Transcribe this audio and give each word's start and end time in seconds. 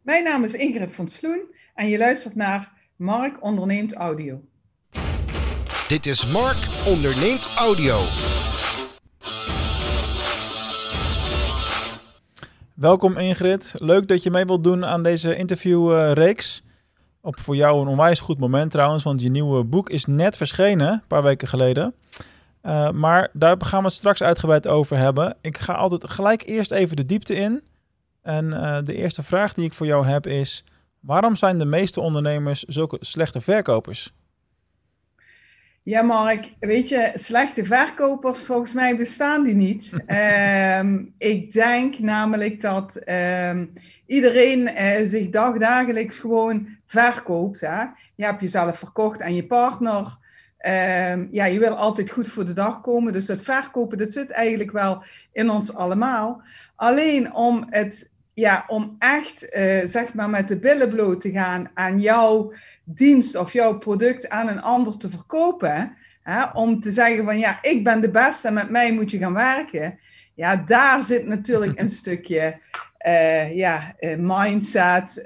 Mijn 0.00 0.24
naam 0.24 0.44
is 0.44 0.54
Ingrid 0.54 0.92
van 0.92 1.08
Sloen 1.08 1.54
en 1.74 1.88
je 1.88 1.98
luistert 1.98 2.34
naar 2.34 2.72
Mark 2.96 3.42
Onderneemt 3.42 3.94
Audio. 3.94 4.40
Dit 5.88 6.06
is 6.06 6.32
Mark 6.32 6.68
Onderneemt 6.86 7.48
Audio. 7.56 7.98
Welkom 12.74 13.16
Ingrid, 13.16 13.74
leuk 13.78 14.08
dat 14.08 14.22
je 14.22 14.30
mee 14.30 14.44
wilt 14.44 14.64
doen 14.64 14.84
aan 14.84 15.02
deze 15.02 15.36
interviewreeks. 15.36 16.62
Op 17.20 17.40
voor 17.40 17.56
jou 17.56 17.80
een 17.80 17.88
onwijs 17.88 18.20
goed 18.20 18.38
moment 18.38 18.70
trouwens, 18.70 19.02
want 19.04 19.22
je 19.22 19.30
nieuwe 19.30 19.64
boek 19.64 19.90
is 19.90 20.04
net 20.04 20.36
verschenen, 20.36 20.92
een 20.92 21.02
paar 21.06 21.22
weken 21.22 21.48
geleden. 21.48 21.94
Uh, 22.62 22.90
maar 22.90 23.30
daar 23.32 23.56
gaan 23.58 23.80
we 23.80 23.86
het 23.86 23.94
straks 23.94 24.22
uitgebreid 24.22 24.68
over 24.68 24.96
hebben. 24.96 25.36
Ik 25.40 25.58
ga 25.58 25.72
altijd 25.72 26.10
gelijk 26.10 26.42
eerst 26.46 26.70
even 26.70 26.96
de 26.96 27.06
diepte 27.06 27.34
in. 27.34 27.62
En 28.22 28.46
uh, 28.46 28.78
de 28.84 28.94
eerste 28.94 29.22
vraag 29.22 29.52
die 29.52 29.64
ik 29.64 29.72
voor 29.72 29.86
jou 29.86 30.06
heb 30.06 30.26
is: 30.26 30.64
waarom 31.00 31.36
zijn 31.36 31.58
de 31.58 31.64
meeste 31.64 32.00
ondernemers 32.00 32.62
zulke 32.62 32.96
slechte 33.00 33.40
verkopers? 33.40 34.12
Ja, 35.82 36.02
Mark, 36.02 36.52
weet 36.58 36.88
je, 36.88 37.10
slechte 37.14 37.64
verkopers, 37.64 38.46
volgens 38.46 38.74
mij 38.74 38.96
bestaan 38.96 39.44
die 39.44 39.54
niet. 39.54 39.92
um, 40.78 41.14
ik 41.18 41.52
denk 41.52 41.98
namelijk 41.98 42.60
dat 42.60 43.02
um, 43.08 43.72
iedereen 44.06 44.60
uh, 44.60 45.06
zich 45.06 45.28
dagdagelijks 45.28 46.18
gewoon 46.18 46.68
verkoopt. 46.86 47.60
Hè? 47.60 47.82
Je 48.14 48.24
hebt 48.24 48.40
jezelf 48.40 48.78
verkocht 48.78 49.22
aan 49.22 49.34
je 49.34 49.46
partner. 49.46 50.18
Um, 50.66 51.28
ja, 51.30 51.44
je 51.44 51.58
wil 51.58 51.74
altijd 51.74 52.10
goed 52.10 52.28
voor 52.28 52.44
de 52.44 52.52
dag 52.52 52.80
komen. 52.80 53.12
Dus 53.12 53.26
dat 53.26 53.40
verkopen, 53.40 53.98
dat 53.98 54.12
zit 54.12 54.30
eigenlijk 54.30 54.70
wel 54.70 55.02
in 55.32 55.50
ons 55.50 55.74
allemaal. 55.74 56.42
Alleen 56.76 57.34
om 57.34 57.66
het, 57.70 58.10
ja, 58.34 58.64
om 58.66 58.96
echt, 58.98 59.56
uh, 59.56 59.80
zeg 59.84 60.14
maar, 60.14 60.30
met 60.30 60.48
de 60.48 60.58
billen 60.58 60.88
bloot 60.88 61.20
te 61.20 61.30
gaan 61.30 61.70
aan 61.74 62.00
jouw 62.00 62.52
dienst 62.84 63.36
of 63.36 63.52
jouw 63.52 63.78
product 63.78 64.28
aan 64.28 64.48
een 64.48 64.62
ander 64.62 64.96
te 64.96 65.10
verkopen. 65.10 65.96
Hè, 66.22 66.44
om 66.44 66.80
te 66.80 66.92
zeggen 66.92 67.24
van, 67.24 67.38
ja, 67.38 67.58
ik 67.62 67.84
ben 67.84 68.00
de 68.00 68.10
beste 68.10 68.48
en 68.48 68.54
met 68.54 68.70
mij 68.70 68.92
moet 68.92 69.10
je 69.10 69.18
gaan 69.18 69.34
werken. 69.34 69.98
Ja, 70.34 70.56
daar 70.56 71.02
zit 71.02 71.26
natuurlijk 71.26 71.80
een 71.80 71.88
stukje, 72.02 72.60
uh, 73.06 73.56
ja, 73.56 73.94
mindset, 74.18 75.22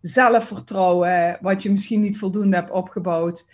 zelfvertrouwen, 0.00 1.38
wat 1.40 1.62
je 1.62 1.70
misschien 1.70 2.00
niet 2.00 2.18
voldoende 2.18 2.56
hebt 2.56 2.70
opgebouwd. 2.70 3.46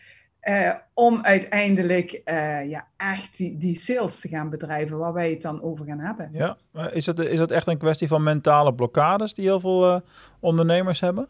Uh, 0.48 0.72
om 0.94 1.22
uiteindelijk 1.22 2.20
uh, 2.24 2.68
ja, 2.68 2.86
echt 2.96 3.36
die, 3.36 3.58
die 3.58 3.80
sales 3.80 4.20
te 4.20 4.28
gaan 4.28 4.50
bedrijven 4.50 4.98
waar 4.98 5.12
wij 5.12 5.30
het 5.30 5.42
dan 5.42 5.62
over 5.62 5.86
gaan 5.86 5.98
hebben. 5.98 6.30
Ja, 6.32 6.56
is 6.92 7.04
dat, 7.04 7.18
is 7.18 7.38
dat 7.38 7.50
echt 7.50 7.66
een 7.66 7.78
kwestie 7.78 8.08
van 8.08 8.22
mentale 8.22 8.74
blokkades 8.74 9.34
die 9.34 9.44
heel 9.44 9.60
veel 9.60 9.94
uh, 9.94 10.00
ondernemers 10.40 11.00
hebben? 11.00 11.28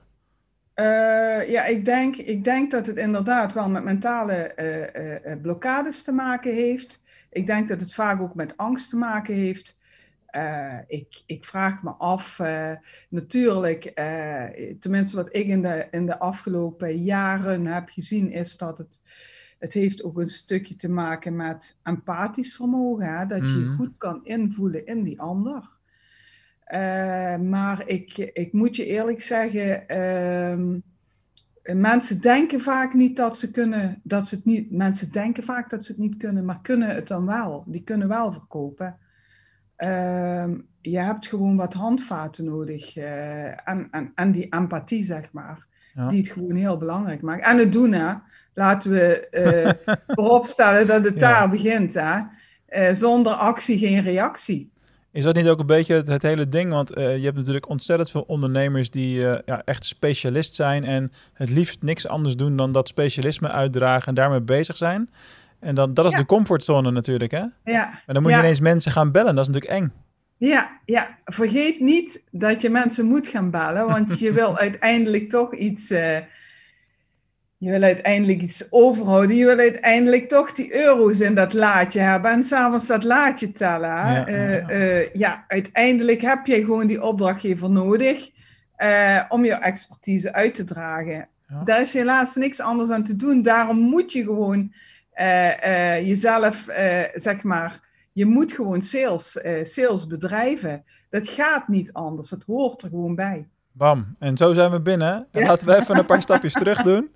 ja, 1.47 1.64
ik 1.64 1.84
denk, 1.84 2.17
ik 2.17 2.44
denk 2.44 2.70
dat 2.70 2.87
het 2.87 2.97
inderdaad 2.97 3.53
wel 3.53 3.69
met 3.69 3.84
mentale 3.84 4.55
blokkades 5.42 6.03
te 6.03 6.12
maken 6.12 6.55
heeft. 6.55 7.03
Ik 7.31 7.47
denk 7.47 7.69
dat 7.69 7.81
het 7.81 7.94
vaak 7.94 8.20
ook 8.20 8.34
met 8.34 8.56
angst 8.56 8.91
te 8.91 8.97
maken 8.97 9.34
heeft. 9.34 9.76
Uh, 10.37 10.79
ik, 10.87 11.23
ik, 11.27 11.45
vraag 11.45 11.83
me 11.83 11.91
af, 11.91 12.39
uh, 12.39 12.73
natuurlijk, 13.09 13.92
uh, 13.98 14.45
tenminste 14.81 15.17
wat 15.17 15.28
ik 15.31 15.47
in 15.47 15.62
de, 15.62 15.89
in 15.91 16.06
de 16.06 16.19
afgelopen 16.19 17.03
jaren 17.03 17.67
heb 17.67 17.89
gezien, 17.89 18.33
is 18.33 18.56
dat 18.56 18.78
het, 18.78 19.01
het 19.59 19.73
heeft 19.73 20.03
ook 20.03 20.19
een 20.19 20.28
stukje 20.28 20.77
te 20.77 20.89
maken 20.89 21.37
met 21.37 21.77
empathisch 21.83 22.56
vermogen. 22.56 23.06
Hè? 23.19 23.27
Dat 23.27 23.53
je 23.53 23.59
Mhm. 23.59 23.77
goed 23.77 23.97
kan 23.97 24.25
invoelen 24.25 24.87
in 24.87 25.03
die 25.03 25.20
ander. 25.20 25.75
maar 27.41 27.83
ik, 27.87 28.17
ik 28.19 28.53
moet 28.53 28.77
je 28.77 28.87
eerlijk 28.87 29.23
zeggen, 29.23 29.89
ehm, 29.89 30.78
mensen 31.75 32.21
denken 32.21 32.61
vaak 32.61 32.95
niet 32.95 33.17
dat 33.17 33.39
ze 33.39 33.50
kunnen, 33.50 34.00
dat 34.03 34.28
ze 34.28 34.34
het 34.34 34.45
niet, 34.45 34.71
mensen 34.71 35.12
denken 35.12 35.43
vaak 35.45 35.71
dat 35.71 35.84
ze 35.84 35.93
het 35.93 36.00
niet 36.00 36.17
kunnen, 36.17 36.45
maar 36.45 36.61
kunnen 36.62 36.88
het 36.88 37.09
dan 37.09 37.27
wel. 37.27 37.65
Die 37.66 37.82
kunnen 37.82 38.09
wel 38.09 38.32
verkopen. 38.32 38.99
Ehm, 39.76 40.54
je 40.81 40.98
hebt 40.98 41.26
gewoon 41.26 41.56
wat 41.56 41.72
handvaten 41.75 42.44
nodig 42.44 42.97
uh, 42.97 43.69
en, 43.69 43.88
en, 43.91 44.12
en 44.14 44.32
die 44.32 44.47
empathie, 44.50 45.04
zeg 45.04 45.32
maar, 45.32 45.66
Ja. 45.94 46.09
die 46.09 46.19
het 46.19 46.31
gewoon 46.31 46.54
heel 46.56 46.76
belangrijk 46.76 47.22
maakt. 47.22 47.44
En 47.44 47.59
het 47.59 47.72
doen, 47.72 47.92
hè. 47.92 48.14
Laten 48.54 48.91
we 48.91 49.28
uh, 49.87 49.94
vooropstellen 50.16 50.87
dat 50.87 51.04
het 51.04 51.20
Ja. 51.20 51.28
daar 51.28 51.50
begint, 51.50 51.94
hè. 51.94 52.19
Uh, 52.69 52.94
zonder 52.94 53.32
actie 53.32 53.78
geen 53.78 54.03
reactie. 54.03 54.70
Is 55.12 55.25
dat 55.25 55.34
niet 55.34 55.48
ook 55.48 55.59
een 55.59 55.66
beetje 55.66 55.94
het, 55.94 56.08
het 56.08 56.22
hele 56.22 56.48
ding? 56.48 56.70
Want 56.72 56.93
eh, 56.93 57.16
je 57.16 57.25
hebt 57.25 57.37
natuurlijk 57.37 57.69
ontzettend 57.69 58.10
veel 58.10 58.25
ondernemers 58.26 58.91
die 58.91 59.28
eh, 59.28 59.38
ja, 59.44 59.62
echt 59.64 59.84
specialist 59.84 60.54
zijn 60.54 60.84
en 60.84 61.12
het 61.32 61.50
liefst 61.50 61.82
niks 61.82 62.08
anders 62.08 62.37
doen 62.37 62.56
dan 62.56 62.72
dat 62.72 62.88
specialisme 62.88 63.48
uitdragen 63.48 64.08
en 64.08 64.14
daarmee 64.14 64.41
bezig 64.41 64.76
zijn. 64.76 65.10
En 65.66 65.75
dan, 65.75 65.94
dat 65.94 66.04
is 66.04 66.12
Ja. 66.12 66.19
de 66.19 66.27
comfortzone 66.27 66.91
natuurlijk, 66.91 67.31
hè? 67.31 67.44
Ja, 67.65 67.91
En 68.06 68.15
dan 68.15 68.22
moet 68.22 68.32
je 68.32 68.38
ineens 68.38 68.60
mensen 68.60 68.93
gaan 68.93 69.12
bellen, 69.12 69.34
dat 69.34 69.49
is 69.49 69.54
natuurlijk 69.54 69.82
eng. 69.82 69.93
ja, 70.37 70.81
ja. 70.84 71.19
Vergeet 71.25 71.81
niet 71.81 72.22
dat 72.31 72.60
je 72.60 72.71
mensen 72.71 73.06
moet 73.06 73.27
gaan 73.28 73.50
bellen, 73.50 73.87
want 73.87 74.19
je 74.19 74.32
wil 74.32 74.59
uiteindelijk 74.66 75.31
toch 75.31 75.55
iets... 75.55 75.91
eh, 75.91 76.19
je 77.59 77.71
wil 77.71 77.82
uiteindelijk 77.82 78.41
iets 78.41 78.72
overhouden. 78.72 79.37
Je 79.37 79.44
wil 79.44 79.59
uiteindelijk 79.59 80.28
toch 80.28 80.53
die 80.53 80.75
euro's 80.84 81.21
in 81.21 81.34
dat 81.34 81.53
laadje 81.53 82.00
hebben. 82.00 82.31
En 82.31 82.43
s'avonds 82.43 82.87
dat 82.87 83.05
laadje 83.05 83.53
tellen. 83.53 83.88
Ja, 83.88 84.26
Eh, 84.26 84.53
ja. 84.60 84.69
eh, 84.69 85.12
ja, 85.15 85.44
uiteindelijk 85.49 86.21
heb 86.21 86.47
je 86.47 86.65
gewoon 86.65 86.87
die 86.87 87.03
opdrachtgever 87.03 87.71
nodig. 87.71 88.31
om 89.28 89.44
jouw 89.44 89.60
expertise 89.60 90.32
uit 90.32 90.55
te 90.55 90.65
dragen. 90.65 91.28
Ja. 91.49 91.62
Daar 91.65 91.81
is 91.81 91.93
helaas 91.93 92.34
niks 92.34 92.60
anders 92.60 92.91
aan 92.91 93.05
te 93.05 93.16
doen. 93.16 93.43
Daarom 93.43 93.78
moet 93.78 94.12
je 94.12 94.22
gewoon 94.25 94.72
jezelf, 96.06 96.66
eh, 96.69 97.00
zeg 97.15 97.43
maar, 97.43 97.81
je 98.12 98.27
moet 98.27 98.53
gewoon 98.53 98.82
sales, 98.82 99.41
eh, 99.41 99.65
sales 99.65 100.06
bedrijven. 100.06 100.84
Dat 101.10 101.28
gaat 101.28 101.69
niet 101.69 101.93
anders. 101.93 102.31
Het 102.31 102.44
hoort 102.47 102.82
er 102.82 102.88
gewoon 102.88 103.15
bij. 103.15 103.47
Bam. 103.72 104.16
En 104.19 104.37
zo 104.37 104.53
zijn 104.53 104.71
we 104.71 104.81
binnen. 104.81 105.26
En 105.32 105.41
Ja. 105.41 105.47
laten 105.47 105.66
we 105.66 105.76
even 105.76 105.99
een 105.99 106.05
paar 106.06 106.22
stapjes 106.28 106.53
terug 106.53 106.82
doen. 106.82 107.09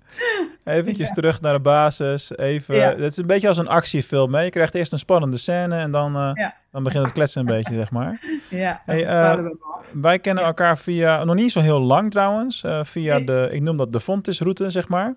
Eventjes 0.63 1.11
terug 1.11 1.41
naar 1.41 1.53
de 1.53 1.59
basis. 1.59 2.37
Even, 2.37 2.75
Ja. 2.75 2.89
Het 2.89 2.99
is 3.11 3.17
een 3.17 3.25
beetje 3.27 3.47
als 3.47 3.57
een 3.57 3.67
actiefilm. 3.67 4.33
Hè? 4.35 4.41
Je 4.41 4.49
krijgt 4.49 4.75
eerst 4.75 4.91
een 4.91 4.99
spannende 4.99 5.37
scène 5.37 5.75
en 5.77 5.91
dan, 5.91 6.15
eh, 6.15 6.47
dan 6.71 6.83
begint 6.83 7.03
het 7.03 7.13
kletsen 7.13 7.39
een 7.41 7.47
beetje, 7.55 7.75
zeg 7.75 7.91
maar. 7.91 8.19
Ja, 8.49 8.81
Hey, 8.85 9.05
eh. 9.05 9.45
Wij 9.93 10.19
kennen 10.19 10.43
elkaar 10.43 10.77
via, 10.77 11.23
nog 11.23 11.35
niet 11.35 11.51
zo 11.51 11.59
heel 11.59 11.81
lang 11.81 12.11
trouwens, 12.11 12.63
eh, 12.63 12.79
via 12.83 13.15
Nee. 13.15 13.25
de, 13.25 13.49
ik 13.51 13.61
noem 13.61 13.77
dat 13.77 13.91
de 13.91 13.99
Fontis-route, 13.99 14.69
zeg 14.71 14.87
maar. 14.87 15.15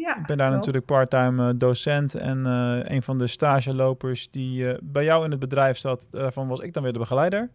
Ja, 0.00 0.16
Ik 0.18 0.26
ben 0.26 0.36
daar 0.36 0.48
klopt. 0.48 0.54
natuurlijk 0.66 0.86
parttime 0.86 1.48
eh, 1.48 1.54
docent 1.58 2.14
en 2.14 2.46
eh, 2.46 2.94
een 2.94 3.02
van 3.02 3.18
de 3.18 3.26
stagelopers 3.26 4.30
die 4.30 4.68
eh, 4.68 4.78
bij 4.82 5.04
jou 5.04 5.24
in 5.24 5.30
het 5.30 5.40
bedrijf 5.40 5.78
zat, 5.78 6.06
daarvan 6.10 6.48
was 6.48 6.60
ik 6.60 6.72
dan 6.72 6.82
weer 6.82 6.92
de 6.92 6.98
begeleider. 6.98 7.50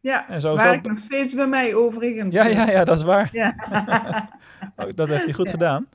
Ja, 0.00 0.28
En 0.28 0.40
zo 0.40 0.56
dat- 0.56 0.82
nog 0.82 0.98
steeds 0.98 1.34
bij 1.34 1.46
mij 1.46 1.74
overigens. 1.74 2.34
Ja, 2.34 2.46
ja, 2.46 2.70
ja, 2.70 2.84
dat 2.84 2.96
is 2.98 3.04
waar. 3.04 3.28
Ja, 3.32 3.54
Oh, 4.76 4.86
dat 4.94 5.08
heeft 5.08 5.24
hij 5.24 5.32
goed 5.32 5.44
Ja. 5.46 5.50
gedaan. 5.50 5.86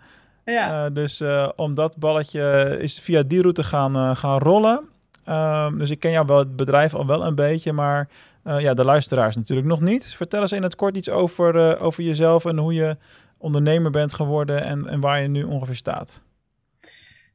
ja. 0.45 0.89
Dus 0.89 1.23
om 1.55 1.75
dat 1.75 1.97
balletje 1.97 2.77
is 2.81 2.99
via 2.99 3.23
die 3.23 3.41
route 3.41 3.63
gaan, 3.63 4.15
gaan 4.17 4.37
rollen. 4.39 4.81
Ehm, 5.23 5.77
dus 5.77 5.89
ik 5.89 5.99
ken 5.99 6.11
jou 6.11 6.25
wel 6.25 6.37
het 6.37 6.55
bedrijf 6.55 6.93
al 6.95 7.05
wel 7.05 7.25
een 7.25 7.35
beetje, 7.35 7.73
maar 7.73 8.07
ja, 8.43 8.73
de 8.73 8.83
luisteraars 8.85 9.35
natuurlijk 9.35 9.67
nog 9.67 9.81
niet. 9.81 10.13
Vertel 10.15 10.41
eens 10.41 10.51
in 10.51 10.63
het 10.63 10.75
kort 10.75 10.97
iets 10.97 11.09
over, 11.09 11.79
over 11.79 12.03
jezelf 12.03 12.45
en 12.45 12.57
hoe 12.57 12.73
je 12.73 12.97
ondernemer 13.45 13.91
bent 13.91 14.13
geworden 14.13 14.63
en, 14.63 14.87
en 14.87 14.99
waar 14.99 15.21
je 15.21 15.27
nu 15.27 15.43
ongeveer 15.43 15.75
staat. 15.75 16.21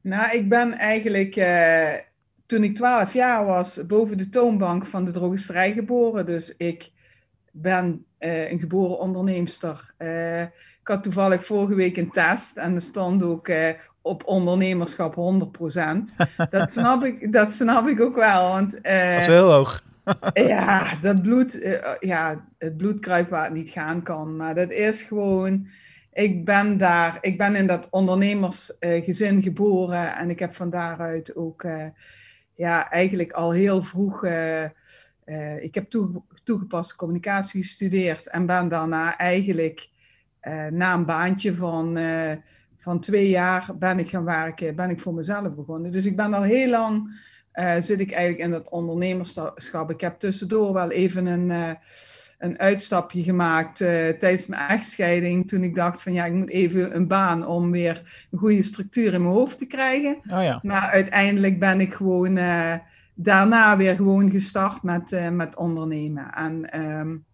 Nou, 0.00 0.36
ik 0.36 0.48
ben 0.48 0.72
eigenlijk 0.72 1.36
uh, 1.36 1.94
toen 2.46 2.64
ik 2.64 2.74
12 2.74 3.12
jaar 3.12 3.46
was 3.46 3.86
boven 3.86 4.18
de 4.18 4.28
toonbank 4.28 4.86
van 4.86 5.04
de 5.04 5.10
drogisterij 5.10 5.72
geboren. 5.72 6.26
Dus 6.26 6.54
ik 6.56 6.90
ben 7.52 8.04
uh, 8.18 8.50
een 8.50 8.58
geboren 8.58 8.98
onderneemster. 8.98 9.94
Uh, 9.98 10.42
ik 10.42 10.88
had 10.88 11.02
toevallig 11.02 11.44
vorige 11.44 11.74
week 11.74 11.96
een 11.96 12.10
test 12.10 12.56
en 12.56 12.74
er 12.74 12.80
stond 12.80 13.22
ook 13.22 13.50
op 14.02 14.22
ondernemerschap 14.24 15.14
100%. 15.14 15.18
dat, 16.50 16.70
snap 16.70 17.04
ik, 17.04 17.32
dat 17.32 17.52
snap 17.52 17.88
ik 17.88 18.00
ook 18.00 18.14
wel. 18.14 18.48
Want, 18.48 18.72
dat 18.72 19.18
is 19.18 19.26
heel 19.26 19.52
hoog. 19.52 19.82
ja, 20.34 20.96
dat 21.00 21.22
bloed, 21.22 21.78
ja, 22.00 22.44
het 22.58 22.76
bloed 22.76 23.00
kruipt 23.00 23.30
waar 23.30 23.44
het 23.44 23.54
niet 23.54 23.70
gaan 23.70 24.02
kan. 24.02 24.36
Maar 24.36 24.54
dat 24.54 24.70
is 24.70 25.02
gewoon. 25.02 25.68
Ik 26.12 26.44
ben 26.44 26.76
daar, 26.76 27.18
ik 27.20 27.38
ben 27.38 27.54
in 27.54 27.66
dat 27.66 27.86
ondernemersgezin 27.90 29.36
uh, 29.36 29.42
geboren 29.42 30.16
en 30.16 30.30
ik 30.30 30.38
heb 30.38 30.54
van 30.54 30.70
daaruit 30.70 31.36
ook, 31.36 31.62
uh, 31.62 31.86
ja, 32.54 32.90
eigenlijk 32.90 33.32
al 33.32 33.50
heel 33.50 33.82
vroeg. 33.82 34.24
Uh, 34.24 34.64
ik 35.60 35.74
heb 35.74 35.90
toe, 35.90 36.22
toegepaste 36.44 36.96
communicatie 36.96 37.62
gestudeerd 37.62 38.28
en 38.28 38.46
ben 38.46 38.68
daarna 38.68 39.16
eigenlijk 39.16 39.88
na 40.70 40.94
een 40.94 41.04
baantje 41.04 41.54
van, 41.54 41.98
van 42.78 43.00
twee 43.00 43.28
jaar 43.28 43.70
ben 43.78 43.98
ik 43.98 44.08
gaan 44.08 44.24
werken, 44.24 44.74
ben 44.74 44.90
ik 44.90 45.00
voor 45.00 45.14
mezelf 45.14 45.54
begonnen. 45.54 45.92
Dus 45.92 46.06
ik 46.06 46.16
ben 46.16 46.34
al 46.34 46.42
heel 46.42 46.68
lang, 46.70 47.20
zit 47.78 48.00
ik 48.00 48.10
eigenlijk 48.12 48.44
in 48.44 48.50
dat 48.50 48.70
ondernemerschap. 48.70 49.90
Ik 49.90 50.00
heb 50.00 50.18
tussendoor 50.18 50.72
wel 50.72 50.90
even 50.90 51.26
een, 51.26 51.76
een 52.40 52.58
uitstapje 52.58 53.22
gemaakt 53.22 53.80
uh, 53.80 53.88
tijdens 54.08 54.46
mijn 54.46 54.68
echtscheiding. 54.68 55.48
Toen 55.48 55.62
ik 55.62 55.74
dacht 55.74 56.02
van 56.02 56.12
ja, 56.12 56.24
ik 56.24 56.32
moet 56.32 56.50
even 56.50 56.96
een 56.96 57.06
baan 57.06 57.46
om 57.46 57.70
weer 57.70 58.26
een 58.30 58.38
goede 58.38 58.62
structuur 58.62 59.12
in 59.12 59.22
mijn 59.22 59.34
hoofd 59.34 59.58
te 59.58 59.66
krijgen. 59.66 60.16
Oh 60.16 60.42
ja. 60.42 60.60
Maar 60.62 60.88
uiteindelijk 60.90 61.58
ben 61.58 61.80
ik 61.80 61.94
gewoon 61.94 62.36
uh, 62.36 62.74
daarna 63.14 63.76
weer 63.76 63.96
gewoon 63.96 64.30
gestart 64.30 64.82
met, 64.82 65.12
uh, 65.12 65.28
met 65.28 65.56
ondernemen. 65.56 66.32
En 66.34 66.80
um, 66.80 67.24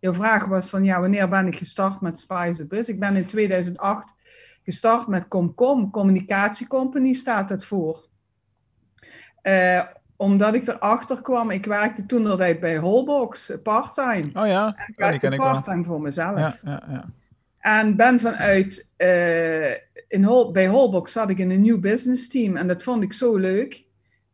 jouw 0.00 0.14
vraag 0.14 0.46
was 0.46 0.70
van 0.70 0.84
ja, 0.84 1.00
wanneer 1.00 1.28
ben 1.28 1.46
ik 1.46 1.56
gestart 1.56 2.00
met 2.00 2.18
Spice 2.18 2.66
Bus? 2.66 2.88
Ik 2.88 3.00
ben 3.00 3.16
in 3.16 3.26
2008 3.26 4.14
gestart 4.64 5.06
met 5.06 5.28
Comcom, 5.28 5.90
communicatiecompany 5.90 7.12
staat 7.12 7.50
het 7.50 7.64
voor. 7.64 8.08
Omdat 10.20 10.54
ik 10.54 10.66
erachter 10.66 11.22
kwam, 11.22 11.50
ik 11.50 11.66
werkte 11.66 12.06
toen 12.06 12.26
altijd 12.26 12.60
bij 12.60 12.76
Holbox, 12.76 13.52
part-time. 13.62 14.24
Oh 14.34 14.46
ja, 14.46 14.74
en 14.76 14.84
ik 14.86 14.94
werkte 14.96 15.36
part-time 15.36 15.84
voor 15.84 16.00
mezelf. 16.00 16.38
Ja, 16.38 16.56
ja, 16.64 16.82
ja. 16.90 17.04
En 17.58 17.96
ben 17.96 18.20
vanuit, 18.20 18.90
uh, 18.98 19.70
in 20.08 20.24
Hol 20.24 20.50
bij 20.52 20.68
Holbox 20.68 21.12
zat 21.12 21.30
ik 21.30 21.38
in 21.38 21.50
een 21.50 21.60
nieuw 21.60 21.80
business 21.80 22.28
team 22.28 22.56
en 22.56 22.66
dat 22.66 22.82
vond 22.82 23.02
ik 23.02 23.12
zo 23.12 23.36
leuk. 23.36 23.84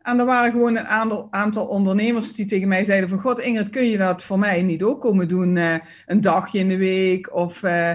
En 0.02 0.18
er 0.18 0.24
waren 0.24 0.52
gewoon 0.52 0.76
een 0.76 0.86
aantal, 0.86 1.28
aantal 1.30 1.66
ondernemers 1.66 2.32
die 2.32 2.46
tegen 2.46 2.68
mij 2.68 2.84
zeiden 2.84 3.08
van... 3.08 3.20
God 3.20 3.40
Ingrid, 3.40 3.70
kun 3.70 3.90
je 3.90 3.96
dat 3.96 4.22
voor 4.22 4.38
mij 4.38 4.62
niet 4.62 4.82
ook 4.82 5.00
komen 5.00 5.28
doen? 5.28 5.56
Uh, 5.56 5.74
een 6.06 6.20
dagje 6.20 6.58
in 6.58 6.68
de 6.68 6.76
week 6.76 7.34
of 7.34 7.62
uh, 7.62 7.92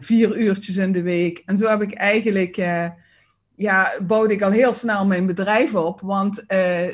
vier 0.00 0.36
uurtjes 0.36 0.76
in 0.76 0.92
de 0.92 1.02
week. 1.02 1.42
En 1.46 1.56
zo 1.56 1.68
heb 1.68 1.82
ik 1.82 1.94
eigenlijk 1.94 2.56
ja, 3.60 3.92
bouwde 4.06 4.34
ik 4.34 4.42
al 4.42 4.50
heel 4.50 4.74
snel 4.74 5.06
mijn 5.06 5.26
bedrijf 5.26 5.74
op. 5.74 6.00
Want 6.00 6.38
uh, 6.38 6.46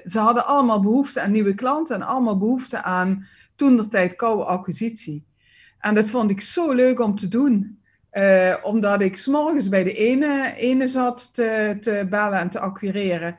ze 0.05 0.19
hadden 0.19 0.47
allemaal 0.47 0.81
behoefte 0.81 1.21
aan 1.21 1.31
nieuwe 1.31 1.55
klanten 1.55 1.95
en 1.95 2.03
allemaal 2.03 2.39
behoefte 2.39 2.83
aan 2.83 3.27
toen 3.57 3.77
de 3.77 3.89
tijd 3.89 4.17
koude 4.17 4.45
acquisitie. 4.45 5.25
En 5.81 5.95
dat 5.95 6.07
vond 6.07 6.31
ik 6.31 6.41
zo 6.41 6.73
leuk 6.73 7.01
om 7.01 7.17
te 7.17 7.29
doen. 7.29 7.81
Uh, 8.13 8.55
omdat 8.63 9.01
ik 9.01 9.17
s'morgens 9.17 9.69
bij 9.69 9.85
de 9.85 9.93
ene, 9.93 10.55
ene 10.57 10.89
zat 10.89 11.35
te, 11.35 11.77
te 11.81 12.07
bellen 12.11 12.39
en 12.39 12.51
te 12.51 12.61
acquireren. 12.61 13.39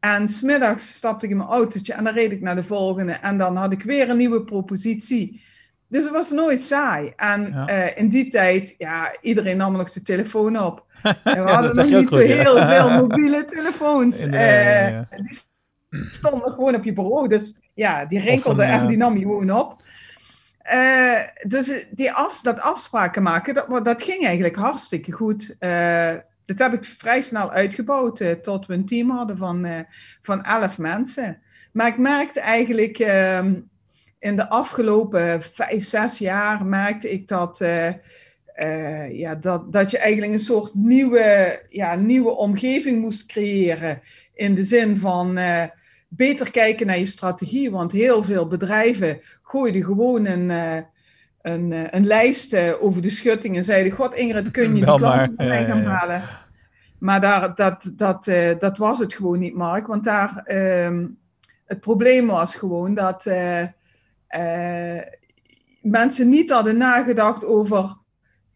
En 0.00 0.28
smiddags 0.28 0.94
stapte 0.94 1.24
ik 1.24 1.30
in 1.30 1.36
mijn 1.36 1.48
autootje 1.48 1.92
en 1.92 2.04
dan 2.04 2.12
reed 2.12 2.32
ik 2.32 2.40
naar 2.40 2.56
de 2.56 2.64
volgende. 2.64 3.12
En 3.12 3.38
dan 3.38 3.56
had 3.56 3.72
ik 3.72 3.82
weer 3.82 4.10
een 4.10 4.16
nieuwe 4.16 4.42
propositie. 4.42 5.42
Dus 5.88 6.04
het 6.04 6.12
was 6.12 6.30
nooit 6.30 6.62
saai. 6.62 7.12
En 7.16 7.50
ja. 7.50 7.70
uh, 7.70 7.98
in 7.98 8.08
die 8.08 8.28
tijd, 8.28 8.74
ja, 8.78 9.16
iedereen 9.20 9.56
nam 9.56 9.76
nog 9.76 9.92
de 9.92 10.02
telefoon 10.02 10.60
op. 10.60 10.84
En 11.24 11.44
we 11.44 11.50
hadden 11.50 11.76
nog 11.76 12.00
niet 12.00 12.08
zo 12.08 12.18
heel 12.18 12.66
veel 12.66 12.90
mobiele 12.90 13.44
telefoons. 13.44 14.24
Uh, 14.24 15.00
die 15.10 15.38
stonden 16.10 16.52
gewoon 16.52 16.74
op 16.74 16.84
je 16.84 16.92
bureau. 16.92 17.28
Dus 17.28 17.54
ja, 17.74 18.04
die 18.04 18.20
rinkelden 18.20 18.66
en 18.66 18.86
die 18.86 18.96
nam 18.96 19.14
je 19.16 19.20
gewoon 19.20 19.50
op. 19.50 19.82
Uh, 20.74 21.20
dus 21.46 21.86
die 21.90 22.12
af, 22.12 22.40
dat 22.40 22.60
afspraken 22.60 23.22
maken, 23.22 23.54
dat, 23.54 23.84
dat 23.84 24.02
ging 24.02 24.24
eigenlijk 24.24 24.56
hartstikke 24.56 25.12
goed. 25.12 25.56
dat 26.44 26.58
heb 26.58 26.72
ik 26.72 26.84
vrij 26.84 27.20
snel 27.20 27.50
uitgebouwd 27.50 28.42
tot 28.42 28.66
we 28.66 28.74
een 28.74 28.86
team 28.86 29.10
hadden 29.10 29.36
van, 29.36 29.86
van 30.22 30.44
elf 30.44 30.78
mensen. 30.78 31.38
Maar 31.72 31.86
ik 31.86 31.98
merkte 31.98 32.40
eigenlijk 32.40 32.98
ehm, 32.98 33.54
in 34.18 34.36
de 34.36 34.48
afgelopen 34.48 35.42
vijf, 35.42 35.84
zes 35.84 36.18
jaar 36.18 36.64
merkte 36.64 37.12
ik 37.12 37.28
dat, 37.28 37.60
uh, 37.60 37.88
uh, 38.56 39.18
ja, 39.18 39.34
dat, 39.34 39.72
dat 39.72 39.90
je 39.90 39.98
eigenlijk 39.98 40.32
een 40.32 40.38
soort 40.38 40.74
nieuwe, 40.74 41.60
ja, 41.68 41.94
nieuwe 41.94 42.30
omgeving 42.30 43.00
moest 43.00 43.26
creëren. 43.26 44.00
In 44.34 44.54
de 44.54 44.64
zin 44.64 44.96
van 44.96 45.38
uh, 45.38 45.62
beter 46.08 46.50
kijken 46.50 46.86
naar 46.86 46.98
je 46.98 47.06
strategie. 47.06 47.70
Want 47.70 47.92
heel 47.92 48.22
veel 48.22 48.46
bedrijven 48.46 49.20
gooiden 49.42 49.84
gewoon 49.84 50.26
een, 50.26 50.48
een, 51.42 51.96
een 51.96 52.06
lijst 52.06 52.56
over 52.80 53.02
de 53.02 53.10
schutting 53.10 53.56
en 53.56 53.64
zeiden: 53.64 53.92
God, 53.92 54.14
Ingrid, 54.14 54.50
kun 54.50 54.62
je 54.62 54.72
die 54.84 54.84
klanten 54.84 55.34
voor 55.36 55.44
mij 55.44 55.66
gaan 55.66 55.84
halen? 55.84 56.22
Maar 56.98 57.20
daar, 57.20 57.54
dat, 57.54 57.92
dat, 57.96 58.24
dat 58.58 58.78
was 58.78 58.98
het 58.98 59.14
gewoon 59.14 59.38
niet, 59.38 59.54
Mark. 59.54 59.86
Want 59.86 60.04
daar, 60.04 60.42
ehm, 60.44 61.06
het 61.66 61.80
probleem 61.80 62.26
was 62.26 62.54
gewoon 62.54 62.94
dat 62.94 63.26
uh, 63.26 63.62
mensen 65.80 66.28
niet 66.28 66.50
hadden 66.50 66.76
nagedacht 66.76 67.44
over 67.44 67.96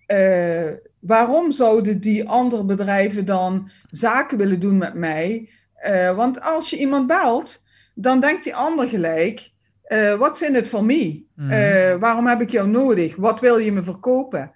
uh, 0.06 0.72
waarom 0.98 1.52
zouden 1.52 2.00
die 2.00 2.28
andere 2.28 2.64
bedrijven 2.64 3.24
dan 3.24 3.70
zaken 3.90 4.38
willen 4.38 4.60
doen 4.60 4.78
met 4.78 4.94
mij. 4.94 5.48
Uh, 5.86 6.16
want 6.16 6.40
als 6.40 6.70
je 6.70 6.78
iemand 6.78 7.06
belt, 7.06 7.62
dan 7.94 8.20
denkt 8.20 8.44
die 8.44 8.54
ander 8.54 8.88
gelijk, 8.88 9.50
wat 10.18 10.40
in 10.40 10.54
het 10.54 10.68
voor 10.68 10.84
mij? 10.84 11.24
Waarom 12.00 12.26
heb 12.26 12.40
ik 12.40 12.50
jou 12.50 12.68
nodig? 12.68 13.16
Wat 13.16 13.40
wil 13.40 13.58
je 13.58 13.72
me 13.72 13.82
verkopen? 13.82 14.52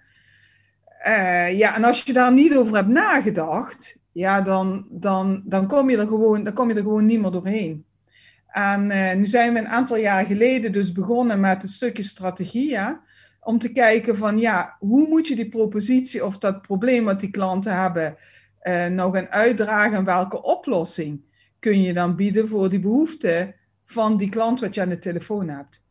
ja, 1.51 1.75
en 1.75 1.83
als 1.83 2.03
je 2.03 2.13
daar 2.13 2.31
niet 2.31 2.55
over 2.55 2.75
hebt 2.75 2.87
nagedacht, 2.87 4.03
ja, 4.11 4.41
dan, 4.41 4.85
dan, 4.89 5.41
dan, 5.45 5.67
kom, 5.67 5.89
je 5.89 5.97
er 5.97 6.07
gewoon, 6.07 6.43
dan 6.43 6.53
kom 6.53 6.69
je 6.69 6.75
er 6.75 6.81
gewoon 6.81 7.05
niet 7.05 7.21
meer 7.21 7.31
doorheen. 7.31 7.85
En 8.55 8.89
uh, 8.89 9.13
nu 9.13 9.25
zijn 9.25 9.53
we 9.53 9.59
een 9.59 9.67
aantal 9.67 9.97
jaar 9.97 10.25
geleden 10.25 10.71
dus 10.71 10.91
begonnen 10.91 11.39
met 11.39 11.63
een 11.63 11.69
stukje 11.69 12.03
strategie, 12.03 12.77
om 13.39 13.59
te 13.59 13.71
kijken 13.71 14.17
van 14.17 14.39
ja, 14.39 14.75
hoe 14.79 15.07
moet 15.07 15.27
je 15.27 15.35
die 15.35 15.49
propositie 15.49 16.25
of 16.25 16.37
dat 16.37 16.61
probleem 16.61 17.03
wat 17.03 17.19
die 17.19 17.31
klanten 17.31 17.79
hebben 17.79 18.17
uh, 18.63 18.85
nou 18.85 19.13
gaan 19.13 19.29
uitdragen 19.29 19.97
en 19.97 20.03
welke 20.03 20.41
oplossing 20.41 21.21
kun 21.59 21.81
je 21.81 21.93
dan 21.93 22.15
bieden 22.15 22.47
voor 22.47 22.69
die 22.69 22.79
behoefte 22.79 23.55
van 23.85 24.17
die 24.17 24.29
klant 24.29 24.59
wat 24.59 24.75
je 24.75 24.81
aan 24.81 24.89
de 24.89 24.97
telefoon 24.97 25.49
hebt. 25.49 25.83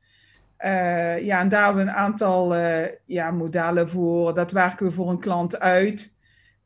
Uh, 0.59 1.25
ja, 1.25 1.41
en 1.41 1.49
daar 1.49 1.65
hebben 1.65 1.85
we 1.85 1.91
een 1.91 1.97
aantal 1.97 2.55
ja, 3.05 3.31
modellen 3.31 3.89
voor. 3.89 4.35
Dat 4.35 4.51
werken 4.51 4.87
we 4.87 4.93
voor 4.93 5.11
een 5.11 5.21
klant 5.21 5.59
uit. 5.59 6.17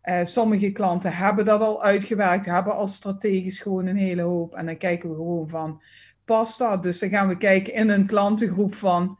Uh, 0.04 0.20
sommige 0.22 0.70
klanten 0.70 1.12
hebben 1.12 1.44
dat 1.44 1.60
al 1.60 1.82
uitgewerkt, 1.82 2.44
hebben 2.44 2.74
al 2.74 2.88
strategisch 2.88 3.58
gewoon 3.58 3.86
een 3.86 3.96
hele 3.96 4.22
hoop. 4.22 4.54
En 4.54 4.66
dan 4.66 4.76
kijken 4.76 5.08
we 5.08 5.14
gewoon 5.14 5.48
van, 5.48 5.82
past 6.24 6.58
dat? 6.58 6.82
Dus 6.82 6.98
dan 6.98 7.08
gaan 7.08 7.28
we 7.28 7.36
kijken 7.36 7.74
in 7.74 7.88
een 7.88 8.06
klantengroep 8.06 8.74
van, 8.74 9.18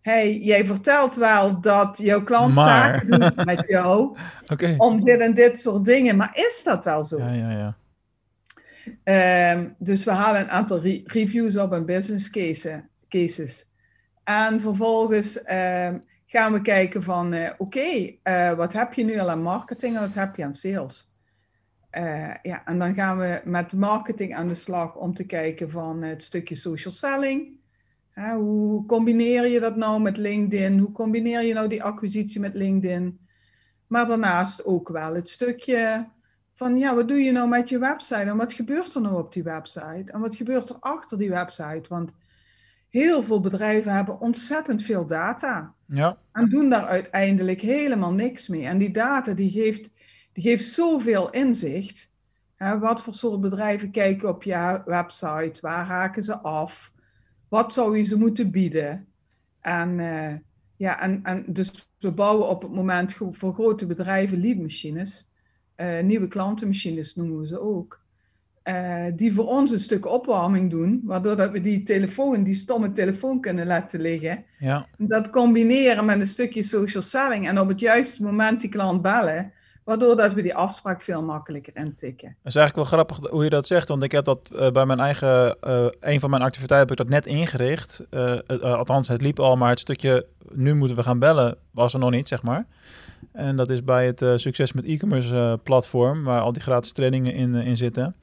hey, 0.00 0.38
jij 0.38 0.64
vertelt 0.64 1.16
wel 1.16 1.60
dat 1.60 1.98
jouw 1.98 2.22
klant 2.22 2.54
maar. 2.54 2.66
zaken 2.66 3.20
doet 3.20 3.44
met 3.54 3.64
jou, 3.68 4.16
okay. 4.46 4.74
om 4.76 5.04
dit 5.04 5.20
en 5.20 5.34
dit 5.34 5.60
soort 5.60 5.84
dingen. 5.84 6.16
Maar 6.16 6.30
is 6.34 6.62
dat 6.64 6.84
wel 6.84 7.02
zo? 7.02 7.18
Ja, 7.18 7.32
ja, 7.32 7.50
ja. 7.50 7.76
Um, 9.54 9.74
dus 9.78 10.04
we 10.04 10.10
halen 10.10 10.40
een 10.40 10.50
aantal 10.50 10.80
re 10.80 11.00
reviews 11.04 11.56
op 11.56 11.72
en 11.72 11.86
business 11.86 12.30
case, 12.30 12.84
cases. 13.08 13.66
En 14.24 14.60
vervolgens 14.60 15.38
um, 15.52 16.04
gaan 16.30 16.52
we 16.52 16.60
kijken 16.60 17.02
van, 17.02 17.34
uh, 17.34 17.50
oké, 17.58 18.16
uh, 18.24 18.52
wat 18.52 18.72
heb 18.72 18.92
je 18.92 19.04
nu 19.04 19.18
al 19.18 19.30
aan 19.30 19.42
marketing 19.42 19.94
en 19.94 20.00
wat 20.00 20.14
heb 20.14 20.36
je 20.36 20.44
aan 20.44 20.54
sales? 20.54 21.14
Uh, 21.98 22.34
ja, 22.42 22.64
en 22.64 22.78
dan 22.78 22.94
gaan 22.94 23.18
we 23.18 23.40
met 23.44 23.72
marketing 23.72 24.34
aan 24.34 24.48
de 24.48 24.54
slag 24.54 24.96
om 24.96 25.14
te 25.14 25.24
kijken 25.24 25.70
van 25.70 26.02
het 26.02 26.22
stukje 26.22 26.54
social 26.54 26.92
selling. 26.92 27.58
hoe 28.34 28.86
combineer 28.86 29.46
je 29.46 29.60
dat 29.60 29.76
nou 29.76 30.00
met 30.00 30.16
LinkedIn? 30.16 30.78
Hoe 30.78 30.92
combineer 30.92 31.42
je 31.42 31.54
nou 31.54 31.68
die 31.68 31.82
acquisitie 31.82 32.40
met 32.40 32.54
LinkedIn? 32.54 33.20
Maar 33.86 34.06
daarnaast 34.06 34.64
ook 34.64 34.88
wel 34.88 35.14
het 35.14 35.28
stukje 35.28 36.08
van, 36.54 36.78
ja, 36.78 36.94
wat 36.94 37.08
doe 37.08 37.22
je 37.22 37.32
nou 37.32 37.48
met 37.48 37.68
je 37.68 37.78
website? 37.78 38.20
En 38.20 38.36
wat 38.36 38.52
gebeurt 38.52 38.94
er 38.94 39.00
nou 39.00 39.18
op 39.18 39.32
die 39.32 39.42
website? 39.42 40.12
En 40.12 40.20
wat 40.20 40.34
gebeurt 40.34 40.70
er 40.70 40.76
achter 40.80 41.18
die 41.18 41.30
website? 41.30 41.88
Want 41.88 42.14
heel 42.90 43.22
veel 43.22 43.40
bedrijven 43.40 43.92
hebben 43.92 44.20
ontzettend 44.20 44.82
veel 44.82 45.06
data. 45.06 45.74
Ja. 45.86 46.18
En 46.32 46.48
doen 46.48 46.70
daar 46.70 46.86
uiteindelijk 46.86 47.60
helemaal 47.60 48.12
niks 48.12 48.48
mee. 48.48 48.66
En 48.66 48.78
die 48.78 48.90
data 48.90 49.32
die 49.32 49.50
geeft, 49.50 49.90
die 50.32 50.42
geeft 50.42 50.64
zoveel 50.64 51.30
inzicht. 51.30 52.10
Hè, 52.54 52.78
wat 52.78 53.02
voor 53.02 53.14
soort 53.14 53.40
bedrijven 53.40 53.90
kijken 53.90 54.28
op 54.28 54.42
je 54.42 54.82
website? 54.84 55.58
Waar 55.60 55.84
haken 55.84 56.22
ze 56.22 56.38
af? 56.38 56.92
Wat 57.48 57.72
zou 57.72 57.96
je 57.96 58.02
ze 58.02 58.18
moeten 58.18 58.50
bieden? 58.50 59.06
En, 59.60 59.98
uh, 59.98 60.34
ja, 60.76 61.00
en, 61.00 61.20
en 61.22 61.44
dus 61.46 61.90
we 61.98 62.12
bouwen 62.12 62.48
op 62.48 62.62
het 62.62 62.72
moment 62.72 63.16
voor 63.30 63.52
grote 63.52 63.86
bedrijven 63.86 64.40
leadmachines. 64.40 65.28
Uh, 65.76 66.00
nieuwe 66.00 66.28
klantenmachines 66.28 67.14
noemen 67.14 67.40
we 67.40 67.46
ze 67.46 67.60
ook. 67.60 68.00
Uh, 68.64 69.04
die 69.12 69.34
voor 69.34 69.46
ons 69.46 69.70
een 69.70 69.78
stuk 69.78 70.06
opwarming 70.06 70.70
doen, 70.70 71.00
waardoor 71.04 71.36
dat 71.36 71.50
we 71.50 71.60
die 71.60 71.82
telefoon, 71.82 72.42
die 72.42 72.54
stomme 72.54 72.92
telefoon 72.92 73.40
kunnen 73.40 73.66
laten 73.66 74.00
liggen. 74.00 74.44
Ja. 74.58 74.86
Dat 74.98 75.30
combineren 75.30 76.04
met 76.04 76.20
een 76.20 76.26
stukje 76.26 76.62
social 76.62 77.02
selling 77.02 77.48
en 77.48 77.58
op 77.58 77.68
het 77.68 77.80
juiste 77.80 78.22
moment 78.22 78.60
die 78.60 78.70
klant 78.70 79.02
bellen, 79.02 79.52
waardoor 79.84 80.16
dat 80.16 80.32
we 80.32 80.42
die 80.42 80.54
afspraak 80.54 81.02
veel 81.02 81.22
makkelijker 81.22 81.76
intikken. 81.76 82.28
Dat 82.42 82.52
is 82.52 82.54
eigenlijk 82.54 82.76
wel 82.76 82.84
grappig 82.84 83.30
hoe 83.30 83.44
je 83.44 83.50
dat 83.50 83.66
zegt, 83.66 83.88
want 83.88 84.02
ik 84.02 84.12
heb 84.12 84.24
dat 84.24 84.50
uh, 84.52 84.70
bij 84.70 84.86
mijn 84.86 85.00
eigen, 85.00 85.56
uh, 85.66 85.86
een 86.00 86.20
van 86.20 86.30
mijn 86.30 86.42
activiteiten 86.42 86.88
heb 86.88 86.90
ik 86.90 87.06
dat 87.06 87.24
net 87.24 87.26
ingericht. 87.26 88.06
althans, 88.62 89.08
het 89.08 89.22
liep 89.22 89.40
al, 89.40 89.56
maar 89.56 89.70
het 89.70 89.78
stukje 89.78 90.26
nu 90.52 90.74
moeten 90.74 90.96
we 90.96 91.02
gaan 91.02 91.18
bellen 91.18 91.56
was 91.70 91.92
er 91.92 92.00
nog 92.00 92.10
niet, 92.10 92.28
zeg 92.28 92.42
maar. 92.42 92.66
En 93.32 93.56
dat 93.56 93.70
is 93.70 93.84
bij 93.84 94.06
het 94.06 94.40
succes 94.40 94.72
met 94.72 94.84
e-commerce 94.84 95.58
platform, 95.62 96.24
waar 96.24 96.40
al 96.40 96.52
die 96.52 96.62
gratis 96.62 96.92
trainingen 96.92 97.34
in, 97.34 97.54
in 97.54 97.76
zitten. 97.76 98.14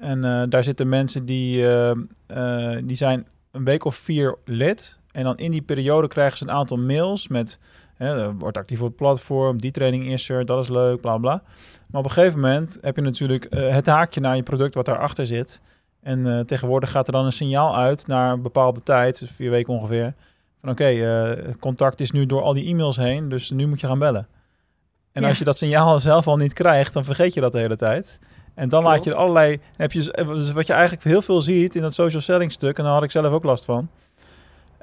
En 0.00 0.24
uh, 0.24 0.42
daar 0.48 0.64
zitten 0.64 0.88
mensen 0.88 1.24
die, 1.24 1.56
uh, 1.56 1.90
uh, 2.28 2.76
die 2.84 2.96
zijn 2.96 3.26
een 3.50 3.64
week 3.64 3.84
of 3.84 3.94
vier 3.94 4.36
lid. 4.44 4.98
En 5.12 5.24
dan 5.24 5.36
in 5.36 5.50
die 5.50 5.62
periode 5.62 6.08
krijgen 6.08 6.38
ze 6.38 6.44
een 6.44 6.54
aantal 6.54 6.76
mails 6.76 7.28
met... 7.28 7.58
Hè, 7.94 8.34
wordt 8.34 8.56
actief 8.56 8.80
op 8.80 8.86
het 8.86 8.96
platform, 8.96 9.60
die 9.60 9.70
training 9.70 10.06
is 10.06 10.28
er, 10.28 10.46
dat 10.46 10.62
is 10.62 10.68
leuk, 10.68 11.00
bla 11.00 11.18
bla. 11.18 11.42
Maar 11.90 12.00
op 12.00 12.06
een 12.06 12.12
gegeven 12.12 12.40
moment 12.40 12.78
heb 12.80 12.96
je 12.96 13.02
natuurlijk 13.02 13.46
het 13.50 13.86
haakje 13.86 14.20
naar 14.20 14.36
je 14.36 14.42
product 14.42 14.74
wat 14.74 14.84
daarachter 14.84 15.26
zit. 15.26 15.62
En 16.02 16.46
tegenwoordig 16.46 16.90
gaat 16.90 17.06
er 17.06 17.12
dan 17.12 17.24
een 17.24 17.32
signaal 17.32 17.76
uit 17.76 18.06
naar 18.06 18.32
een 18.32 18.42
bepaalde 18.42 18.82
tijd, 18.82 19.18
dus 19.18 19.30
vier 19.30 19.50
weken 19.50 19.74
ongeveer. 19.74 20.14
Van 20.60 20.70
oké, 20.70 20.82
okay, 20.82 21.54
contact 21.58 22.00
is 22.00 22.10
nu 22.10 22.26
door 22.26 22.42
al 22.42 22.54
die 22.54 22.66
e-mails 22.66 22.96
heen, 22.96 23.28
dus 23.28 23.50
nu 23.50 23.66
moet 23.66 23.80
je 23.80 23.86
gaan 23.86 23.98
bellen. 23.98 24.28
En 25.12 25.22
ja. 25.22 25.28
als 25.28 25.38
je 25.38 25.44
dat 25.44 25.58
signaal 25.58 26.00
zelf 26.00 26.26
al 26.26 26.36
niet 26.36 26.52
krijgt, 26.52 26.92
dan 26.92 27.04
vergeet 27.04 27.34
je 27.34 27.40
dat 27.40 27.52
de 27.52 27.58
hele 27.58 27.76
tijd. 27.76 28.18
En 28.60 28.68
dan 28.68 28.80
Klopt. 28.80 28.96
laat 28.96 29.04
je 29.04 29.14
allerlei. 29.14 29.60
Heb 29.76 29.92
je, 29.92 30.24
dus 30.26 30.52
wat 30.52 30.66
je 30.66 30.72
eigenlijk 30.72 31.04
heel 31.04 31.22
veel 31.22 31.40
ziet 31.40 31.74
in 31.74 31.82
dat 31.82 31.94
social 31.94 32.22
selling 32.22 32.52
stuk, 32.52 32.78
en 32.78 32.84
daar 32.84 32.92
had 32.92 33.02
ik 33.02 33.10
zelf 33.10 33.32
ook 33.32 33.44
last 33.44 33.64
van. 33.64 33.88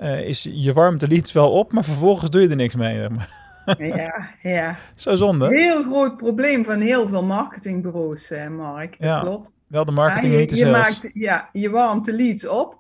Uh, 0.02 0.28
is 0.28 0.48
je 0.52 0.74
warmt 0.74 1.00
de 1.00 1.08
leads 1.08 1.32
wel 1.32 1.52
op, 1.52 1.72
maar 1.72 1.84
vervolgens 1.84 2.30
doe 2.30 2.42
je 2.42 2.50
er 2.50 2.56
niks 2.56 2.76
mee. 2.76 3.08
Ja, 3.78 4.30
ja. 4.42 4.76
Zo 4.96 5.16
zonde. 5.16 5.48
Heel 5.48 5.84
groot 5.84 6.18
probleem 6.18 6.66
van 6.66 6.80
heel 6.82 7.08
veel 7.08 7.24
marketingbureaus, 7.24 8.32
eh, 8.32 8.48
Mark. 8.48 8.96
Ja, 9.00 9.20
klopt. 9.20 9.54
Wel 9.68 9.86
de 9.86 9.92
marketing, 9.92 10.34
ja, 10.34 10.40
je, 10.40 10.46
niet 10.46 10.50
de 10.50 10.56
je 10.56 10.66
sales. 10.66 11.02
Maakt, 11.02 11.10
ja, 11.14 11.50
je 11.54 11.70
warmt 11.70 12.06
de 12.06 12.14
leads 12.14 12.48
op. 12.48 12.80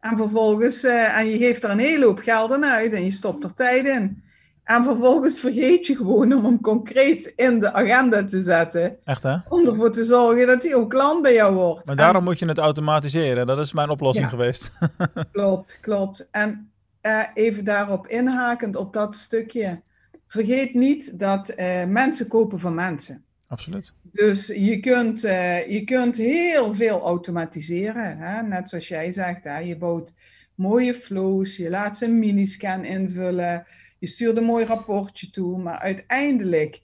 En 0.00 0.16
vervolgens, 0.16 0.84
uh, 0.84 1.18
en 1.18 1.26
je 1.26 1.38
geeft 1.38 1.64
er 1.64 1.70
een 1.70 1.78
hele 1.78 2.04
hoop 2.04 2.18
geld 2.18 2.52
aan 2.52 2.64
uit 2.64 2.92
en 2.92 3.04
je 3.04 3.10
stopt 3.10 3.44
er 3.44 3.54
tijd 3.54 3.86
in. 3.86 4.23
En 4.64 4.84
vervolgens 4.84 5.40
vergeet 5.40 5.86
je 5.86 5.96
gewoon 5.96 6.32
om 6.32 6.44
hem 6.44 6.60
concreet 6.60 7.32
in 7.36 7.60
de 7.60 7.72
agenda 7.72 8.24
te 8.24 8.42
zetten. 8.42 8.96
Echt 9.04 9.22
hè? 9.22 9.36
Om 9.48 9.66
ervoor 9.66 9.90
te 9.92 10.04
zorgen 10.04 10.46
dat 10.46 10.62
hij 10.62 10.74
ook 10.74 10.90
klant 10.90 11.22
bij 11.22 11.34
jou 11.34 11.54
wordt. 11.54 11.86
Maar 11.86 11.96
daarom 11.96 12.16
en, 12.16 12.24
moet 12.24 12.38
je 12.38 12.46
het 12.46 12.58
automatiseren. 12.58 13.46
Dat 13.46 13.58
is 13.58 13.72
mijn 13.72 13.90
oplossing 13.90 14.24
Ja. 14.24 14.30
geweest. 14.30 14.72
klopt, 15.32 15.78
klopt. 15.80 16.28
En 16.30 16.70
uh, 17.02 17.22
even 17.34 17.64
daarop 17.64 18.06
inhakend 18.06 18.76
op 18.76 18.92
dat 18.92 19.16
stukje. 19.16 19.80
Vergeet 20.26 20.74
niet 20.74 21.18
dat 21.18 21.52
uh, 21.56 21.84
mensen 21.84 22.28
kopen 22.28 22.60
van 22.60 22.74
mensen. 22.74 23.24
Absoluut. 23.48 23.92
Dus 24.02 24.46
je 24.46 24.80
kunt, 24.80 25.24
uh, 25.24 25.70
je 25.70 25.84
kunt 25.84 26.16
heel 26.16 26.74
veel 26.74 27.00
automatiseren. 27.00 28.18
Hè? 28.18 28.42
Net 28.42 28.68
zoals 28.68 28.88
jij 28.88 29.12
zegt, 29.12 29.44
hè? 29.44 29.58
je 29.58 29.76
bouwt 29.76 30.14
mooie 30.54 30.94
flows, 30.94 31.56
je 31.56 31.70
laat 31.70 31.96
ze 31.96 32.04
een 32.04 32.18
miniscan 32.18 32.84
invullen, 32.84 33.66
je 34.04 34.10
stuurt 34.10 34.36
een 34.36 34.44
mooi 34.44 34.64
rapportje 34.64 35.30
toe, 35.30 35.58
maar 35.58 35.78
uiteindelijk 35.78 36.82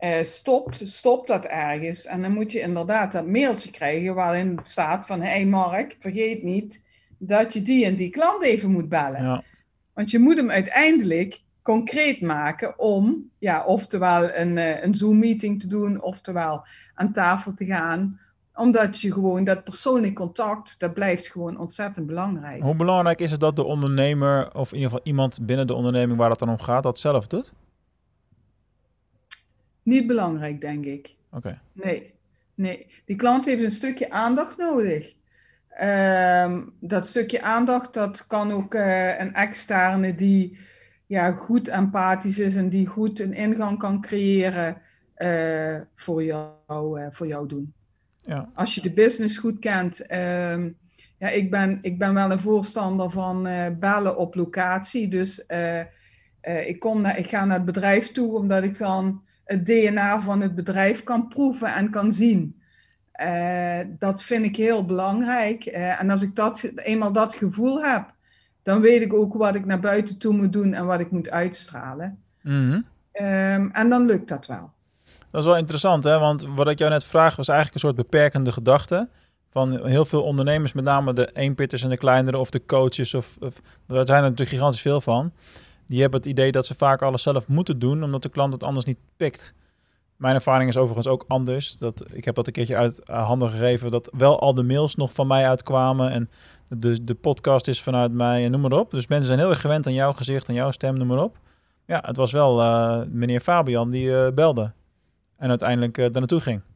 uh, 0.00 0.22
stopt, 0.22 0.88
stopt 0.88 1.26
dat 1.26 1.44
ergens. 1.44 2.06
En 2.06 2.22
dan 2.22 2.32
moet 2.32 2.52
je 2.52 2.60
inderdaad 2.60 3.12
dat 3.12 3.26
mailtje 3.26 3.70
krijgen 3.70 4.14
waarin 4.14 4.60
staat 4.62 5.06
van, 5.06 5.20
hé 5.20 5.28
hey 5.28 5.46
Mark, 5.46 5.96
vergeet 5.98 6.42
niet 6.42 6.82
dat 7.18 7.52
je 7.52 7.62
die 7.62 7.84
en 7.84 7.96
die 7.96 8.10
klant 8.10 8.42
even 8.42 8.70
moet 8.70 8.88
bellen. 8.88 9.22
Ja. 9.22 9.42
Want 9.94 10.10
je 10.10 10.18
moet 10.18 10.36
hem 10.36 10.50
uiteindelijk 10.50 11.40
concreet 11.62 12.20
maken 12.20 12.78
om, 12.78 13.30
ja, 13.38 13.64
oftewel 13.64 14.34
een, 14.34 14.56
uh, 14.56 14.82
een 14.82 14.94
Zoom-meeting 14.94 15.60
te 15.60 15.66
doen, 15.66 16.02
oftewel 16.02 16.66
aan 16.94 17.12
tafel 17.12 17.54
te 17.54 17.64
gaan. 17.64 18.20
Omdat 18.58 19.00
je 19.00 19.12
gewoon 19.12 19.44
dat 19.44 19.64
persoonlijk 19.64 20.14
contact, 20.14 20.78
dat 20.78 20.94
blijft 20.94 21.28
gewoon 21.28 21.58
ontzettend 21.58 22.06
belangrijk. 22.06 22.62
Hoe 22.62 22.76
belangrijk 22.76 23.20
is 23.20 23.30
het 23.30 23.40
dat 23.40 23.56
de 23.56 23.64
ondernemer, 23.64 24.54
of 24.54 24.68
in 24.68 24.76
ieder 24.76 24.90
geval 24.90 25.06
iemand 25.06 25.46
binnen 25.46 25.66
de 25.66 25.74
onderneming 25.74 26.18
waar 26.18 26.30
het 26.30 26.38
dan 26.38 26.48
om 26.48 26.60
gaat, 26.60 26.82
dat 26.82 26.98
zelf 26.98 27.26
doet? 27.26 27.52
Niet 29.82 30.06
belangrijk, 30.06 30.60
denk 30.60 30.84
ik. 30.84 31.14
Oké. 31.28 31.36
Okay. 31.36 31.60
Nee, 31.72 32.14
nee. 32.54 32.86
Die 33.04 33.16
klant 33.16 33.44
heeft 33.44 33.62
een 33.62 33.70
stukje 33.70 34.10
aandacht 34.10 34.56
nodig. 34.56 35.14
Um, 35.82 36.72
dat 36.80 37.06
stukje 37.06 37.42
aandacht, 37.42 37.94
dat 37.94 38.26
kan 38.26 38.52
ook 38.52 38.74
uh, 38.74 39.20
een 39.20 39.34
externe 39.34 40.14
die 40.14 40.58
ja, 41.06 41.32
goed 41.32 41.68
empathisch 41.68 42.38
is 42.38 42.54
en 42.54 42.68
die 42.68 42.86
goed 42.86 43.20
een 43.20 43.34
ingang 43.34 43.78
kan 43.78 44.00
creëren 44.00 44.80
uh, 45.16 45.80
voor, 45.94 46.24
jou, 46.24 47.00
uh, 47.00 47.06
voor 47.10 47.26
jou 47.26 47.48
doen. 47.48 47.72
Ja. 48.22 48.48
Als 48.54 48.74
je 48.74 48.80
de 48.80 48.92
business 48.92 49.38
goed 49.38 49.58
kent. 49.58 50.12
Um, 50.12 50.76
ja, 51.18 51.28
ik, 51.28 51.50
ben, 51.50 51.78
ik 51.82 51.98
ben 51.98 52.14
wel 52.14 52.30
een 52.30 52.40
voorstander 52.40 53.10
van 53.10 53.46
uh, 53.46 53.66
bellen 53.78 54.16
op 54.16 54.34
locatie. 54.34 55.08
Dus 55.08 55.46
ik, 56.66 56.78
kom 56.78 57.00
naar, 57.00 57.18
ik 57.18 57.26
ga 57.26 57.44
naar 57.44 57.56
het 57.56 57.66
bedrijf 57.66 58.12
toe 58.12 58.36
omdat 58.36 58.62
ik 58.62 58.78
dan 58.78 59.22
het 59.44 59.66
DNA 59.66 60.20
van 60.20 60.40
het 60.40 60.54
bedrijf 60.54 61.02
kan 61.02 61.28
proeven 61.28 61.74
en 61.74 61.90
kan 61.90 62.12
zien. 62.12 62.60
Dat 63.98 64.22
vind 64.22 64.44
ik 64.44 64.56
heel 64.56 64.84
belangrijk. 64.84 65.64
En 65.64 66.10
als 66.10 66.22
ik 66.22 66.34
dat, 66.34 66.70
eenmaal 66.74 67.12
dat 67.12 67.34
gevoel 67.34 67.84
heb, 67.84 68.12
dan 68.62 68.80
weet 68.80 69.02
ik 69.02 69.12
ook 69.14 69.34
wat 69.34 69.54
ik 69.54 69.64
naar 69.64 69.80
buiten 69.80 70.18
toe 70.18 70.34
moet 70.34 70.52
doen 70.52 70.72
en 70.74 70.86
wat 70.86 71.00
ik 71.00 71.10
moet 71.10 71.30
uitstralen. 71.30 72.22
Mm 72.42 72.70
-hmm. 72.70 72.84
um, 73.26 73.70
en 73.72 73.88
dan 73.88 74.06
lukt 74.06 74.28
dat 74.28 74.46
wel. 74.46 74.72
Dat 75.30 75.40
is 75.40 75.46
wel 75.46 75.56
interessant, 75.56 76.04
hè? 76.04 76.18
want 76.18 76.46
wat 76.54 76.68
ik 76.68 76.78
jou 76.78 76.90
net 76.90 77.04
vraag 77.04 77.36
was 77.36 77.48
eigenlijk 77.48 77.74
een 77.74 77.90
soort 77.90 78.08
beperkende 78.08 78.52
gedachte. 78.52 79.08
Van 79.50 79.86
heel 79.86 80.04
veel 80.04 80.22
ondernemers, 80.22 80.72
met 80.72 80.84
name 80.84 81.12
de 81.12 81.30
eenpitters 81.32 81.82
en 81.82 81.90
de 81.90 81.96
kleinere 81.96 82.38
of 82.38 82.50
de 82.50 82.66
coaches, 82.66 83.14
of, 83.14 83.36
of 83.40 83.60
daar 83.86 84.06
zijn 84.06 84.18
er 84.18 84.30
natuurlijk 84.30 84.50
gigantisch 84.50 84.80
veel 84.80 85.00
van. 85.00 85.32
Die 85.86 86.00
hebben 86.00 86.20
het 86.20 86.28
idee 86.28 86.52
dat 86.52 86.66
ze 86.66 86.74
vaak 86.74 87.02
alles 87.02 87.22
zelf 87.22 87.48
moeten 87.48 87.78
doen, 87.78 88.02
omdat 88.02 88.22
de 88.22 88.28
klant 88.28 88.52
het 88.52 88.62
anders 88.62 88.84
niet 88.84 88.98
pikt. 89.16 89.54
Mijn 90.16 90.34
ervaring 90.34 90.70
is 90.70 90.76
overigens 90.76 91.06
ook 91.06 91.24
anders. 91.28 91.76
Dat, 91.76 92.04
ik 92.12 92.24
heb 92.24 92.34
dat 92.34 92.46
een 92.46 92.52
keertje 92.52 92.76
uit 92.76 93.00
handen 93.04 93.50
gegeven 93.50 93.90
dat 93.90 94.10
wel 94.16 94.40
al 94.40 94.54
de 94.54 94.62
mails 94.62 94.94
nog 94.94 95.12
van 95.12 95.26
mij 95.26 95.48
uitkwamen. 95.48 96.10
En 96.10 96.30
de, 96.68 97.04
de 97.04 97.14
podcast 97.14 97.68
is 97.68 97.82
vanuit 97.82 98.12
mij 98.12 98.44
en 98.44 98.50
noem 98.50 98.60
maar 98.60 98.72
op. 98.72 98.90
Dus 98.90 99.06
mensen 99.06 99.26
zijn 99.26 99.38
heel 99.38 99.50
erg 99.50 99.60
gewend 99.60 99.86
aan 99.86 99.94
jouw 99.94 100.12
gezicht 100.12 100.48
en 100.48 100.54
jouw 100.54 100.70
stem, 100.70 100.96
noem 100.96 101.06
maar 101.06 101.22
op. 101.22 101.38
Ja, 101.86 102.02
het 102.06 102.16
was 102.16 102.32
wel 102.32 102.60
uh, 102.60 103.00
meneer 103.08 103.40
Fabian 103.40 103.90
die 103.90 104.06
uh, 104.06 104.28
belde. 104.34 104.72
En 105.38 105.48
uiteindelijk 105.48 105.98
uh, 105.98 106.04
daar 106.04 106.20
naartoe 106.20 106.40
ging. 106.40 106.60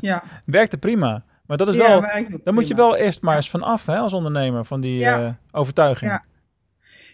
Ja. 0.00 0.22
Werkte 0.44 0.78
prima. 0.78 1.24
Maar 1.46 1.56
dat 1.56 1.68
is 1.68 1.74
ja, 1.74 1.88
wel, 1.88 2.00
daar 2.00 2.24
daar 2.44 2.54
moet 2.54 2.68
je 2.68 2.74
wel 2.74 2.96
eerst 2.96 3.22
maar 3.22 3.36
eens 3.36 3.50
van 3.50 3.62
af 3.62 3.86
hè, 3.86 3.96
als 3.96 4.12
ondernemer, 4.12 4.64
van 4.64 4.80
die 4.80 4.98
ja. 4.98 5.38
overtuiging. 5.50 6.10
Ja. 6.10 6.22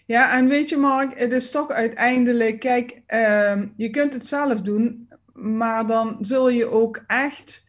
Ja, 0.06 0.36
en 0.36 0.48
weet 0.48 0.68
je 0.68 0.76
Mark, 0.76 1.18
het 1.18 1.32
is 1.32 1.50
toch 1.50 1.70
uiteindelijk, 1.70 2.60
kijk, 2.60 3.02
uh, 3.08 3.62
je 3.76 3.90
kunt 3.90 4.12
het 4.12 4.26
zelf 4.26 4.60
doen, 4.60 5.08
maar 5.32 5.86
dan 5.86 6.16
zul 6.20 6.48
je 6.48 6.70
ook 6.70 7.04
echt, 7.06 7.64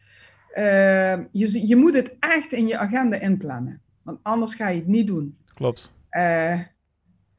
uh, 0.56 1.16
je, 1.16 1.66
je 1.66 1.76
moet 1.76 1.94
het 1.94 2.16
echt 2.20 2.52
in 2.52 2.66
je 2.66 2.78
agenda 2.78 3.16
inplannen. 3.16 3.80
Want 4.02 4.18
anders 4.22 4.54
ga 4.54 4.68
je 4.68 4.78
het 4.78 4.86
niet 4.86 5.06
doen. 5.06 5.38
Klopt. 5.54 5.92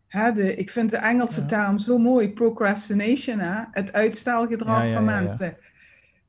Hè, 0.08 0.32
de, 0.32 0.56
ik 0.56 0.70
vind 0.70 0.92
de 0.92 0.98
Engelse 0.98 1.42
ja. 1.42 1.48
term 1.48 1.78
zo 1.78 1.98
mooi, 1.98 2.34
procrastination, 2.34 3.40
hè? 3.40 3.64
het 3.72 3.94
uitstelgedrag 3.94 4.94
van 4.94 5.06
mensen. 5.06 5.58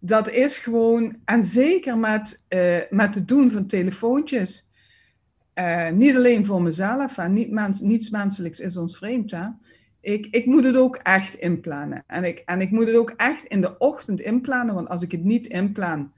Dat 0.06 0.28
is 0.28 0.58
gewoon, 0.58 1.16
en 1.25 1.42
zeker 1.42 1.98
met, 1.98 2.42
uh, 2.48 2.76
met 2.90 3.14
het 3.14 3.28
doen 3.28 3.50
van 3.50 3.66
telefoontjes. 3.66 4.72
niet 5.92 6.16
alleen 6.16 6.46
voor 6.46 6.62
mezelf, 6.62 7.18
en 7.18 7.32
niet 7.32 7.50
mens, 7.50 7.80
niets 7.80 8.10
menselijks 8.10 8.60
is 8.60 8.76
ons 8.76 8.96
vreemd. 8.96 9.30
Hè? 9.30 9.48
Ik, 10.00 10.26
ik 10.26 10.46
moet 10.46 10.64
het 10.64 10.76
ook 10.76 10.96
echt 10.96 11.34
inplannen. 11.34 12.04
En 12.06 12.25
ik, 12.25 12.38
en 12.38 12.60
ik 12.60 12.70
moet 12.70 12.86
het 12.86 12.96
ook 12.96 13.10
echt 13.10 13.44
in 13.44 13.60
de 13.60 13.78
ochtend 13.78 14.20
inplannen, 14.20 14.75
want 14.75 14.88
als 14.88 15.02
ik 15.02 15.12
het 15.12 15.25
niet 15.25 15.46
inplan, 15.46 16.12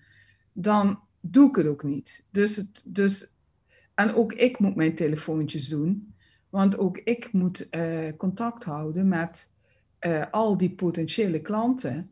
dan 0.53 1.01
doe 1.21 1.49
ik 1.49 1.57
het 1.57 1.67
ook 1.67 1.83
niet. 1.83 2.25
Dus, 2.31 2.57
het, 2.57 2.83
dus 2.87 3.33
en 3.95 4.15
ook 4.15 4.33
ik 4.33 4.59
moet 4.59 4.75
mijn 4.75 4.95
telefoontjes 4.95 5.69
doen, 5.69 6.15
want 6.51 6.79
ook 6.79 6.99
ik 7.05 7.33
moet 7.33 7.67
uh, 7.71 8.09
contact 8.17 8.65
houden 8.65 9.09
met 9.09 9.53
al 10.31 10.57
die 10.57 10.71
potentiële 10.71 11.41
klanten, 11.41 12.11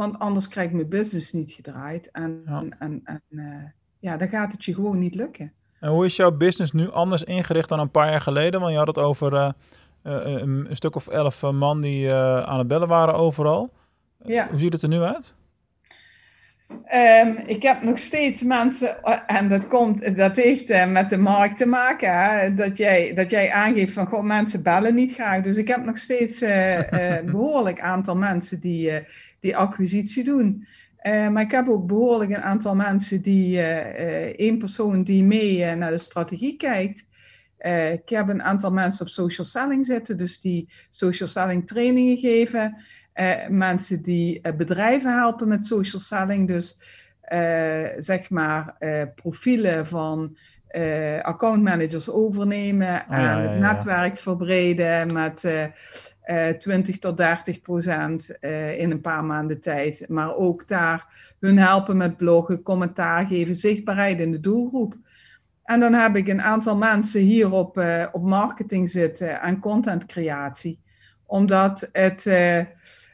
want 0.00 0.18
anders 0.18 0.48
krijg 0.48 0.68
ik 0.68 0.74
mijn 0.74 0.88
business 0.88 1.32
niet 1.32 1.52
gedraaid 1.52 2.10
en, 2.10 2.42
ja. 2.46 2.58
en, 2.58 2.78
en, 2.78 3.00
en 3.04 3.22
uh, 3.28 3.44
ja, 3.98 4.16
dan 4.16 4.28
gaat 4.28 4.52
het 4.52 4.64
je 4.64 4.74
gewoon 4.74 4.98
niet 4.98 5.14
lukken. 5.14 5.52
En 5.80 5.90
hoe 5.90 6.04
is 6.04 6.16
jouw 6.16 6.30
business 6.30 6.72
nu 6.72 6.90
anders 6.90 7.24
ingericht 7.24 7.68
dan 7.68 7.80
een 7.80 7.90
paar 7.90 8.10
jaar 8.10 8.20
geleden? 8.20 8.60
Want 8.60 8.72
je 8.72 8.78
had 8.78 8.86
het 8.86 8.98
over 8.98 9.32
uh, 9.32 9.50
een, 10.02 10.70
een, 10.70 10.76
stuk 10.76 10.94
of 10.94 11.08
elf 11.08 11.42
man 11.42 11.80
die 11.80 12.06
uh, 12.06 12.42
aan 12.42 12.58
het 12.58 12.68
bellen 12.68 12.88
waren 12.88 13.14
overal. 13.14 13.72
Ja. 14.24 14.48
Hoe 14.50 14.58
ziet 14.58 14.72
het 14.72 14.82
er 14.82 14.88
nu 14.88 15.00
uit? 15.00 15.34
Um, 16.70 17.36
ik 17.46 17.62
heb 17.62 17.82
nog 17.82 17.98
steeds 17.98 18.42
mensen, 18.42 19.02
en 19.26 19.48
dat, 19.48 19.66
komt, 19.66 20.16
dat 20.16 20.36
heeft 20.36 20.70
uh, 20.70 20.86
met 20.86 21.10
de 21.10 21.16
markt 21.16 21.56
te 21.56 21.66
maken, 21.66 22.22
hè, 22.22 22.54
dat, 22.54 22.76
jij, 22.76 23.14
dat 23.14 23.30
jij 23.30 23.52
aangeeft 23.52 23.92
van 23.92 24.06
goh, 24.06 24.22
mensen 24.22 24.62
bellen 24.62 24.94
niet 24.94 25.14
graag. 25.14 25.42
Dus 25.42 25.56
ik 25.56 25.68
heb 25.68 25.84
nog 25.84 25.98
steeds 25.98 26.40
een 26.40 27.26
behoorlijk 27.32 27.80
aantal 27.80 28.16
mensen 28.16 28.60
die, 28.60 28.92
die 29.40 29.56
acquisitie 29.56 30.24
doen. 30.24 30.66
Uh, 31.02 31.28
maar 31.28 31.42
ik 31.42 31.50
heb 31.50 31.68
ook 31.68 31.86
behoorlijk 31.86 32.30
een 32.30 32.42
aantal 32.42 32.74
mensen 32.74 33.22
die, 33.22 33.60
één 34.36 34.58
persoon 34.58 35.02
die 35.02 35.24
mee 35.24 35.74
naar 35.74 35.90
de 35.90 35.98
strategie 35.98 36.56
kijkt. 36.56 37.06
ik 37.92 38.08
heb 38.08 38.28
een 38.28 38.42
aantal 38.42 38.72
mensen 38.72 39.06
op 39.06 39.12
social 39.12 39.46
selling 39.46 39.86
zitten, 39.86 40.16
dus 40.16 40.40
die 40.40 40.68
social 40.90 41.28
selling 41.28 41.66
trainingen 41.66 42.16
geven. 42.16 42.76
Mensen 43.48 44.02
die 44.02 44.40
bedrijven 44.56 45.12
helpen 45.12 45.48
met 45.48 45.66
social 45.66 46.00
selling, 46.00 46.48
dus 46.48 46.80
zeg 47.98 48.30
maar 48.30 48.76
profielen 49.14 49.86
van 49.86 50.36
accountmanagers 51.22 52.10
overnemen 52.10 53.04
Oh, 53.08 53.16
en 53.16 53.22
ja, 53.22 53.42
ja, 53.42 53.48
het 53.48 53.60
netwerk 53.60 54.18
verbreden 54.18 55.12
met 55.12 55.44
eh, 55.44 55.64
eh, 56.30 56.56
20 56.56 56.98
tot 56.98 57.16
30 57.16 57.60
procent 57.60 58.38
eh, 58.38 58.78
in 58.78 58.90
een 58.90 59.00
paar 59.00 59.24
maanden 59.24 59.60
tijd. 59.60 60.04
Maar 60.08 60.36
ook 60.36 60.68
daar 60.68 61.34
hun 61.40 61.58
helpen 61.58 61.96
met 61.96 62.16
bloggen, 62.16 62.62
commentaar 62.62 63.26
geven, 63.26 63.54
zichtbaarheid 63.54 64.20
in 64.20 64.30
de 64.30 64.40
doelgroep. 64.40 64.94
En 65.64 65.80
dan 65.80 65.94
heb 65.94 66.16
ik 66.16 66.28
een 66.28 66.42
aantal 66.42 66.76
mensen 66.76 67.20
hier 67.20 67.52
op, 67.52 67.78
eh, 67.78 68.06
op 68.12 68.22
marketing 68.22 68.90
zitten 68.90 69.40
en 69.40 69.58
contentcreatie. 69.58 70.80
Omdat 71.26 71.88
het, 71.92 72.26
eh, 72.26 72.60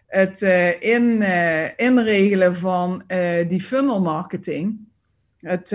het 0.06 0.42
eh, 0.42 0.82
in, 0.82 1.22
eh, 1.22 1.78
inregelen 1.78 2.56
van 2.56 3.02
eh, 3.06 3.48
die 3.48 3.60
funnel 3.60 4.00
marketing, 4.00 4.78
het, 5.40 5.70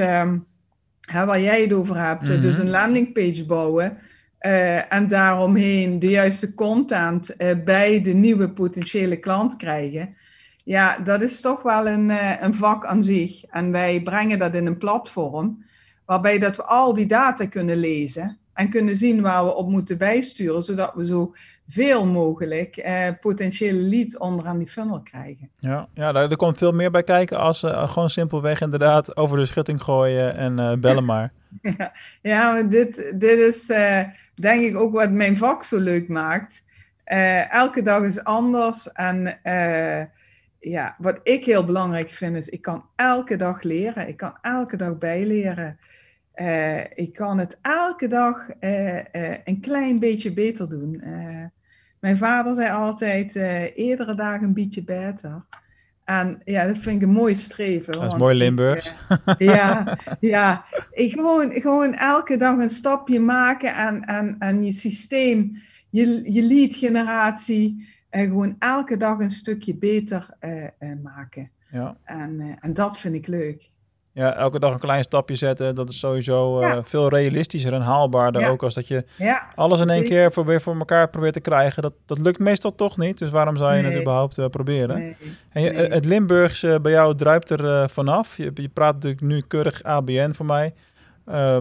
hè, 1.11 1.25
waar 1.25 1.41
jij 1.41 1.61
het 1.61 1.73
over 1.73 2.05
hebt, 2.05 2.27
dus 2.27 2.55
Mhm. 2.57 2.65
een 2.65 2.71
landingpage 2.71 3.45
bouwen 3.45 3.97
eh, 4.38 4.93
en 4.93 5.07
daaromheen 5.07 6.00
de 6.00 6.09
juiste 6.09 6.53
content 6.53 7.35
bij 7.65 8.01
de 8.01 8.13
nieuwe 8.13 8.50
potentiële 8.50 9.17
klant 9.17 9.55
krijgen. 9.55 10.15
Ja, 10.63 10.97
dat 11.00 11.21
is 11.21 11.41
toch 11.41 11.61
wel 11.61 11.88
een, 11.88 12.09
een 12.43 12.55
vak 12.55 12.85
aan 12.85 13.03
zich. 13.03 13.43
En 13.45 13.71
wij 13.71 14.01
brengen 14.01 14.39
dat 14.39 14.53
in 14.53 14.65
een 14.65 14.77
platform 14.77 15.65
waarbij 16.05 16.39
dat 16.39 16.55
we 16.55 16.63
al 16.63 16.93
die 16.93 17.05
data 17.05 17.45
kunnen 17.45 17.77
lezen 17.77 18.38
en 18.53 18.69
kunnen 18.69 18.95
zien 18.95 19.21
waar 19.21 19.45
we 19.45 19.55
op 19.55 19.69
moeten 19.69 19.97
bijsturen, 19.97 20.61
zodat 20.61 20.93
we 20.93 21.05
zo 21.05 21.35
veel 21.71 22.05
mogelijk 22.05 22.77
eh, 22.77 23.07
potentiële 23.19 23.81
leads 23.81 24.17
onderaan 24.17 24.57
die 24.57 24.67
funnel 24.67 25.01
krijgen. 25.01 25.49
Ja, 25.59 25.87
ja 25.93 26.11
daar, 26.11 26.31
er 26.31 26.35
komt 26.35 26.57
veel 26.57 26.71
meer 26.71 26.91
bij 26.91 27.03
kijken 27.03 27.37
als 27.37 27.63
eh, 27.63 27.91
gewoon 27.91 28.09
simpelweg 28.09 28.61
inderdaad 28.61 29.17
over 29.17 29.37
de 29.37 29.45
schutting 29.45 29.81
gooien 29.81 30.35
en 30.35 30.59
eh, 30.59 30.77
bellen 30.77 31.05
maar. 31.05 31.31
Ja, 31.77 31.93
ja 32.21 32.51
maar 32.51 32.69
dit, 32.69 33.13
dit 33.15 33.39
is 33.39 33.69
eh, 33.69 34.01
denk 34.35 34.59
ik 34.59 34.77
ook 34.77 34.93
wat 34.93 35.11
mijn 35.11 35.37
vak 35.37 35.63
zo 35.63 35.79
leuk 35.79 36.07
maakt. 36.07 36.69
Elke 37.49 37.81
dag 37.81 38.03
is 38.03 38.23
anders. 38.23 38.91
En 38.91 39.39
ja, 40.59 40.95
wat 40.97 41.19
ik 41.23 41.45
heel 41.45 41.63
belangrijk 41.63 42.09
vind 42.09 42.35
is, 42.35 42.49
ik 42.49 42.61
kan 42.61 42.85
elke 42.95 43.35
dag 43.35 43.61
leren. 43.61 44.07
Ik 44.07 44.17
kan 44.17 44.37
elke 44.41 44.77
dag 44.77 44.97
bijleren. 44.97 45.79
Ik 46.95 47.13
kan 47.13 47.37
het 47.37 47.59
elke 47.61 48.07
dag 48.07 48.47
een 49.43 49.59
klein 49.61 49.99
beetje 49.99 50.33
beter 50.33 50.69
doen. 50.69 51.03
Eh, 52.01 52.10
mijn 52.10 52.17
vader 52.17 52.55
zei 52.55 52.72
altijd, 52.72 53.36
eh 53.36 53.77
iedere 53.77 54.15
dag 54.15 54.41
een 54.41 54.53
beetje 54.53 54.84
beter. 54.84 55.46
En 56.05 56.41
ja, 56.46 56.65
dat 56.65 56.77
vind 56.77 57.01
ik 57.01 57.08
een 57.08 57.13
mooi 57.13 57.36
streven. 57.36 57.93
Dat 57.93 58.03
is 58.03 58.15
mooi 58.20 58.34
ik, 58.34 58.39
Limburgs. 58.39 58.96
eh, 59.25 59.36
ja, 59.55 59.98
ja. 60.20 60.65
Ik 60.91 61.12
gewoon, 61.12 61.51
gewoon 61.51 61.93
elke 61.93 62.38
dag 62.38 62.58
een 62.58 62.70
stapje 62.70 63.20
maken 63.20 63.75
en, 63.75 64.03
en, 64.05 64.36
en 64.39 64.63
je 64.63 64.72
systeem, 64.72 65.62
je, 65.89 66.34
je 66.34 66.43
lead 66.43 66.75
generatie, 66.75 67.89
en 68.12 68.27
gewoon 68.27 68.55
elke 68.60 68.98
dag 68.98 69.20
een 69.20 69.29
stukje 69.29 69.75
beter 69.75 70.29
eh, 70.39 70.63
eh, 70.63 70.72
maken. 71.03 71.51
Ja. 71.72 71.98
En, 72.03 72.39
eh, 72.39 72.55
en 72.60 72.74
dat 72.74 72.98
vind 73.00 73.15
ik 73.15 73.27
leuk. 73.27 73.70
Ja, 74.13 74.36
elke 74.36 74.60
dag 74.60 74.74
een 74.74 74.80
klein 74.80 75.03
stapje 75.03 75.36
zetten, 75.36 75.75
dat 75.75 75.89
is 75.89 76.00
sowieso 76.00 76.60
eh, 76.62 76.77
veel 76.84 77.10
realistischer 77.10 77.74
en 77.74 77.82
haalbaarder 77.82 78.41
Ja. 78.41 78.50
ook 78.50 78.63
als 78.63 78.74
dat 78.74 78.88
je 78.88 79.03
Ja, 79.18 79.48
alles 79.56 79.80
in 79.80 79.89
één 79.89 80.03
keer 80.03 80.30
probeert 80.30 80.62
voor 80.62 80.77
elkaar 80.77 81.10
probeert 81.10 81.34
te 81.34 81.39
krijgen. 81.39 81.82
Dat, 81.82 81.94
dat 82.06 82.20
lukt 82.20 82.39
meestal 82.39 82.75
toch 82.75 82.98
niet, 82.98 83.18
dus 83.18 83.30
waarom 83.30 83.56
zou 83.56 83.75
je 83.75 83.84
het 83.84 84.00
überhaupt 84.00 84.38
eh, 84.38 84.46
proberen? 84.46 84.98
nee. 84.98 85.15
En 85.50 85.62
je, 85.62 85.70
Nee. 85.72 85.89
het 85.89 86.06
Limburgse 86.06 86.80
bij 86.82 86.91
jou 86.91 87.15
druipt 87.15 87.50
er 87.50 87.65
eh, 87.82 87.88
vanaf. 87.88 88.38
Je, 88.38 88.51
je 88.53 88.70
praat 88.70 88.94
natuurlijk 88.94 89.22
nu 89.22 89.41
keurig 89.48 89.84
ABN 89.84 90.32
voor 90.34 90.46
mij. 90.46 90.74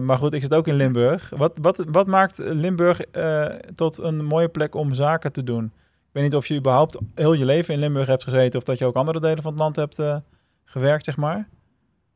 Maar 0.01 0.17
goed, 0.17 0.33
ik 0.33 0.41
zit 0.41 0.53
ook 0.53 0.67
in 0.67 0.73
Limburg. 0.75 1.31
Wat, 1.35 1.57
wat, 1.61 1.83
wat 1.91 2.07
maakt 2.07 2.37
Limburg 2.37 3.01
tot 3.73 3.97
een 3.97 4.25
mooie 4.25 4.47
plek 4.47 4.75
om 4.75 4.93
zaken 4.93 5.31
te 5.31 5.43
doen? 5.43 5.63
Ik 5.65 6.09
weet 6.11 6.23
niet 6.23 6.35
of 6.35 6.47
je 6.47 6.55
überhaupt 6.55 6.97
heel 7.15 7.33
je 7.33 7.45
leven 7.45 7.73
in 7.73 7.79
Limburg 7.79 8.07
hebt 8.07 8.23
gezeten... 8.23 8.59
of 8.59 8.65
dat 8.65 8.77
je 8.77 8.85
ook 8.85 8.95
andere 8.95 9.19
delen 9.19 9.41
van 9.43 9.51
het 9.51 9.61
land 9.61 9.75
hebt 9.75 10.01
gewerkt, 10.65 11.05
zeg 11.05 11.17
maar. 11.17 11.47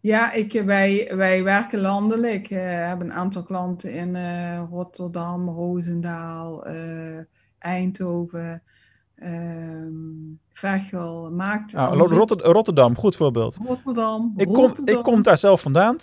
Ja, 0.05 0.31
ik, 0.31 0.61
wij, 0.65 1.11
wij 1.15 1.43
werken 1.43 1.79
landelijk. 1.79 2.47
We 2.47 2.55
hebben 2.55 3.07
een 3.07 3.13
aantal 3.13 3.43
klanten 3.43 3.93
in 3.93 4.15
eh, 4.15 4.61
Rotterdam, 4.69 5.49
Roosendaal, 5.49 6.65
eh, 6.65 7.19
Eindhoven, 7.59 8.61
ehm 9.15 9.93
Veghel, 10.53 11.31
Maakt. 11.31 11.75
Ah, 11.75 11.93
Ro- 11.93 12.15
Rotter- 12.15 12.41
Rotterdam, 12.41 12.95
goed 12.95 13.15
voorbeeld. 13.15 13.57
Rotterdam. 13.67 14.33
Ik 14.37 14.45
kom, 14.45 14.55
Rotterdam. 14.55 14.95
ik 14.97 15.03
kom 15.03 15.21
daar 15.21 15.37
zelf 15.37 15.61
vandaan. 15.61 15.97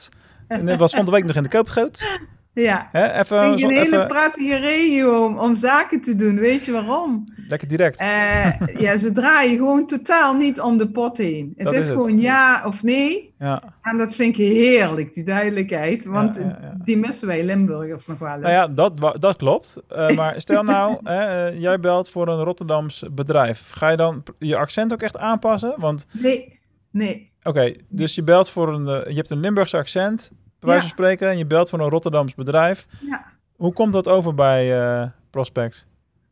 En 0.48 0.78
was 0.78 0.94
van 1.00 1.04
de 1.04 1.10
week 1.10 1.24
nog 1.24 1.36
in 1.36 1.42
de 1.42 1.48
koopgoot. 1.48 2.18
Ja, 2.54 2.88
Hè, 2.92 3.04
ik 3.06 3.14
even, 3.20 3.38
een 3.42 3.58
hele 3.58 3.80
even 3.80 4.06
prettige 4.06 4.56
regio 4.56 5.24
om, 5.24 5.38
om 5.38 5.54
zaken 5.54 6.00
te 6.00 6.16
doen. 6.16 6.38
Weet 6.38 6.64
je 6.64 6.72
waarom? 6.72 7.32
lekker 7.48 7.68
direct. 7.68 7.98
Eh, 7.98 8.80
ja, 8.80 8.98
ze 8.98 9.12
draaien 9.12 9.56
gewoon 9.56 9.86
totaal 9.86 10.34
niet 10.34 10.60
om 10.60 10.78
de 10.78 10.90
pot 10.90 11.16
heen. 11.16 11.52
Het 11.56 11.64
Dat 11.64 11.74
is, 11.74 11.84
het. 11.86 11.92
gewoon 11.96 12.18
ja 12.18 12.62
of 12.66 12.82
nee. 12.82 13.34
Ja. 13.38 13.62
En 13.82 13.98
dat 13.98 14.14
vind 14.14 14.38
ik 14.38 14.46
heerlijk, 14.46 15.14
die 15.14 15.24
duidelijkheid. 15.24 16.04
Want 16.04 16.36
Ja, 16.36 16.42
ja, 16.42 16.58
ja. 16.62 16.74
die 16.84 16.96
missen 16.96 17.26
wij 17.26 17.44
Limburgers 17.44 18.06
nog 18.06 18.18
wel 18.18 18.32
eens. 18.32 18.40
Nou 18.40 18.52
ja, 18.52 18.68
dat, 18.68 19.16
dat 19.20 19.36
klopt. 19.36 19.82
Eh, 19.88 20.08
maar 20.18 20.40
stel 20.40 20.62
nou, 20.62 20.98
eh, 21.04 21.60
jij 21.60 21.80
belt 21.80 22.10
voor 22.10 22.28
een 22.28 22.42
Rotterdams 22.44 23.04
bedrijf. 23.12 23.70
Ga 23.70 23.88
je 23.88 23.96
dan 23.96 24.22
je 24.38 24.56
accent 24.56 24.92
ook 24.92 25.02
echt 25.02 25.16
aanpassen? 25.18 25.74
Want, 25.76 26.06
Nee, 26.12 26.60
nee. 26.90 27.30
oké, 27.42 27.74
dus 27.88 28.14
je 28.14 28.22
belt 28.22 28.50
voor 28.50 28.74
een... 28.74 28.84
je 28.84 29.14
hebt 29.14 29.30
een 29.30 29.40
Limburgse 29.40 29.76
accent, 29.76 30.32
bij 30.62 30.70
wijze 30.70 30.86
van 30.86 30.96
spreken. 30.96 31.28
En 31.28 31.38
je 31.38 31.46
belt 31.46 31.70
voor 31.70 31.80
een 31.80 31.88
Rotterdams 31.88 32.34
bedrijf. 32.34 32.86
Ja. 33.08 33.24
Hoe 33.56 33.72
komt 33.72 33.92
dat 33.92 34.08
over 34.08 34.34
bij 34.34 34.80
eh 34.80 35.06
Prospect? 35.30 35.86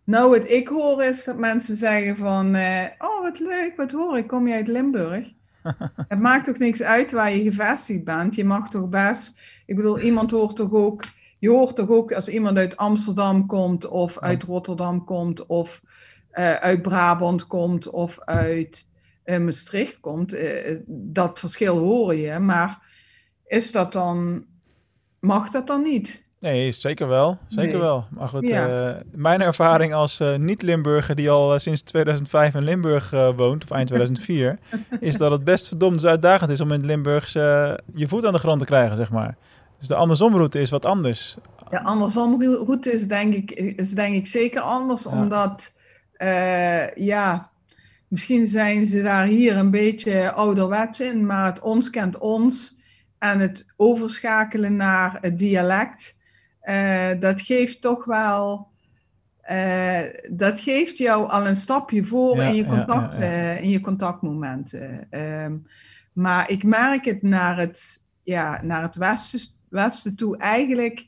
Nou, 0.05 0.31
wat 0.31 0.49
ik 0.49 0.69
hoor 0.69 1.05
is 1.05 1.25
dat 1.25 1.37
mensen 1.37 1.77
zeggen 1.77 2.17
van... 2.17 2.55
eh, 2.55 2.85
oh, 2.99 3.23
wat 3.23 3.39
leuk, 3.39 3.73
wat 3.77 3.93
hoor 3.93 4.19
ik, 4.19 4.27
kom 4.27 4.49
je 4.49 4.55
uit 4.55 4.69
Limburg? 4.69 5.33
het 6.09 6.19
maakt 6.19 6.45
toch 6.45 6.59
niks 6.59 6.83
uit 6.83 7.13
waar 7.13 7.33
je 7.33 7.43
gevestigd 7.43 8.05
bent? 8.05 8.35
Je 8.35 8.45
mag 8.45 8.69
toch 8.69 8.89
best... 8.89 9.41
Ik 9.67 9.77
bedoel, 9.77 10.01
iemand 10.01 10.31
hoort 10.31 10.57
toch 10.57 10.73
ook... 10.73 11.05
Je 11.39 11.51
hoort 11.51 11.77
toch 11.77 11.89
ook 11.89 12.13
als 12.13 12.29
iemand 12.29 12.57
uit 12.57 12.77
Amsterdam 12.77 13.47
komt... 13.47 13.87
of 13.87 14.19
uit 14.19 14.43
Rotterdam 14.43 15.05
komt... 15.05 15.47
of 15.47 15.83
eh, 16.31 16.55
uit 16.55 16.83
Brabant 16.83 17.47
komt... 17.47 17.91
of 17.91 18.21
uit 18.21 18.89
Maastricht 19.25 20.01
komt. 20.01 20.37
dat 20.87 21.39
verschil 21.39 21.79
hoor 21.79 22.15
je. 22.15 22.39
Maar 22.39 22.90
is 23.51 23.73
dat 23.73 23.93
dan... 23.93 24.45
Mag 25.21 25.49
dat 25.51 25.67
dan 25.67 25.83
niet? 25.83 26.23
Nee, 26.41 26.71
zeker 26.73 27.09
wel. 27.09 27.39
Zeker 27.47 27.73
Nee. 27.73 27.81
wel. 27.81 28.05
Maar 28.11 28.29
goed, 28.29 28.49
Ja. 28.49 28.89
eh, 28.89 28.97
mijn 29.15 29.41
ervaring 29.41 29.95
als 29.95 30.21
eh, 30.21 30.35
niet-Limburger 30.37 31.15
die 31.15 31.31
al 31.31 31.53
eh, 31.55 31.59
sinds 31.59 31.83
2005 31.83 32.55
in 32.55 32.63
Limburg 32.65 33.13
eh, 33.13 33.29
woont, 33.37 33.63
of 33.65 33.71
eind 33.71 33.87
2004, 33.93 34.59
is 35.01 35.17
dat 35.17 35.31
het 35.31 35.45
best 35.45 35.69
verdomd 35.69 36.07
uitdagend 36.07 36.51
is 36.51 36.61
om 36.61 36.69
in 36.73 36.77
het 36.79 36.87
Limburgs 36.87 37.35
eh, 37.35 37.75
je 37.95 38.09
voet 38.09 38.25
aan 38.27 38.33
de 38.33 38.39
grond 38.39 38.59
te 38.59 38.65
krijgen, 38.65 38.97
zeg 38.97 39.11
maar. 39.11 39.37
Dus 39.79 39.89
de 39.89 39.95
andersomroute 39.95 40.61
is 40.61 40.71
wat 40.71 40.85
anders. 40.85 41.37
Ja, 41.71 41.79
andersom 41.79 42.43
route 42.43 42.93
is 42.93 43.09
denk 43.09 43.35
ik, 43.35 43.51
is 43.51 43.91
denk 43.95 44.15
ik 44.15 44.27
zeker 44.27 44.61
anders, 44.61 45.05
Ja. 45.05 45.11
omdat 45.11 45.75
eh, 46.13 46.95
ja, 46.95 47.51
misschien 48.09 48.47
zijn 48.47 48.87
ze 48.87 49.03
daar 49.03 49.27
hier 49.27 49.57
een 49.57 49.71
beetje 49.71 50.33
ouderwets 50.33 51.01
in, 51.01 51.27
maar 51.27 51.47
het 51.47 51.61
ons 51.61 51.91
kent 51.91 52.19
ons 52.19 52.79
en 53.21 53.41
het 53.41 53.73
overschakelen 53.77 54.77
naar 54.77 55.19
het 55.21 55.39
dialect, 55.39 56.19
eh, 56.61 57.09
dat 57.19 57.41
geeft 57.41 57.81
toch 57.81 58.05
wel, 58.05 58.69
eh, 59.41 60.03
dat 60.29 60.61
geeft 60.61 60.99
jou 60.99 61.31
al 61.31 61.47
een 61.47 61.57
stapje 61.57 62.05
voor 62.05 62.37
Ja, 62.37 62.43
in, 62.43 62.55
je 62.55 62.65
contact, 62.65 63.17
ja, 63.17 63.25
ja. 63.25 63.31
eh, 63.31 63.63
in 63.63 63.71
je 63.71 63.81
contactmomenten. 63.81 65.07
Ehm, 65.11 65.57
maar 66.13 66.51
ik 66.51 66.63
merk 66.63 67.05
het 67.05 67.23
naar 67.23 67.59
het, 67.59 68.05
ja, 68.23 68.61
naar 68.63 68.83
het 68.83 68.97
westen, 68.97 69.41
westen 69.69 70.17
toe 70.17 70.37
eigenlijk 70.37 71.07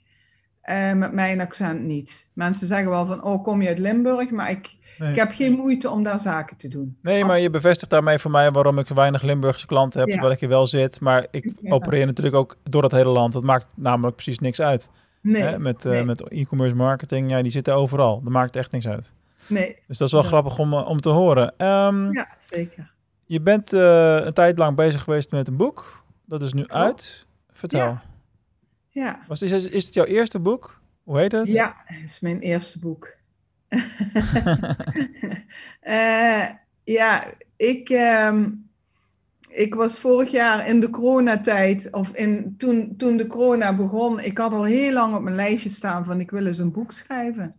eh, 0.62 0.92
met 0.92 1.12
mijn 1.12 1.40
accent 1.40 1.80
niet. 1.82 2.28
Mensen 2.32 2.66
zeggen 2.66 2.88
wel 2.90 3.06
van, 3.06 3.22
oh, 3.24 3.42
kom 3.42 3.62
je 3.62 3.68
uit 3.68 3.78
Limburg? 3.78 4.30
Maar 4.30 4.50
ik, 4.50 4.80
Nee. 4.98 5.10
ik 5.10 5.16
heb 5.16 5.30
geen 5.32 5.52
moeite 5.52 5.90
om 5.90 6.02
daar 6.02 6.20
zaken 6.20 6.56
te 6.56 6.68
doen. 6.68 6.96
Nee, 7.02 7.24
maar 7.24 7.38
je 7.38 7.50
bevestigt 7.50 7.90
daarmee 7.90 8.18
voor 8.18 8.30
mij 8.30 8.50
waarom 8.50 8.78
ik 8.78 8.88
weinig 8.88 9.22
Limburgse 9.22 9.66
klanten 9.66 9.98
heb, 9.98 10.08
Ja. 10.08 10.12
terwijl 10.14 10.34
ik 10.34 10.40
hier 10.40 10.48
wel 10.48 10.66
zit. 10.66 11.00
Maar 11.00 11.26
ik 11.30 11.52
Ja. 11.60 11.72
opereer 11.72 12.06
natuurlijk 12.06 12.36
ook 12.36 12.56
door 12.62 12.82
het 12.82 12.92
hele 12.92 13.10
land. 13.10 13.32
Dat 13.32 13.42
maakt 13.42 13.66
namelijk 13.76 14.14
precies 14.16 14.38
niks 14.38 14.60
uit. 14.60 14.90
Nee, 15.22 15.42
Hè? 15.42 15.58
Met, 15.58 15.84
eh, 15.84 15.92
nee. 15.92 16.04
met 16.04 16.28
e-commerce 16.28 16.74
marketing, 16.74 17.30
ja, 17.30 17.42
die 17.42 17.50
zitten 17.50 17.74
overal. 17.74 18.20
Dat 18.22 18.32
maakt 18.32 18.56
echt 18.56 18.72
niks 18.72 18.88
uit. 18.88 19.12
nee. 19.46 19.76
Dus 19.86 19.98
dat 19.98 20.06
is 20.06 20.12
wel 20.12 20.22
Ja. 20.22 20.28
grappig 20.28 20.58
om, 20.58 20.72
eh, 20.72 20.88
om 20.88 21.00
te 21.00 21.08
horen. 21.08 21.54
Ehm, 21.56 22.12
Ja, 22.12 22.28
zeker. 22.38 22.92
Je 23.24 23.40
bent 23.40 23.72
een 23.72 24.32
tijd 24.32 24.58
lang 24.58 24.76
bezig 24.76 25.02
geweest 25.02 25.30
met 25.30 25.48
een 25.48 25.56
boek. 25.56 26.04
Dat 26.26 26.42
is 26.42 26.52
nu 26.52 26.68
uit. 26.68 27.26
Vertel. 27.52 27.98
Ja. 28.92 29.20
Was, 29.28 29.42
is, 29.42 29.66
is 29.66 29.84
het 29.84 29.94
jouw 29.94 30.04
eerste 30.04 30.38
boek? 30.38 30.80
Hoe 31.02 31.18
heet 31.18 31.32
het? 31.32 31.48
ja 31.48 31.76
het 31.84 32.10
is 32.10 32.20
mijn 32.20 32.40
eerste 32.40 32.78
boek. 32.78 33.08
Eh, 35.80 36.44
ja, 36.84 37.24
ik, 37.56 37.88
ehm, 37.88 38.50
ik 39.48 39.74
was 39.74 39.98
vorig 39.98 40.30
jaar 40.30 40.68
in 40.68 40.80
de 40.80 40.90
coronatijd, 40.90 41.92
of 41.92 42.14
in, 42.14 42.54
toen, 42.56 42.96
toen 42.96 43.16
de 43.16 43.26
corona 43.26 43.76
begon, 43.76 44.20
ik 44.20 44.38
had 44.38 44.52
al 44.52 44.64
heel 44.64 44.92
lang 44.92 45.14
op 45.14 45.22
mijn 45.22 45.36
lijstje 45.36 45.68
staan 45.68 46.04
van 46.04 46.20
ik 46.20 46.30
wil 46.30 46.46
eens 46.46 46.58
een 46.58 46.72
boek 46.72 46.92
schrijven. 46.92 47.54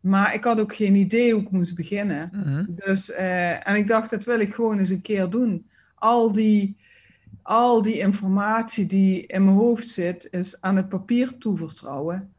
Maar 0.00 0.34
ik 0.34 0.44
had 0.44 0.60
ook 0.60 0.74
geen 0.74 0.94
idee 0.94 1.32
hoe 1.32 1.42
ik 1.42 1.50
moest 1.50 1.76
beginnen. 1.76 2.30
Mhm. 2.32 2.64
Dus, 2.68 3.10
eh, 3.10 3.68
en 3.68 3.76
ik 3.76 3.86
dacht, 3.86 4.10
dat 4.10 4.24
wil 4.24 4.40
ik 4.40 4.54
gewoon 4.54 4.78
eens 4.78 4.90
een 4.90 5.02
keer 5.02 5.30
doen. 5.30 5.70
Al 5.94 6.32
die, 6.32 6.76
al 7.44 7.82
die 7.82 7.98
informatie 7.98 8.86
die 8.86 9.26
in 9.26 9.44
mijn 9.44 9.56
hoofd 9.56 9.88
zit, 9.88 10.28
is 10.30 10.60
aan 10.60 10.76
het 10.76 10.88
papier 10.88 11.38
toevertrouwen. 11.38 12.34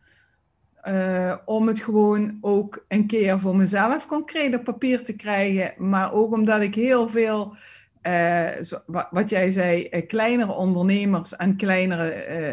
Eh, 0.86 1.36
om 1.46 1.68
het 1.68 1.80
gewoon 1.80 2.38
ook 2.41 2.86
een 2.88 3.08
keer 3.08 3.39
voor 3.39 3.56
mezelf 3.56 4.06
concreet 4.06 4.56
op 4.56 4.63
papier 4.63 5.04
te 5.04 5.13
krijgen. 5.13 5.74
Maar 5.78 6.13
ook 6.13 6.34
omdat 6.34 6.62
ik 6.62 6.76
heel 6.76 7.10
veel, 7.10 7.56
eh, 8.02 8.48
zo- 8.62 8.82
wat 9.10 9.30
jij 9.30 9.50
zei, 9.52 9.88
eh, 9.88 10.08
kleinere 10.08 10.52
ondernemers 10.52 11.36
en 11.36 11.56
kleinere 11.56 12.10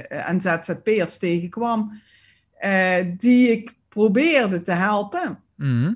en 0.09 0.41
ZZP'ers 0.41 1.17
tegenkwam. 1.17 2.01
die 3.17 3.51
ik 3.51 3.75
probeerde 3.89 4.63
te 4.63 4.73
helpen. 4.73 5.39
Mhm. 5.57 5.93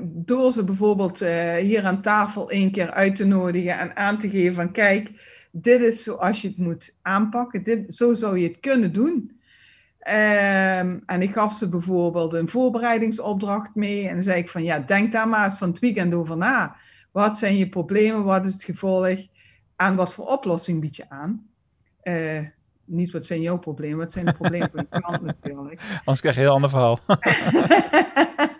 Door 0.00 0.52
ze 0.52 0.64
bijvoorbeeld 0.64 1.18
hier 1.60 1.84
aan 1.84 2.00
tafel 2.00 2.50
één 2.50 2.70
keer 2.70 2.90
uit 2.90 3.16
te 3.16 3.24
nodigen 3.26 3.78
en 3.78 3.96
aan 3.96 4.18
te 4.18 4.30
geven 4.30 4.54
van 4.54 4.72
kijk, 4.72 5.10
dit 5.50 5.82
is 5.82 6.02
zoals 6.02 6.42
je 6.42 6.48
het 6.48 6.56
moet 6.56 6.94
aanpakken, 7.02 7.62
dit, 7.62 7.94
zo 7.94 8.14
zou 8.14 8.38
je 8.38 8.48
het 8.48 8.60
kunnen 8.60 8.92
doen. 8.92 9.40
Ehm, 9.98 10.98
en 11.06 11.22
ik 11.22 11.32
gaf 11.32 11.52
ze 11.52 11.68
bijvoorbeeld 11.68 12.32
een 12.32 12.48
voorbereidingsopdracht 12.48 13.74
mee 13.74 14.08
en 14.08 14.14
dan 14.14 14.22
zei 14.22 14.38
ik 14.38 14.48
van 14.48 14.64
ja, 14.64 14.78
denk 14.78 15.12
daar 15.12 15.28
maar 15.28 15.44
eens 15.44 15.58
van 15.58 15.68
het 15.68 15.78
weekend 15.78 16.14
over 16.14 16.36
na. 16.36 16.76
Wat 17.10 17.38
zijn 17.38 17.56
je 17.56 17.68
problemen, 17.68 18.24
wat 18.24 18.46
is 18.46 18.52
het 18.52 18.64
gevolg 18.64 19.18
en 19.76 19.96
wat 19.96 20.12
voor 20.12 20.26
oplossing 20.26 20.80
bied 20.80 20.96
je 20.96 21.10
aan? 21.10 21.46
Eh, 22.00 22.40
niet 22.84 23.10
wat 23.10 23.24
zijn 23.24 23.40
jouw 23.40 23.58
problemen, 23.58 23.98
wat 23.98 24.12
zijn 24.12 24.24
de 24.24 24.32
problemen 24.32 24.70
van 24.70 24.86
je 24.90 25.00
klant 25.00 25.22
natuurlijk. 25.42 25.82
Anders 25.98 26.20
krijg 26.20 26.34
je 26.34 26.40
een 26.40 26.46
heel 26.46 26.54
ander 26.54 26.70
verhaal. 26.70 26.98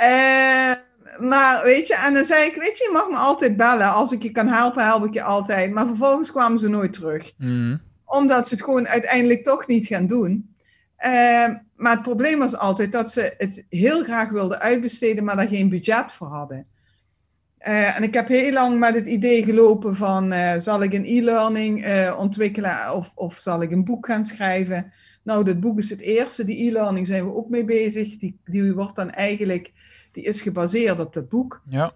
Eh, 0.00 0.72
maar 1.20 1.64
weet 1.64 1.86
je, 1.86 1.96
en 1.96 2.14
dan 2.14 2.24
zei 2.24 2.46
ik, 2.46 2.54
weet 2.54 2.78
je, 2.78 2.84
je 2.84 2.90
mag 2.92 3.08
me 3.08 3.16
altijd 3.16 3.56
bellen. 3.56 3.92
Als 3.92 4.12
ik 4.12 4.22
je 4.22 4.30
kan 4.30 4.48
helpen, 4.48 4.84
help 4.84 5.04
ik 5.04 5.14
je 5.14 5.22
altijd. 5.22 5.72
Maar 5.72 5.86
vervolgens 5.86 6.32
kwamen 6.32 6.58
ze 6.58 6.68
nooit 6.68 6.92
terug. 6.92 7.32
Mhm. 7.38 7.76
Omdat 8.04 8.48
ze 8.48 8.54
het 8.54 8.64
gewoon 8.64 8.88
uiteindelijk 8.88 9.44
toch 9.44 9.66
niet 9.66 9.86
gaan 9.86 10.06
doen. 10.06 10.54
Eh, 11.00 11.48
maar 11.76 11.92
het 11.92 12.02
probleem 12.02 12.38
was 12.38 12.56
altijd 12.56 12.92
dat 12.92 13.10
ze 13.10 13.34
het 13.38 13.66
heel 13.68 14.02
graag 14.02 14.30
wilden 14.30 14.60
uitbesteden, 14.60 15.24
maar 15.24 15.36
daar 15.36 15.48
geen 15.48 15.68
budget 15.68 16.12
voor 16.12 16.26
hadden. 16.26 16.66
Eh, 17.58 17.96
en 17.96 18.02
ik 18.02 18.14
heb 18.14 18.28
heel 18.28 18.52
lang 18.52 18.78
met 18.78 18.94
het 18.94 19.06
idee 19.06 19.44
gelopen 19.44 19.96
van, 19.96 20.32
eh, 20.32 20.58
zal 20.58 20.82
ik 20.82 20.92
een 20.92 21.04
e-learning 21.04 21.86
ontwikkelen 22.16 22.94
of, 22.94 23.12
of 23.14 23.36
zal 23.36 23.62
ik 23.62 23.70
een 23.70 23.84
boek 23.84 24.06
gaan 24.06 24.24
schrijven? 24.24 24.92
Nou, 25.22 25.44
dit 25.44 25.60
boek 25.60 25.78
is 25.78 25.90
het 25.90 26.00
eerste. 26.00 26.44
Die 26.44 26.68
e-learning 26.68 27.06
zijn 27.06 27.24
we 27.24 27.34
ook 27.34 27.48
mee 27.48 27.64
bezig. 27.64 28.16
Die, 28.18 28.40
die 28.44 28.72
wordt 28.72 28.96
dan 28.96 29.10
eigenlijk, 29.10 29.72
die 30.12 30.24
is 30.24 30.40
gebaseerd 30.42 31.00
op 31.00 31.12
dat 31.12 31.28
boek. 31.28 31.60
Ja. 31.68 31.92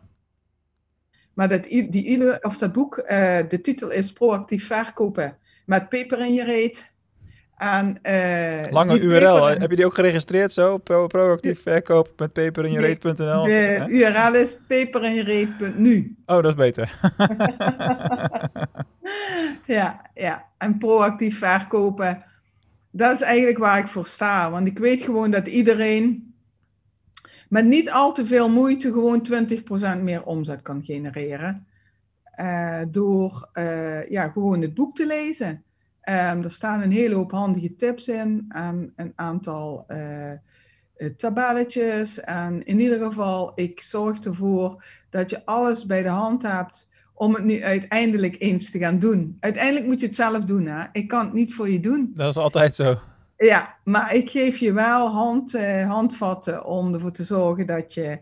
Maar 1.34 1.48
dat, 1.48 1.62
die, 1.64 2.42
of 2.44 2.58
dat 2.58 2.72
boek, 2.72 2.96
eh, 2.96 3.38
de 3.48 3.60
titel 3.60 3.90
is 3.90 4.12
Proactief 4.12 4.66
verkopen 4.66 5.36
met 5.66 5.88
peper 5.88 6.18
in 6.20 6.34
je 6.34 6.44
reet. 6.44 6.92
En, 7.56 7.98
eh, 8.02 8.72
Lange 8.72 8.92
die 8.92 9.02
URL. 9.02 9.34
peper- 9.46 9.60
Heb 9.60 9.70
je 9.70 9.76
die 9.76 9.84
ook 9.84 9.94
geregistreerd 9.94 10.52
zo? 10.52 10.78
Pro 10.78 11.06
proactief 11.06 11.62
verkoop 11.62 12.12
met 12.16 12.32
peperinjereet.nl? 12.32 13.44
De 13.44 13.50
Hè? 13.52 13.86
URL 13.86 14.34
is 14.34 14.58
peperinjereet.nu. 14.66 16.14
Oh, 16.26 16.42
dat 16.42 16.44
is 16.46 16.54
beter. 16.54 16.92
Ja, 19.66 20.00
ja. 20.14 20.44
En 20.58 20.78
proactief 20.78 21.38
verkopen, 21.38 22.24
dat 22.90 23.14
is 23.14 23.20
eigenlijk 23.20 23.58
waar 23.58 23.78
ik 23.78 23.88
voor 23.88 24.06
sta. 24.06 24.50
Want 24.50 24.66
ik 24.66 24.78
weet 24.78 25.02
gewoon 25.02 25.30
dat 25.30 25.46
iedereen 25.46 26.33
met 27.54 27.64
niet 27.64 27.90
al 27.90 28.12
te 28.12 28.26
veel 28.26 28.48
moeite 28.48 28.92
gewoon 28.92 29.26
20% 29.98 30.02
meer 30.02 30.24
omzet 30.24 30.62
kan 30.62 30.82
genereren. 30.82 31.66
Eh, 32.22 32.80
door 32.88 33.48
eh, 33.52 34.08
ja, 34.10 34.28
gewoon 34.28 34.60
het 34.60 34.74
boek 34.74 34.96
te 34.96 35.06
lezen. 35.06 35.62
Ehm, 36.00 36.42
er 36.42 36.50
staan 36.50 36.82
een 36.82 36.92
hele 36.92 37.14
hoop 37.14 37.30
handige 37.30 37.76
tips 37.76 38.08
in 38.08 38.44
en 38.48 38.92
een 38.96 39.12
aantal 39.14 39.84
eh, 39.86 40.30
tabelletjes. 41.16 42.20
En 42.20 42.64
in 42.64 42.80
ieder 42.80 43.06
geval, 43.06 43.52
ik 43.54 43.82
zorg 43.82 44.20
ervoor 44.20 44.84
dat 45.10 45.30
je 45.30 45.44
alles 45.44 45.86
bij 45.86 46.02
de 46.02 46.08
hand 46.08 46.42
hebt 46.42 46.92
om 47.12 47.34
het 47.34 47.44
nu 47.44 47.62
uiteindelijk 47.62 48.36
eens 48.38 48.70
te 48.70 48.78
gaan 48.78 48.98
doen. 48.98 49.36
Uiteindelijk 49.40 49.86
moet 49.86 50.00
je 50.00 50.06
het 50.06 50.14
zelf 50.14 50.44
doen. 50.44 50.66
Hè? 50.66 50.84
Ik 50.92 51.08
kan 51.08 51.24
het 51.24 51.32
niet 51.32 51.54
voor 51.54 51.70
je 51.70 51.80
doen. 51.80 52.10
Dat 52.14 52.28
is 52.28 52.36
altijd 52.36 52.74
zo. 52.74 52.98
Ja, 53.44 53.76
maar 53.84 54.14
ik 54.14 54.30
geef 54.30 54.56
je 54.56 54.72
wel 54.72 55.08
hand, 55.08 55.54
eh, 55.54 55.90
handvatten 55.90 56.64
om 56.64 56.94
ervoor 56.94 57.12
te 57.12 57.24
zorgen 57.24 57.66
dat 57.66 57.94
je 57.94 58.18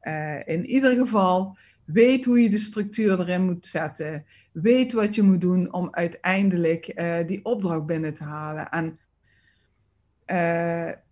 eh, 0.00 0.46
in 0.46 0.66
ieder 0.66 0.96
geval 0.96 1.56
weet 1.84 2.24
hoe 2.24 2.42
je 2.42 2.48
de 2.48 2.58
structuur 2.58 3.20
erin 3.20 3.44
moet 3.44 3.66
zetten. 3.66 4.24
Weet 4.52 4.92
wat 4.92 5.14
je 5.14 5.22
moet 5.22 5.40
doen 5.40 5.72
om 5.72 5.88
uiteindelijk 5.90 6.86
eh, 6.86 7.26
die 7.26 7.44
opdracht 7.44 7.86
binnen 7.86 8.14
te 8.14 8.24
halen. 8.24 8.68
En 8.68 8.98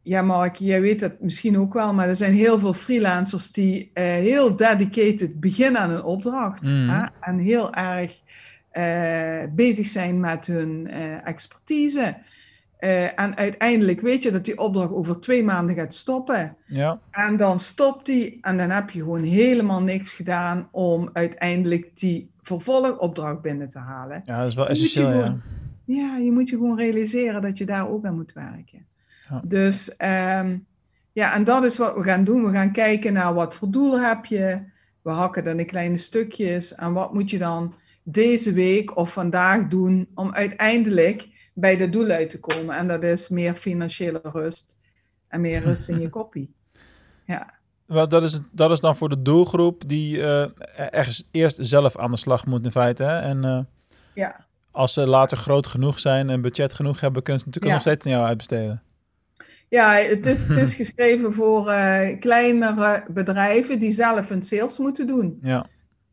ja, 0.03 0.23
Mark, 0.23 0.57
jij 0.57 0.81
weet 0.81 1.01
dat 1.01 1.21
misschien 1.21 1.59
ook 1.59 1.75
wel, 1.75 1.95
maar 1.95 2.09
er 2.09 2.17
zijn 2.17 2.35
heel 2.35 2.59
veel 2.59 2.73
freelancers 2.73 3.53
die 3.53 3.91
heel 3.95 4.57
dedicated 4.57 5.41
beginnen 5.41 5.81
aan 5.81 5.91
een 5.91 6.03
opdracht. 6.03 6.63
Mhm. 6.63 6.89
hè, 6.89 7.07
en 7.21 7.39
heel 7.39 7.75
erg 7.75 8.21
bezig 9.55 9.87
zijn 9.87 10.21
met 10.21 10.47
hun 10.47 10.91
expertise. 11.25 12.17
Eh, 12.79 13.21
en 13.21 13.37
uiteindelijk 13.37 14.01
weet 14.01 14.23
je 14.23 14.31
dat 14.31 14.45
die 14.45 14.59
opdracht 14.59 14.91
over 14.93 15.21
twee 15.21 15.45
maanden 15.45 15.75
gaat 15.75 15.95
stoppen. 15.95 16.57
Ja. 16.67 17.01
En 17.11 17.37
dan 17.37 17.61
stopt 17.61 18.07
die 18.07 18.39
en 18.41 18.57
dan 18.57 18.71
heb 18.71 18.91
je 18.91 18.99
gewoon 18.99 19.23
helemaal 19.23 19.83
niks 19.83 20.15
gedaan 20.15 20.69
om 20.71 21.11
uiteindelijk 21.13 21.91
die 21.99 22.31
vervolgopdracht 22.43 23.41
binnen 23.43 23.69
te 23.69 23.79
halen. 23.79 24.23
ja, 24.27 24.39
dat 24.39 24.49
is 24.49 24.55
wel 24.55 24.69
essentieel, 24.69 25.09
ja. 25.11 25.13
gewoon- 25.13 25.43
Ja, 25.85 26.17
je 26.17 26.33
moet 26.33 26.49
je 26.49 26.57
gewoon 26.57 26.79
realiseren 26.79 27.43
dat 27.43 27.59
je 27.59 27.65
daar 27.67 27.89
ook 27.91 28.05
aan 28.05 28.15
moet 28.17 28.33
werken. 28.33 28.87
Ja. 29.31 29.41
Dus 29.45 29.97
ehm, 29.97 30.59
ja, 31.13 31.35
en 31.35 31.45
dat 31.45 31.65
is 31.65 31.79
wat 31.79 31.95
we 31.97 32.03
gaan 32.03 32.25
doen. 32.25 32.45
We 32.47 32.53
gaan 32.53 32.73
kijken 32.73 33.13
naar 33.13 33.35
wat 33.35 33.55
voor 33.55 33.71
doel 33.71 34.01
heb 34.01 34.25
je. 34.25 34.59
We 35.03 35.11
hakken 35.11 35.45
dan 35.45 35.59
in 35.59 35.67
kleine 35.67 35.97
stukjes. 35.97 36.75
En 36.75 36.93
wat 36.93 37.15
moet 37.15 37.31
je 37.31 37.39
dan 37.39 37.75
deze 38.03 38.53
week 38.53 38.97
of 38.97 39.13
vandaag 39.13 39.67
doen 39.69 40.09
om 40.15 40.33
uiteindelijk 40.33 41.29
bij 41.59 41.77
dat 41.77 41.93
doel 41.93 42.09
uit 42.11 42.31
te 42.31 42.41
komen. 42.41 42.77
En 42.77 42.89
dat 42.89 43.03
is 43.03 43.29
meer 43.29 43.55
financiële 43.55 44.21
rust 44.23 44.77
en 45.29 45.41
meer 45.41 45.63
rust 45.63 45.89
in 45.89 46.01
je 46.01 46.09
koppie. 46.19 46.55
Ja. 47.27 47.55
Wel, 47.87 48.09
dat, 48.09 48.23
is, 48.23 48.41
dat 48.53 48.71
is 48.71 48.81
dan 48.81 48.97
voor 48.97 49.09
de 49.09 49.23
doelgroep 49.23 49.89
die 49.89 50.23
eh, 50.23 50.47
ergens 50.91 51.25
eerst 51.31 51.59
zelf 51.61 51.97
aan 51.97 52.11
de 52.11 52.17
slag 52.17 52.47
moet 52.47 52.65
in 52.65 52.71
feite. 52.71 53.03
Hè? 53.03 53.19
En 53.21 53.45
eh, 53.45 53.59
Ja. 54.15 54.45
als 54.71 54.93
ze 54.93 55.07
later 55.07 55.37
groot 55.37 55.67
genoeg 55.67 55.99
zijn 55.99 56.31
en 56.31 56.41
budget 56.41 56.73
genoeg 56.75 57.01
hebben, 57.01 57.23
kunnen 57.23 57.43
ze 57.43 57.47
natuurlijk 57.49 57.75
Ja. 57.75 57.79
nog 57.85 57.89
steeds 57.95 58.07
aan 58.07 58.13
jou 58.13 58.27
uitbesteden. 58.27 58.83
Ja, 59.69 59.93
het 59.95 60.27
is, 60.27 60.43
het 60.43 60.57
is 60.57 60.75
geschreven 60.85 61.33
voor 61.33 61.71
eh, 61.71 62.21
kleinere 62.21 63.05
bedrijven 63.09 63.79
die 63.79 63.91
zelf 63.91 64.29
hun 64.29 64.43
sales 64.43 64.79
moeten 64.79 65.07
doen. 65.07 65.39
Ja, 65.43 65.67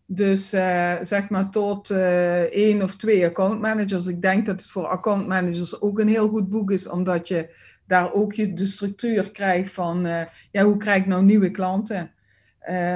Dus 0.05 0.53
eh, 0.53 0.93
zeg 1.01 1.29
maar 1.29 1.49
tot 1.49 1.89
eh, 1.89 2.41
één 2.41 2.81
of 2.81 2.95
twee 2.95 3.25
accountmanagers. 3.25 4.07
Ik 4.07 4.21
denk 4.21 4.45
dat 4.45 4.61
het 4.61 4.71
voor 4.71 4.87
accountmanagers 4.87 5.81
ook 5.81 5.99
een 5.99 6.07
heel 6.07 6.29
goed 6.29 6.49
boek 6.49 6.71
is, 6.71 6.89
omdat 6.89 7.27
je 7.27 7.55
daar 7.87 8.13
ook 8.13 8.33
je, 8.33 8.53
de 8.53 8.65
structuur 8.65 9.31
krijgt 9.31 9.71
van 9.73 10.05
eh, 10.05 10.21
ja, 10.51 10.63
hoe 10.63 10.77
krijg 10.77 11.01
ik 11.01 11.07
nou 11.07 11.23
nieuwe 11.23 11.51
klanten. 11.51 12.11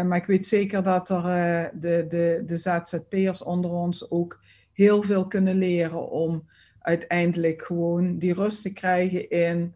Maar 0.05 0.15
ik 0.15 0.25
weet 0.25 0.45
zeker 0.45 0.83
dat 0.83 1.09
er 1.09 1.23
de, 1.73 2.05
de, 2.07 2.43
de 2.45 2.55
ZZP'ers 2.55 3.43
onder 3.43 3.71
ons 3.71 4.11
ook 4.11 4.39
heel 4.73 5.01
veel 5.01 5.27
kunnen 5.27 5.55
leren 5.55 6.09
om 6.09 6.47
uiteindelijk 6.79 7.61
gewoon 7.61 8.17
die 8.17 8.33
rust 8.33 8.61
te 8.61 8.73
krijgen 8.73 9.29
in 9.29 9.73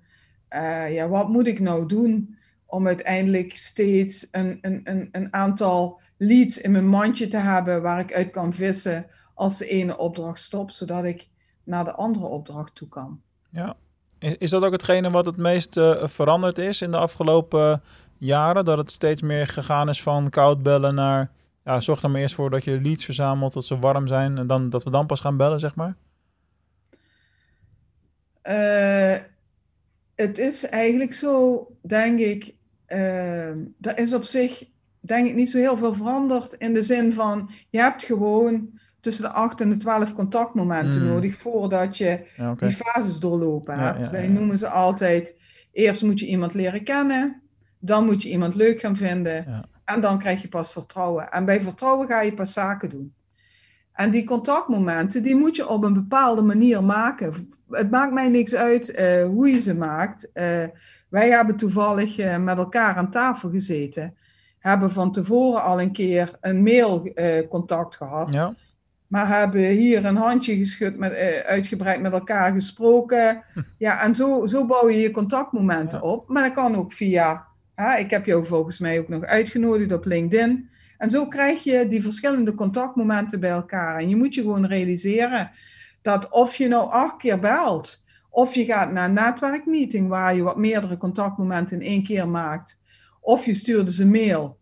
ja, 0.89 1.07
wat 1.07 1.29
moet 1.29 1.47
ik 1.47 1.59
nou 1.59 1.85
doen 1.85 2.37
om 2.65 2.87
uiteindelijk 2.87 3.55
steeds 3.55 4.27
een, 4.31 4.57
een, 4.61 4.81
een, 4.83 5.09
een 5.11 5.33
aantal 5.33 6.00
leads 6.21 6.61
in 6.61 6.71
mijn 6.71 6.87
mandje 6.87 7.27
te 7.27 7.37
hebben 7.37 7.81
waar 7.81 7.99
ik 7.99 8.13
uit 8.13 8.29
kan 8.29 8.53
vissen 8.53 9.05
als 9.33 9.57
de 9.57 9.67
ene 9.67 9.97
opdracht 9.97 10.39
stopt, 10.39 10.73
zodat 10.73 11.03
ik 11.03 11.27
naar 11.63 11.83
de 11.83 11.91
andere 11.91 12.25
opdracht 12.25 12.75
toe 12.75 12.87
kan. 12.87 13.21
ja. 13.49 13.75
Is, 14.37 14.49
dat 14.49 14.63
ook 14.63 14.71
hetgene 14.71 15.09
wat 15.09 15.25
het 15.25 15.37
meest 15.37 15.77
eh, 15.77 16.07
veranderd 16.07 16.57
is 16.57 16.81
in 16.81 16.91
de 16.91 16.97
afgelopen 16.97 17.81
jaren? 18.17 18.65
Dat 18.65 18.77
het 18.77 18.91
steeds 18.91 19.21
meer 19.21 19.47
gegaan 19.47 19.89
is 19.89 20.03
van 20.03 20.29
koud 20.29 20.63
bellen 20.63 20.95
naar... 20.95 21.31
Ja, 21.65 21.79
zorg 21.79 22.03
er 22.03 22.09
maar 22.09 22.21
eerst 22.21 22.35
voor 22.35 22.49
dat 22.49 22.63
je 22.63 22.81
leads 22.81 23.05
verzamelt, 23.05 23.53
dat 23.53 23.65
ze 23.65 23.79
warm 23.79 24.07
zijn... 24.07 24.37
en 24.37 24.47
dan, 24.47 24.69
dat 24.69 24.83
we 24.83 24.89
dan 24.89 25.05
pas 25.05 25.19
gaan 25.19 25.37
bellen, 25.37 25.59
zeg 25.59 25.75
maar? 25.75 25.95
Eh, 28.41 29.17
het 30.15 30.37
is 30.37 30.65
eigenlijk 30.65 31.13
zo, 31.13 31.67
denk 31.81 32.19
ik, 32.19 32.53
uh, 32.87 33.49
er 33.81 33.97
is 33.97 34.13
op 34.13 34.23
zich, 34.23 34.63
denk 35.01 35.27
ik, 35.27 35.35
niet 35.35 35.51
zo 35.51 35.57
heel 35.57 35.77
veel 35.77 35.93
veranderd 35.93 36.53
in 36.53 36.73
de 36.73 36.81
zin 36.81 37.13
van, 37.13 37.49
je 37.69 37.79
hebt 37.79 38.03
gewoon 38.03 38.69
tussen 38.99 39.23
de 39.23 39.29
8 39.31 39.61
en 39.61 39.69
de 39.69 39.75
12 39.77 40.13
contactmomenten 40.13 40.99
Hmm. 41.01 41.09
nodig 41.09 41.37
voordat 41.37 41.97
je 41.97 42.19
Ja, 42.35 42.53
die 42.53 42.69
fases 42.69 43.19
doorlopen 43.19 43.75
Ja, 43.77 43.93
hebt. 43.93 44.05
ja, 44.05 44.11
Wij 44.11 44.27
noemen 44.27 44.57
ze 44.57 44.67
altijd, 44.69 45.35
eerst 45.71 46.03
moet 46.03 46.19
je 46.19 46.27
iemand 46.27 46.53
leren 46.53 46.83
kennen, 46.83 47.41
dan 47.79 48.05
moet 48.05 48.23
je 48.23 48.29
iemand 48.29 48.55
leuk 48.55 48.79
gaan 48.79 48.95
vinden 48.95 49.65
en 49.85 50.01
dan 50.01 50.19
krijg 50.19 50.41
je 50.41 50.47
pas 50.47 50.71
vertrouwen. 50.71 51.31
En 51.31 51.45
bij 51.45 51.61
vertrouwen 51.61 52.07
ga 52.07 52.21
je 52.21 52.33
pas 52.33 52.53
zaken 52.53 52.89
doen. 52.89 53.13
En 53.91 54.11
die 54.11 54.23
contactmomenten, 54.23 55.23
die 55.23 55.35
moet 55.35 55.55
je 55.55 55.67
op 55.67 55.83
een 55.83 55.93
bepaalde 55.93 56.41
manier 56.41 56.83
maken. 56.83 57.33
Het 57.69 57.91
maakt 57.91 58.13
mij 58.13 58.29
niks 58.29 58.55
uit 58.55 58.91
eh, 58.91 59.25
hoe 59.25 59.47
je 59.51 59.59
ze 59.59 59.75
maakt. 59.75 60.31
Eh, 60.31 60.63
wij 61.09 61.29
hebben 61.29 61.55
toevallig 61.55 62.17
eh, 62.17 62.37
met 62.37 62.57
elkaar 62.57 62.95
aan 62.95 63.11
tafel 63.11 63.49
gezeten. 63.49 64.15
Hebben 64.61 64.91
van 64.91 65.11
tevoren 65.11 65.63
al 65.63 65.81
een 65.81 65.91
keer 65.91 66.37
een 66.41 66.63
mailcontact 66.63 67.95
gehad. 67.95 68.33
Ja, 68.33 68.55
Maar 69.07 69.27
hebben 69.39 69.61
hier 69.61 70.05
een 70.05 70.15
handje 70.15 70.57
geschud, 70.57 70.97
met, 70.97 71.13
eh, 71.13 71.39
uitgebreid 71.39 72.01
met 72.01 72.11
elkaar 72.11 72.51
gesproken. 72.51 73.43
Ja, 73.77 74.01
en 74.01 74.15
zo, 74.15 74.45
zo 74.45 74.65
bouw 74.65 74.89
je 74.89 74.97
je 74.99 75.11
contactmomenten 75.11 75.99
Ja. 76.01 76.03
op. 76.03 76.27
Maar 76.29 76.43
dat 76.43 76.51
kan 76.51 76.75
ook 76.75 76.93
via, 76.93 77.45
hè, 77.75 77.97
ik 77.97 78.09
heb 78.09 78.25
jou 78.25 78.45
volgens 78.45 78.79
mij 78.79 78.99
ook 78.99 79.07
nog 79.09 79.23
uitgenodigd 79.23 79.91
op 79.91 80.05
LinkedIn. 80.05 80.69
En 80.97 81.09
zo 81.09 81.27
krijg 81.27 81.63
je 81.63 81.87
die 81.87 82.03
verschillende 82.03 82.53
contactmomenten 82.53 83.39
bij 83.39 83.49
elkaar. 83.49 83.97
En 83.99 84.09
je 84.09 84.15
moet 84.15 84.35
je 84.35 84.41
gewoon 84.41 84.65
realiseren 84.65 85.51
dat 86.01 86.29
of 86.29 86.55
je 86.55 86.67
nou 86.67 86.89
acht 86.91 87.17
keer 87.17 87.39
belt, 87.39 88.03
of 88.29 88.53
je 88.55 88.65
gaat 88.65 88.91
naar 88.91 89.05
een 89.05 89.13
netwerkmeeting 89.13 90.07
waar 90.07 90.35
je 90.35 90.41
wat 90.41 90.57
meerdere 90.57 90.97
contactmomenten 90.97 91.81
in 91.81 91.87
één 91.87 92.03
keer 92.03 92.27
maakt, 92.27 92.79
of 93.21 93.45
je 93.45 93.53
stuurt 93.53 93.85
dus 93.85 93.97
een 93.97 94.11
mail 94.11 94.59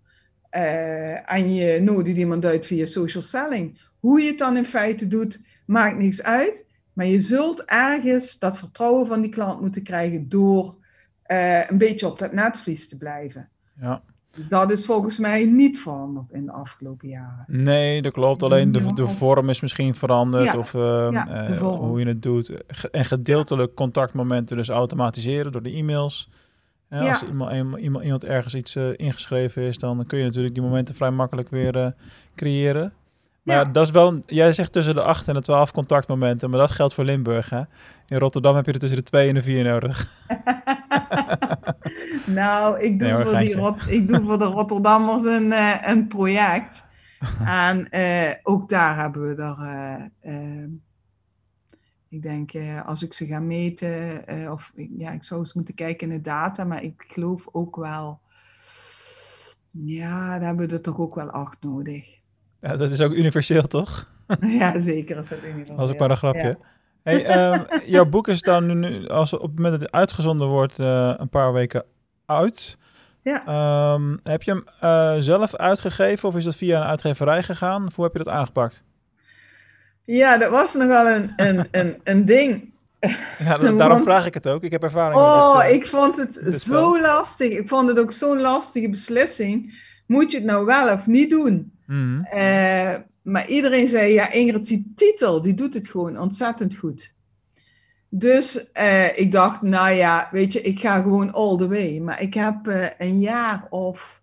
eh, 0.49 1.33
en 1.33 1.55
je 1.55 1.81
nodigt 1.81 2.17
iemand 2.17 2.45
uit 2.45 2.65
via 2.65 2.85
social 2.85 3.23
selling. 3.23 3.81
Hoe 3.99 4.21
je 4.21 4.27
het 4.27 4.37
dan 4.37 4.57
in 4.57 4.65
feite 4.65 5.07
doet, 5.07 5.43
maakt 5.65 5.97
niks 5.97 6.23
uit. 6.23 6.67
Maar 6.93 7.05
je 7.05 7.19
zult 7.19 7.63
ergens 7.65 8.39
dat 8.39 8.57
vertrouwen 8.57 9.05
van 9.05 9.21
die 9.21 9.29
klant 9.29 9.61
moeten 9.61 9.83
krijgen 9.83 10.29
door 10.29 10.75
eh, 11.23 11.69
een 11.69 11.77
beetje 11.77 12.07
op 12.07 12.19
dat 12.19 12.33
netvlies 12.33 12.89
te 12.89 12.97
blijven. 12.97 13.49
ja. 13.79 14.01
Dat 14.49 14.71
is 14.71 14.85
volgens 14.85 15.17
mij 15.17 15.45
niet 15.45 15.79
veranderd 15.79 16.31
in 16.31 16.45
de 16.45 16.51
afgelopen 16.51 17.07
jaren. 17.07 17.45
Nee, 17.47 18.01
dat 18.01 18.13
klopt. 18.13 18.43
Alleen 18.43 18.71
de, 18.71 19.07
vorm 19.07 19.49
is 19.49 19.61
misschien 19.61 19.95
veranderd. 19.95 20.45
Ja. 20.45 20.57
Of 20.57 20.73
eh, 20.73 21.07
Ja, 21.11 21.53
hoe 21.57 21.99
je 21.99 22.05
het 22.05 22.21
doet. 22.21 22.51
En 22.91 23.05
gedeeltelijk 23.05 23.75
contactmomenten 23.75 24.57
dus 24.57 24.69
automatiseren 24.69 25.51
door 25.51 25.63
de 25.63 25.71
e-mails. 25.71 26.29
Ja, 26.89 27.01
Ja. 27.03 27.09
Als 27.09 27.23
iemand, 27.23 27.51
iemand, 27.79 28.03
iemand 28.03 28.23
ergens 28.25 28.55
iets 28.55 28.75
eh, 28.75 28.87
ingeschreven 28.95 29.63
is, 29.63 29.77
dan 29.77 30.05
kun 30.07 30.17
je 30.19 30.25
natuurlijk 30.25 30.53
die 30.53 30.63
momenten 30.63 30.95
vrij 30.95 31.11
makkelijk 31.11 31.49
weer 31.49 31.75
eh, 31.77 31.87
creëren. 32.35 32.93
Maar 33.43 33.55
Ja. 33.55 33.65
dat 33.65 33.85
is 33.85 33.91
wel, 33.91 34.07
een- 34.07 34.23
jij 34.25 34.53
zegt 34.53 34.71
tussen 34.71 34.95
de 34.95 35.01
8 35.01 35.27
en 35.27 35.33
de 35.33 35.41
12 35.41 35.71
contactmomenten, 35.71 36.49
maar 36.49 36.59
dat 36.59 36.71
geldt 36.71 36.93
voor 36.93 37.03
Limburg. 37.03 37.49
Hè? 37.49 37.61
In 38.07 38.17
Rotterdam 38.17 38.55
heb 38.55 38.65
je 38.65 38.71
er 38.73 38.79
tussen 38.79 38.97
de 38.97 39.03
2 39.03 39.27
en 39.27 39.33
de 39.33 39.41
4 39.43 39.63
nodig. 39.63 40.07
Nou, 42.25 42.79
ik 42.79 42.99
doe, 42.99 43.07
Nee 43.07 43.17
hoor, 43.17 43.25
voor, 43.25 43.39
die. 43.39 43.55
Rot- 43.55 43.87
ik 43.89 44.07
doe 44.07 44.21
voor 44.25 44.37
de 44.37 44.43
Rotterdammers 44.45 45.23
een, 45.23 45.51
eh, 45.51 45.75
een 45.85 46.07
project. 46.07 46.87
En 47.45 47.87
ook 48.43 48.69
daar 48.69 48.97
hebben 48.97 49.35
we 49.35 49.41
er, 49.43 49.57
ik 52.09 52.21
denk, 52.21 52.51
eh, 52.53 52.87
als 52.87 53.03
ik 53.03 53.13
ze 53.13 53.25
ga 53.25 53.39
meten, 53.39 54.27
eh, 54.27 54.51
of 54.51 54.71
ik- 54.75 54.89
ja, 54.97 55.11
ik 55.11 55.23
zou 55.23 55.39
eens 55.39 55.53
moeten 55.53 55.73
kijken 55.73 56.09
in 56.11 56.15
de 56.15 56.21
data, 56.21 56.63
maar 56.63 56.83
ik 56.83 57.03
geloof 57.07 57.47
ook 57.51 57.75
wel, 57.75 58.19
ja, 59.71 60.29
daar 60.37 60.47
hebben 60.47 60.67
we 60.67 60.73
er 60.73 60.81
toch 60.81 60.99
ook 60.99 61.15
wel 61.15 61.29
acht 61.29 61.57
nodig. 61.63 62.07
Ja, 62.61 62.75
dat 62.77 62.91
is 62.91 63.01
ook 63.01 63.11
universeel, 63.13 63.61
toch? 63.67 64.11
ja, 64.59 64.79
zeker 64.79 65.17
is 65.17 65.27
dat 65.29 65.37
universeel. 65.43 65.65
Dat 65.65 65.75
was 65.75 65.89
ook 65.91 65.99
maar 65.99 66.09
een 66.11 66.17
grapje. 66.17 66.47
Ja. 66.47 66.55
Hey, 67.03 67.25
ehm, 67.25 67.63
jouw 67.95 68.05
boek 68.05 68.27
is 68.27 68.41
dan 68.41 68.79
nu- 68.79 69.07
als 69.07 69.33
op 69.33 69.41
het 69.41 69.55
moment 69.55 69.71
dat 69.71 69.81
het 69.81 69.91
uitgezonden 69.91 70.47
wordt, 70.47 70.79
eh, 70.79 71.13
een 71.17 71.29
paar 71.29 71.53
weken 71.53 71.83
uit. 72.25 72.77
Ja. 73.21 73.45
Ehm, 73.45 74.17
heb 74.23 74.43
je 74.43 74.63
hem 74.79 75.21
zelf 75.21 75.55
uitgegeven 75.55 76.29
of 76.29 76.35
is 76.35 76.43
dat 76.43 76.55
via 76.55 76.77
een 76.77 76.87
uitgeverij 76.87 77.43
gegaan? 77.43 77.85
Of 77.87 77.95
hoe 77.95 78.03
heb 78.05 78.13
je 78.17 78.23
dat 78.23 78.33
aangepakt? 78.33 78.83
Ja, 80.11 80.37
dat 80.37 80.49
was 80.51 80.73
nogal 80.73 81.07
een, 81.07 81.33
een, 81.35 81.67
een, 81.71 81.97
een 82.03 82.25
ding. 82.25 82.71
Ja, 83.45 83.57
da- 83.57 83.71
daarom 83.71 84.03
vraag 84.03 84.25
ik 84.25 84.33
het 84.33 84.47
ook. 84.47 84.63
Ik 84.63 84.71
heb 84.71 84.83
ervaring 84.83 85.21
Oh, 85.21 85.53
met 85.57 85.61
dit. 85.61 85.71
eh, 85.71 85.75
ik 85.77 85.87
vond 85.87 86.17
het 86.17 86.61
zo 86.61 86.99
lastig. 87.01 87.51
Ik 87.51 87.67
vond 87.67 87.87
het 87.89 87.99
ook 87.99 88.11
zo'n 88.11 88.41
lastige 88.41 88.89
beslissing. 88.89 89.73
Moet 90.07 90.31
je 90.31 90.37
het 90.37 90.45
nou 90.45 90.65
wel 90.65 90.93
of 90.93 91.07
niet 91.07 91.29
doen? 91.29 91.71
mhm. 91.87 92.23
Eh, 92.23 92.95
maar 93.21 93.47
iedereen 93.47 93.87
zei, 93.87 94.13
ja, 94.13 94.31
Ingrid, 94.31 94.67
die 94.67 94.91
titel, 94.95 95.41
die 95.41 95.53
doet 95.53 95.73
het 95.73 95.87
gewoon 95.87 96.19
ontzettend 96.19 96.75
goed. 96.75 97.13
Dus 98.09 98.71
eh, 98.71 99.17
ik 99.19 99.31
dacht, 99.31 99.61
nou 99.61 99.89
ja, 99.91 100.27
weet 100.31 100.53
je, 100.53 100.61
ik 100.61 100.79
ga 100.79 101.01
gewoon 101.01 101.33
all 101.33 101.57
the 101.57 101.67
way. 101.67 101.97
Maar 101.99 102.21
ik 102.21 102.33
heb 102.33 102.55
een 102.97 103.19
jaar 103.19 103.67
of 103.69 104.18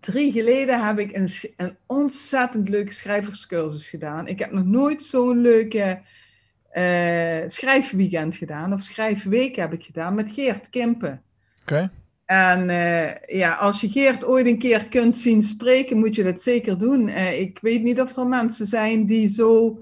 drie 0.00 0.32
geleden 0.32 0.86
heb 0.86 0.98
ik 0.98 1.12
een, 1.12 1.28
een 1.56 1.76
ontzettend 1.86 2.68
leuke 2.68 2.92
schrijverscursus 2.92 3.88
gedaan. 3.88 4.26
Ik 4.26 4.38
heb 4.38 4.52
nog 4.52 4.64
nooit 4.64 5.02
zo'n 5.02 5.40
leuke 5.40 6.00
eh, 6.70 7.42
schrijfweekend 7.46 8.36
gedaan. 8.36 8.72
Of 8.72 8.80
schrijfweek 8.80 9.56
heb 9.56 9.72
ik 9.72 9.84
gedaan 9.84 10.14
met 10.14 10.30
Geert 10.30 10.70
Kimpen. 10.70 11.22
Oké. 11.62 11.90
En 12.24 12.70
eh, 12.70 13.36
ja, 13.38 13.54
als 13.54 13.80
je 13.80 13.90
Geert 13.90 14.24
ooit 14.24 14.46
een 14.46 14.58
keer 14.58 14.88
kunt 14.88 15.18
zien 15.18 15.42
spreken, 15.42 15.98
moet 15.98 16.14
je 16.14 16.22
dat 16.22 16.42
zeker 16.42 16.78
doen. 16.78 17.08
Eh, 17.08 17.40
ik 17.40 17.58
weet 17.62 17.82
niet 17.82 18.00
of 18.00 18.16
er 18.16 18.26
mensen 18.26 18.66
zijn 18.66 19.06
die 19.06 19.28
zo, 19.28 19.80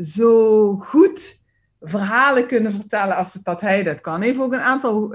zo 0.00 0.76
goed 0.76 1.40
verhalen 1.80 2.46
kunnen 2.46 2.72
vertellen 2.72 3.16
als 3.16 3.32
het, 3.32 3.44
dat 3.44 3.60
hij 3.60 3.82
dat 3.82 4.00
kan. 4.00 4.18
Hij 4.18 4.28
heeft 4.28 4.40
ook 4.40 4.52
een 4.52 4.60
aantal 4.60 5.08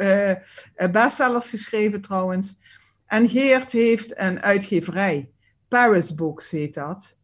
bestsellers 0.92 1.50
geschreven 1.50 2.02
trouwens. 2.02 2.62
En 3.14 3.30
Geert 3.30 3.72
heeft 3.72 4.20
een 4.20 4.42
uitgeverij. 4.42 5.32
Paris 5.68 6.16
Books 6.16 6.52
heet 6.52 6.74
dat. 6.74 7.18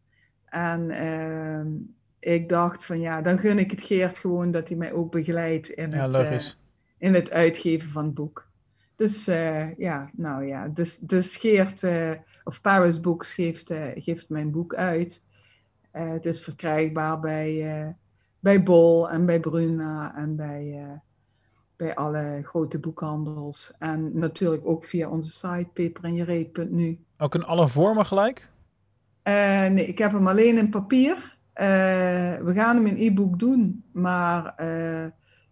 En 0.44 0.90
ehm, 0.90 1.68
ik 2.18 2.48
dacht 2.48 2.84
van 2.84 3.00
ja, 3.00 3.20
dan 3.20 3.38
gun 3.38 3.58
ik 3.58 3.70
het 3.70 3.82
Geert 3.82 4.18
gewoon 4.18 4.50
dat 4.50 4.68
hij 4.68 4.76
mij 4.76 4.92
ook 4.92 5.10
begeleidt 5.10 5.68
in 5.68 5.90
Ja, 5.90 6.06
het... 6.06 6.14
eh, 6.16 6.38
in 6.98 7.14
het 7.14 7.30
uitgeven 7.30 7.90
van 7.90 8.04
het 8.04 8.14
boek. 8.14 8.48
Dus 8.96 9.26
eh, 9.26 9.76
ja, 9.76 10.10
nou 10.12 10.46
ja, 10.46 10.68
dus, 10.68 10.98
dus 10.98 11.36
Geert, 11.36 11.82
eh, 11.82 12.12
of 12.44 12.60
Paris 12.60 13.00
Books 13.00 13.34
geeft, 13.34 13.72
geeft 13.94 14.28
mijn 14.28 14.50
boek 14.50 14.74
uit. 14.74 15.24
Het 15.90 16.26
is 16.26 16.42
verkrijgbaar 16.42 17.20
bij, 17.20 17.96
bij 18.40 18.62
Bol 18.62 19.10
en 19.10 19.26
bij 19.26 19.40
Bruna 19.40 20.16
en 20.16 20.36
bij, 20.36 21.00
bij 21.80 21.94
alle 21.94 22.40
grote 22.42 22.78
boekhandels. 22.78 23.74
En 23.78 24.18
natuurlijk 24.18 24.66
ook 24.66 24.84
via 24.84 25.08
onze 25.08 25.30
site 25.30 25.68
peperenjereed.nu. 25.72 26.98
Ook 27.18 27.34
in 27.34 27.44
alle 27.44 27.68
vormen 27.68 28.06
gelijk? 28.06 28.48
Eh, 29.22 29.66
nee, 29.66 29.86
ik 29.86 29.98
heb 29.98 30.12
hem 30.12 30.28
alleen 30.28 30.58
in 30.58 30.70
papier. 30.70 31.38
Eh, 31.52 31.66
we 32.36 32.52
gaan 32.54 32.76
hem 32.76 32.86
in 32.86 33.06
e-book 33.06 33.38
doen, 33.38 33.84
maar 33.92 34.54
eh, 34.56 35.04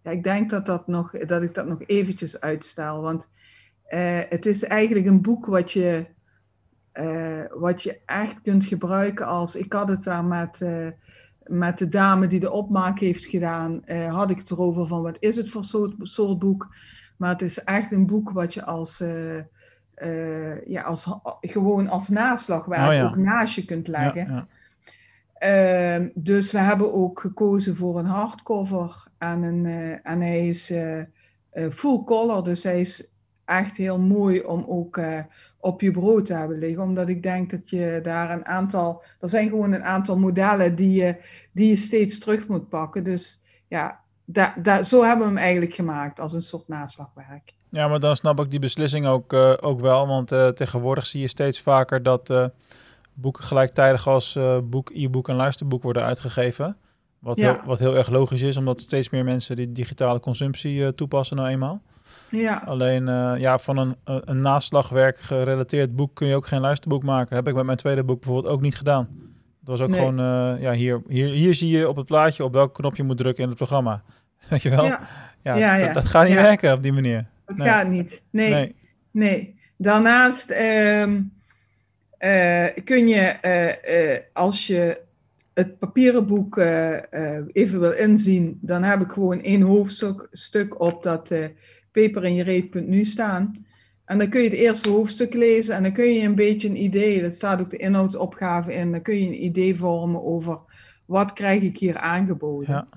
ja, 0.03 0.11
ik 0.11 0.23
denk 0.23 0.49
dat, 0.49 0.65
dat, 0.65 0.87
nog, 0.87 1.11
dat 1.11 1.41
ik 1.41 1.53
dat 1.53 1.67
nog 1.67 1.81
eventjes 1.85 2.41
uitstel. 2.41 3.01
Want 3.01 3.29
het 4.29 4.45
is 4.45 4.63
eigenlijk 4.63 5.05
een 5.05 5.21
boek 5.21 5.45
wat 5.45 5.71
je, 5.71 6.05
wat 7.53 7.83
je 7.83 7.99
echt 8.05 8.41
kunt 8.41 8.65
gebruiken 8.65 9.25
als... 9.25 9.55
Ik 9.55 9.73
had 9.73 9.89
het 9.89 10.03
daar 10.03 10.25
met, 10.25 10.65
met 11.49 11.77
de 11.77 11.87
dame 11.87 12.27
die 12.27 12.39
de 12.39 12.51
opmaak 12.51 12.99
heeft 12.99 13.25
gedaan, 13.25 13.85
eh, 13.85 14.15
had 14.15 14.29
ik 14.29 14.37
het 14.37 14.51
erover 14.51 14.87
van 14.87 15.01
wat 15.01 15.17
is 15.19 15.35
het 15.35 15.49
voor 15.49 15.63
soort, 15.63 15.93
soort 15.97 16.39
boek. 16.39 16.75
Maar 17.17 17.29
het 17.29 17.41
is 17.41 17.63
echt 17.63 17.91
een 17.91 18.05
boek 18.05 18.31
wat 18.31 18.53
je 18.53 18.65
als... 18.65 18.99
eh, 18.99 20.67
ja, 20.67 20.81
als, 20.81 21.19
gewoon 21.41 21.87
als 21.87 22.09
naslagwerk 22.09 22.87
Oh 22.87 22.93
ja. 22.93 23.05
ook 23.07 23.15
naast 23.15 23.55
je 23.55 23.65
kunt 23.65 23.87
leggen. 23.87 24.27
ja. 24.27 24.47
Ehm, 25.33 26.09
dus 26.13 26.51
we 26.51 26.57
hebben 26.57 26.93
ook 26.93 27.19
gekozen 27.19 27.75
voor 27.75 27.99
een 27.99 28.05
hardcover. 28.05 29.03
En, 29.17 29.43
een, 29.43 29.65
en 30.03 30.21
hij 30.21 30.47
is 30.47 30.73
full 31.69 32.03
color, 32.03 32.43
dus 32.43 32.63
hij 32.63 32.79
is 32.79 33.13
echt 33.49 33.77
heel 33.77 33.99
mooi 33.99 34.41
om 34.41 34.65
ook 34.67 34.97
eh, 34.97 35.19
op 35.59 35.81
je 35.81 35.91
bureau 35.91 36.23
te 36.23 36.33
hebben 36.33 36.57
liggen. 36.57 36.83
Omdat 36.83 37.09
ik 37.09 37.23
denk 37.23 37.49
dat 37.49 37.69
je 37.69 37.99
daar 38.03 38.31
een 38.31 38.45
aantal... 38.45 39.03
Er 39.19 39.29
zijn 39.29 39.49
gewoon 39.49 39.71
een 39.71 39.83
aantal 39.83 40.17
modellen 40.17 40.75
die 40.75 41.03
je, 41.03 41.15
die 41.51 41.69
je 41.69 41.75
steeds 41.75 42.19
terug 42.19 42.47
moet 42.47 42.69
pakken. 42.69 43.03
Dus 43.03 43.43
ja, 43.67 43.99
da, 44.25 44.53
da, 44.61 44.83
zo 44.83 45.03
hebben 45.03 45.27
we 45.27 45.33
hem 45.33 45.43
eigenlijk 45.43 45.73
gemaakt 45.73 46.19
als 46.19 46.33
een 46.33 46.41
soort 46.41 46.67
naslagwerk. 46.67 47.53
Ja, 47.69 47.87
maar 47.87 47.99
dan 47.99 48.15
snap 48.15 48.39
ik 48.39 48.49
die 48.49 48.59
beslissing 48.59 49.07
ook, 49.07 49.33
eh, 49.33 49.53
ook 49.59 49.79
wel. 49.79 50.07
Want 50.07 50.31
eh, 50.31 50.47
tegenwoordig 50.47 51.05
zie 51.05 51.21
je 51.21 51.27
steeds 51.27 51.61
vaker 51.61 52.03
dat 52.03 52.51
boeken 53.13 53.43
gelijktijdig 53.43 54.07
als 54.07 54.39
boek, 54.63 54.89
e-book 54.93 55.29
en 55.29 55.35
luisterboek 55.35 55.83
worden 55.83 56.03
uitgegeven. 56.03 56.77
Wat, 57.19 57.37
Ja. 57.37 57.53
heel, 57.53 57.61
wat 57.65 57.79
heel 57.79 57.95
erg 57.95 58.09
logisch 58.09 58.41
is, 58.41 58.57
omdat 58.57 58.81
steeds 58.81 59.09
meer 59.09 59.23
mensen 59.23 59.55
die 59.55 59.71
digitale 59.71 60.19
consumptie 60.19 60.95
toepassen 60.95 61.37
nou 61.37 61.49
eenmaal. 61.49 61.81
Ja, 62.29 62.63
Alleen 62.65 63.07
eh, 63.07 63.33
ja, 63.37 63.59
van 63.59 63.77
een, 63.77 63.95
een 64.03 64.21
een 64.25 64.41
naslagwerk 64.41 65.19
gerelateerd 65.19 65.95
boek 65.95 66.15
kun 66.15 66.27
je 66.27 66.35
ook 66.35 66.47
geen 66.47 66.59
luisterboek 66.59 67.03
maken. 67.03 67.35
Heb 67.35 67.47
ik 67.47 67.55
met 67.55 67.65
mijn 67.65 67.77
tweede 67.77 68.03
boek 68.03 68.19
bijvoorbeeld 68.21 68.53
ook 68.53 68.61
niet 68.61 68.75
gedaan. 68.75 69.07
Dat 69.59 69.77
was 69.77 69.81
ook 69.81 69.89
Nee. 69.89 69.99
gewoon, 69.99 70.19
eh, 70.19 70.61
ja, 70.61 70.71
hier, 70.71 71.01
hier, 71.07 71.29
hier 71.29 71.53
zie 71.53 71.77
je 71.77 71.89
op 71.89 71.95
het 71.95 72.05
plaatje 72.05 72.43
op 72.43 72.53
welk 72.53 72.73
knop 72.73 72.95
je 72.95 73.03
moet 73.03 73.17
drukken 73.17 73.43
in 73.43 73.49
het 73.49 73.57
programma. 73.57 74.03
Weet 74.49 74.61
je 74.61 74.69
wel? 74.69 74.85
Ja, 74.85 74.99
Ja, 75.43 75.55
Ja, 75.55 75.77
dat, 75.77 75.85
ja. 75.87 75.93
dat 75.93 76.05
gaat 76.05 76.25
niet 76.27 76.33
werken 76.35 76.73
op 76.73 76.81
die 76.83 76.93
manier. 76.93 77.25
dat 77.45 77.57
Nee. 77.57 77.67
gaat 77.67 77.87
niet. 77.87 78.23
Nee, 78.31 78.53
nee. 78.53 78.75
Nee. 79.11 79.57
Daarnaast 79.77 80.49
ehm, 80.49 81.21
eh, 82.17 82.65
kun 82.83 83.07
je, 83.07 83.21
eh, 83.21 84.13
eh, 84.13 84.19
als 84.33 84.67
je 84.67 85.01
het 85.53 85.77
papieren 85.79 86.27
boek 86.27 86.57
eh, 86.57 86.95
eh, 87.37 87.45
even 87.51 87.79
wil 87.79 87.91
inzien, 87.91 88.57
dan 88.61 88.83
heb 88.83 89.01
ik 89.01 89.11
gewoon 89.11 89.41
één 89.41 89.61
hoofdstuk 89.61 90.27
stuk 90.31 90.81
op 90.81 91.03
dat 91.03 91.31
eh 91.31 91.45
peperinjereet.nu 91.91 93.05
staan. 93.05 93.65
En 94.05 94.17
dan 94.17 94.29
kun 94.29 94.41
je 94.41 94.49
het 94.49 94.57
eerste 94.57 94.89
hoofdstuk 94.89 95.33
lezen 95.33 95.75
en 95.75 95.83
dan 95.83 95.91
kun 95.91 96.13
je 96.13 96.21
een 96.21 96.35
beetje 96.35 96.67
een 96.69 96.83
idee, 96.83 97.21
dat 97.21 97.33
staat 97.33 97.61
ook 97.61 97.69
de 97.69 97.77
inhoudsopgave 97.77 98.73
in, 98.73 98.91
dan 98.91 99.01
kun 99.01 99.15
je 99.15 99.27
een 99.27 99.43
idee 99.43 99.75
vormen 99.75 100.23
over 100.23 100.59
wat 101.05 101.33
krijg 101.33 101.61
ik 101.61 101.77
hier 101.77 101.97
aangeboden. 101.97 102.73
Ja. 102.73 102.87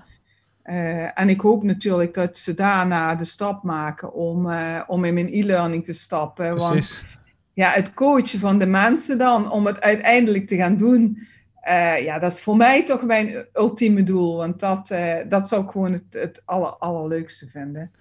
Eh, 0.63 1.19
en 1.19 1.29
ik 1.29 1.41
hoop 1.41 1.63
natuurlijk 1.63 2.13
dat 2.13 2.37
ze 2.37 2.53
daarna 2.53 3.15
de 3.15 3.25
stap 3.25 3.63
maken 3.63 4.13
om, 4.13 4.49
eh, 4.49 4.81
om 4.87 5.05
in 5.05 5.13
mijn 5.13 5.33
e-learning 5.33 5.85
te 5.85 5.93
stappen. 5.93 6.57
Want 6.57 6.71
Precies. 6.71 7.05
ja, 7.53 7.69
het 7.69 7.93
coachen 7.93 8.39
van 8.39 8.59
de 8.59 8.65
mensen 8.65 9.17
dan, 9.17 9.51
om 9.51 9.65
het 9.65 9.81
uiteindelijk 9.81 10.47
te 10.47 10.55
gaan 10.55 10.77
doen, 10.77 11.27
eh, 11.61 12.03
ja, 12.03 12.19
dat 12.19 12.33
is 12.33 12.41
voor 12.41 12.57
mij 12.57 12.85
toch 12.85 13.03
mijn 13.03 13.45
ultieme 13.53 14.03
doel. 14.03 14.37
Want 14.37 14.59
dat, 14.59 14.93
dat 15.27 15.47
zou 15.47 15.63
ik 15.63 15.69
gewoon 15.69 15.91
het, 15.91 16.05
het 16.09 16.41
aller, 16.45 16.69
allerleukste 16.69 17.49
vinden. 17.49 17.91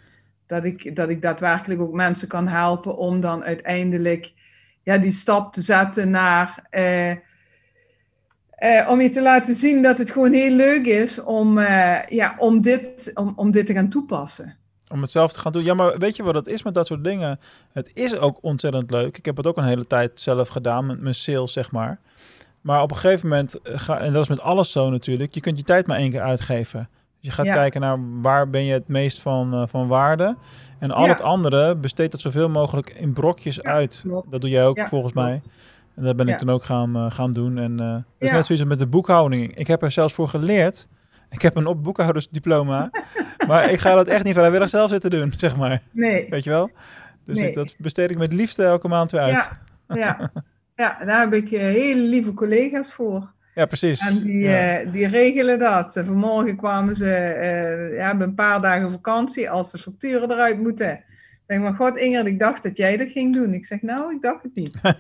Dat 0.52 0.64
ik, 0.64 0.96
dat 0.96 1.08
ik 1.08 1.22
daadwerkelijk 1.22 1.80
ook 1.80 1.92
mensen 1.92 2.28
kan 2.28 2.48
helpen 2.48 2.96
om 2.96 3.20
dan 3.20 3.44
uiteindelijk 3.44 4.32
ja, 4.82 4.98
die 4.98 5.12
stap 5.12 5.52
te 5.52 5.60
zetten 5.60 6.10
naar... 6.10 6.66
eh, 6.70 7.10
eh, 8.62 8.88
om 8.88 9.00
je 9.00 9.08
te 9.08 9.22
laten 9.22 9.54
zien 9.54 9.82
dat 9.82 9.98
het 9.98 10.10
gewoon 10.10 10.32
heel 10.32 10.54
leuk 10.54 10.86
is 10.86 11.22
om, 11.22 11.58
eh, 11.58 12.06
ja, 12.08 12.34
om, 12.38 12.60
dit, 12.60 13.10
om, 13.14 13.32
om 13.36 13.50
dit 13.50 13.66
te 13.66 13.72
gaan 13.72 13.88
toepassen. 13.88 14.56
Om 14.88 15.00
het 15.00 15.10
zelf 15.10 15.32
te 15.32 15.38
gaan 15.38 15.52
doen. 15.52 15.64
Ja, 15.64 15.74
maar 15.74 15.98
weet 15.98 16.16
je 16.16 16.22
wat 16.22 16.34
het 16.34 16.46
is 16.46 16.62
met 16.62 16.74
dat 16.74 16.86
soort 16.86 17.04
dingen? 17.04 17.40
Het 17.72 17.90
is 17.94 18.16
ook 18.16 18.38
ontzettend 18.40 18.90
leuk. 18.90 19.18
Ik 19.18 19.24
heb 19.24 19.36
het 19.36 19.46
ook 19.46 19.56
een 19.56 19.64
hele 19.64 19.86
tijd 19.86 20.20
zelf 20.20 20.48
gedaan 20.48 20.86
met 20.86 21.00
mijn 21.00 21.14
sales, 21.14 21.52
zeg 21.52 21.70
maar. 21.70 22.00
Maar 22.60 22.82
op 22.82 22.90
een 22.90 22.96
gegeven 22.96 23.28
moment, 23.28 23.60
eh, 23.62 23.78
ga, 23.78 23.98
en 23.98 24.12
dat 24.12 24.22
is 24.22 24.28
met 24.28 24.40
alles 24.40 24.72
zo 24.72 24.90
natuurlijk, 24.90 25.34
je 25.34 25.40
kunt 25.40 25.56
je 25.58 25.64
tijd 25.64 25.86
maar 25.86 25.98
één 25.98 26.10
keer 26.10 26.22
uitgeven. 26.22 26.88
Dus 27.22 27.30
je 27.30 27.36
gaat 27.36 27.46
Ja. 27.46 27.52
kijken 27.52 27.80
naar 27.80 27.98
waar 28.20 28.50
ben 28.50 28.64
je 28.64 28.72
het 28.72 28.88
meest 28.88 29.20
van, 29.20 29.52
eh, 29.54 29.62
van 29.66 29.88
waarde. 29.88 30.36
En 30.78 30.90
al 30.90 31.04
Ja. 31.04 31.08
het 31.08 31.20
andere 31.20 31.76
besteed 31.76 32.10
dat 32.10 32.20
zoveel 32.20 32.48
mogelijk 32.48 32.90
in 32.90 33.12
brokjes 33.12 33.56
Ja, 33.56 33.70
uit. 33.70 34.00
klopt. 34.06 34.30
Dat 34.30 34.40
doe 34.40 34.50
jij 34.50 34.66
ook 34.66 34.80
volgens 34.88 35.12
klopt. 35.12 35.28
mij. 35.28 35.40
En 35.96 36.02
dat 36.04 36.16
ben 36.16 36.28
ik 36.28 36.38
dan 36.38 36.50
ook 36.50 36.64
gaan, 36.64 36.96
eh, 36.96 37.10
gaan 37.10 37.32
doen. 37.32 37.58
En 37.58 37.80
eh 37.80 37.92
dat 37.92 38.02
is 38.18 38.30
net 38.30 38.46
zoiets 38.46 38.64
met 38.66 38.78
de 38.78 38.86
boekhouding. 38.86 39.56
Ik 39.56 39.66
heb 39.66 39.82
er 39.82 39.90
zelfs 39.90 40.14
voor 40.14 40.28
geleerd. 40.28 40.88
Ik 41.30 41.42
heb 41.42 41.56
een 41.56 41.66
op 41.66 41.82
boekhoudersdiploma. 41.82 42.90
maar 43.48 43.70
ik 43.70 43.78
ga 43.80 43.94
dat 43.94 44.06
echt 44.06 44.24
niet 44.24 44.34
vrijwillig 44.34 44.68
zelf 44.68 44.90
zitten 44.90 45.10
doen, 45.10 45.32
zeg 45.36 45.56
maar. 45.56 45.82
Nee, 45.92 46.26
Weet 46.30 46.44
je 46.44 46.50
wel? 46.50 46.70
Dus 47.26 47.38
Nee. 47.38 47.48
ik, 47.48 47.54
dat 47.54 47.74
besteed 47.78 48.10
ik 48.10 48.18
met 48.18 48.32
liefde 48.32 48.64
elke 48.64 48.88
maand 48.88 49.10
weer 49.10 49.20
uit. 49.20 49.50
Ja, 49.88 50.30
Ja, 50.76 50.98
daar 51.04 51.20
heb 51.20 51.32
ik 51.32 51.48
hele 51.48 52.00
lieve 52.08 52.32
collega's 52.34 52.92
voor. 52.94 53.32
Precies. 53.54 54.00
En 54.08 54.18
die, 54.18 54.38
Ja. 54.38 54.78
eh, 54.80 54.92
die 54.92 55.06
regelen 55.06 55.58
dat. 55.58 55.96
En 55.96 56.04
vanmorgen 56.04 56.56
kwamen 56.56 56.94
ze, 56.94 57.14
eh 57.14 57.96
ja, 57.96 58.06
hebben 58.06 58.28
een 58.28 58.34
paar 58.34 58.60
dagen 58.60 58.90
vakantie 58.90 59.50
als 59.50 59.70
de 59.70 59.78
facturen 59.78 60.30
eruit 60.30 60.58
moeten. 60.60 60.90
Ik 60.92 61.04
zeg 61.46 61.58
maar, 61.58 61.74
god 61.74 61.96
Ingrid, 61.96 62.26
ik 62.26 62.38
dacht 62.38 62.62
dat 62.62 62.76
jij 62.76 62.96
dat 62.96 63.08
ging 63.08 63.34
doen. 63.34 63.54
Ik 63.54 63.66
zeg, 63.66 63.82
nou, 63.82 64.14
ik 64.14 64.22
dacht 64.22 64.42
het 64.42 64.54
niet. 64.54 64.80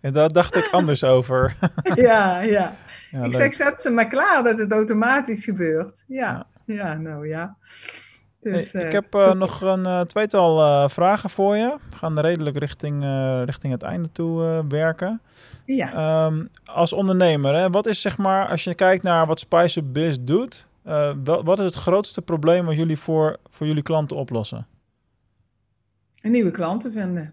En 0.00 0.12
daar 0.12 0.28
dacht 0.32 0.54
ik 0.54 0.68
anders 0.70 1.04
over. 1.04 1.54
ja, 1.94 2.40
ja. 2.40 2.74
Ja, 3.10 3.24
ik 3.24 3.32
leuk. 3.32 3.34
zeg, 3.34 3.54
zet 3.54 3.82
ze 3.82 3.90
maar 3.90 4.06
klaar 4.06 4.42
dat 4.42 4.58
het 4.58 4.72
automatisch 4.72 5.44
gebeurt. 5.44 6.04
Ja, 6.06 6.46
ja, 6.66 6.94
nou 6.94 7.28
ja. 7.28 7.56
Dus, 8.40 8.72
Hey, 8.72 8.82
ik 8.82 8.86
eh, 8.86 8.92
heb 8.92 9.14
eh, 9.14 9.32
nog 9.32 9.60
een 9.60 9.86
eh, 9.86 10.00
tweetal 10.00 10.88
vragen 10.88 11.30
voor 11.30 11.56
je. 11.56 11.76
We 11.90 11.96
gaan 11.96 12.20
redelijk 12.20 12.58
richting, 12.58 13.04
richting 13.44 13.72
het 13.72 13.82
einde 13.82 14.12
toe 14.12 14.64
werken. 14.68 15.20
ja. 15.64 15.92
Ehm, 15.92 16.44
als 16.64 16.92
ondernemer, 16.92 17.54
hè, 17.54 17.70
wat 17.70 17.86
is 17.86 18.00
zeg 18.00 18.18
maar, 18.18 18.48
als 18.48 18.64
je 18.64 18.74
kijkt 18.74 19.02
naar 19.02 19.26
wat 19.26 19.40
Spice 19.40 19.82
Biz 19.82 20.16
doet, 20.20 20.66
wel, 20.82 21.44
wat 21.44 21.58
is 21.58 21.64
het 21.64 21.74
grootste 21.74 22.22
probleem 22.22 22.64
wat 22.64 22.76
jullie 22.76 22.98
voor, 22.98 23.36
voor 23.50 23.66
jullie 23.66 23.82
klanten 23.82 24.16
oplossen? 24.16 24.66
En 26.22 26.30
nieuwe 26.30 26.50
klanten 26.50 26.92
vinden. 26.92 27.32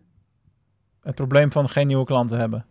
Het 1.01 1.15
probleem 1.15 1.51
van 1.51 1.69
geen 1.69 1.87
nieuwe 1.87 2.05
klanten 2.05 2.39
hebben. 2.39 2.65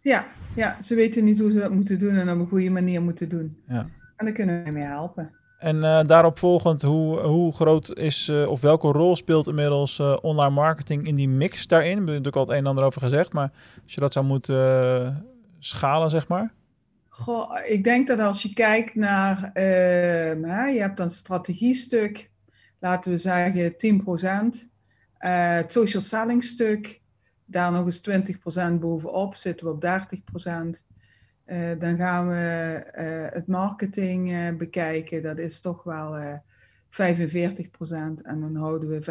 Ja, 0.00 0.26
ja, 0.56 0.80
ze 0.80 0.94
weten 0.94 1.24
niet 1.24 1.38
hoe 1.40 1.50
ze 1.50 1.58
dat 1.58 1.70
moeten 1.70 1.98
doen 1.98 2.16
en 2.16 2.30
op 2.30 2.38
een 2.38 2.48
goede 2.48 2.70
manier 2.70 3.02
moeten 3.02 3.28
doen. 3.28 3.62
Ja. 3.68 3.86
En 4.16 4.24
daar 4.24 4.34
kunnen 4.34 4.64
we 4.64 4.70
mee 4.70 4.84
helpen. 4.84 5.30
En 5.58 5.84
eh, 5.84 6.04
daarop 6.04 6.38
volgend, 6.38 6.82
hoe, 6.82 7.20
hoe 7.20 7.52
groot 7.52 7.96
is 7.96 8.28
eh, 8.28 8.48
of 8.48 8.60
welke 8.60 8.88
rol 8.88 9.16
speelt 9.16 9.46
inmiddels 9.46 9.98
eh, 9.98 10.16
online 10.22 10.50
marketing 10.50 11.06
in 11.06 11.14
die 11.14 11.28
mix 11.28 11.66
daarin? 11.66 11.90
Ik 11.90 11.96
heb 11.96 12.06
er 12.06 12.12
natuurlijk 12.12 12.36
al 12.36 12.42
het 12.42 12.50
een 12.50 12.56
en 12.56 12.66
ander 12.66 12.84
over 12.84 13.00
gezegd, 13.00 13.32
maar 13.32 13.50
als 13.82 13.94
je 13.94 14.00
dat 14.00 14.12
zou 14.12 14.26
moeten 14.26 14.56
eh, 14.56 15.16
schalen, 15.58 16.10
zeg 16.10 16.28
maar. 16.28 16.52
Goh, 17.08 17.58
ik 17.64 17.84
denk 17.84 18.06
dat 18.06 18.18
als 18.18 18.42
je 18.42 18.52
kijkt 18.52 18.94
naar, 18.94 19.50
ehm, 19.52 20.68
je 20.68 20.80
hebt 20.80 21.00
een 21.00 21.10
strategiestuk, 21.10 22.30
laten 22.78 23.10
we 23.10 23.18
zeggen 23.18 23.76
10%. 23.76 24.68
Eh, 25.18 25.54
het 25.54 25.72
social 25.72 26.02
selling 26.02 26.44
stuk, 26.44 27.00
daar 27.44 27.72
nog 27.72 27.84
eens 27.84 28.00
20% 28.00 28.80
bovenop, 28.80 29.34
zitten 29.34 29.66
we 29.66 29.72
op 29.72 29.80
30%. 29.80 30.84
Eh, 31.46 31.70
dan 31.78 31.96
gaan 31.96 32.28
we 32.28 32.34
eh, 32.92 33.34
het 33.34 33.46
marketing 33.46 34.32
eh, 34.32 34.56
bekijken, 34.56 35.22
dat 35.22 35.38
is 35.38 35.60
toch 35.60 35.82
wel 35.82 36.16
eh 36.16 36.34
45%. 36.88 38.22
En 38.22 38.40
dan 38.40 38.56
houden 38.56 38.88
we 38.88 39.02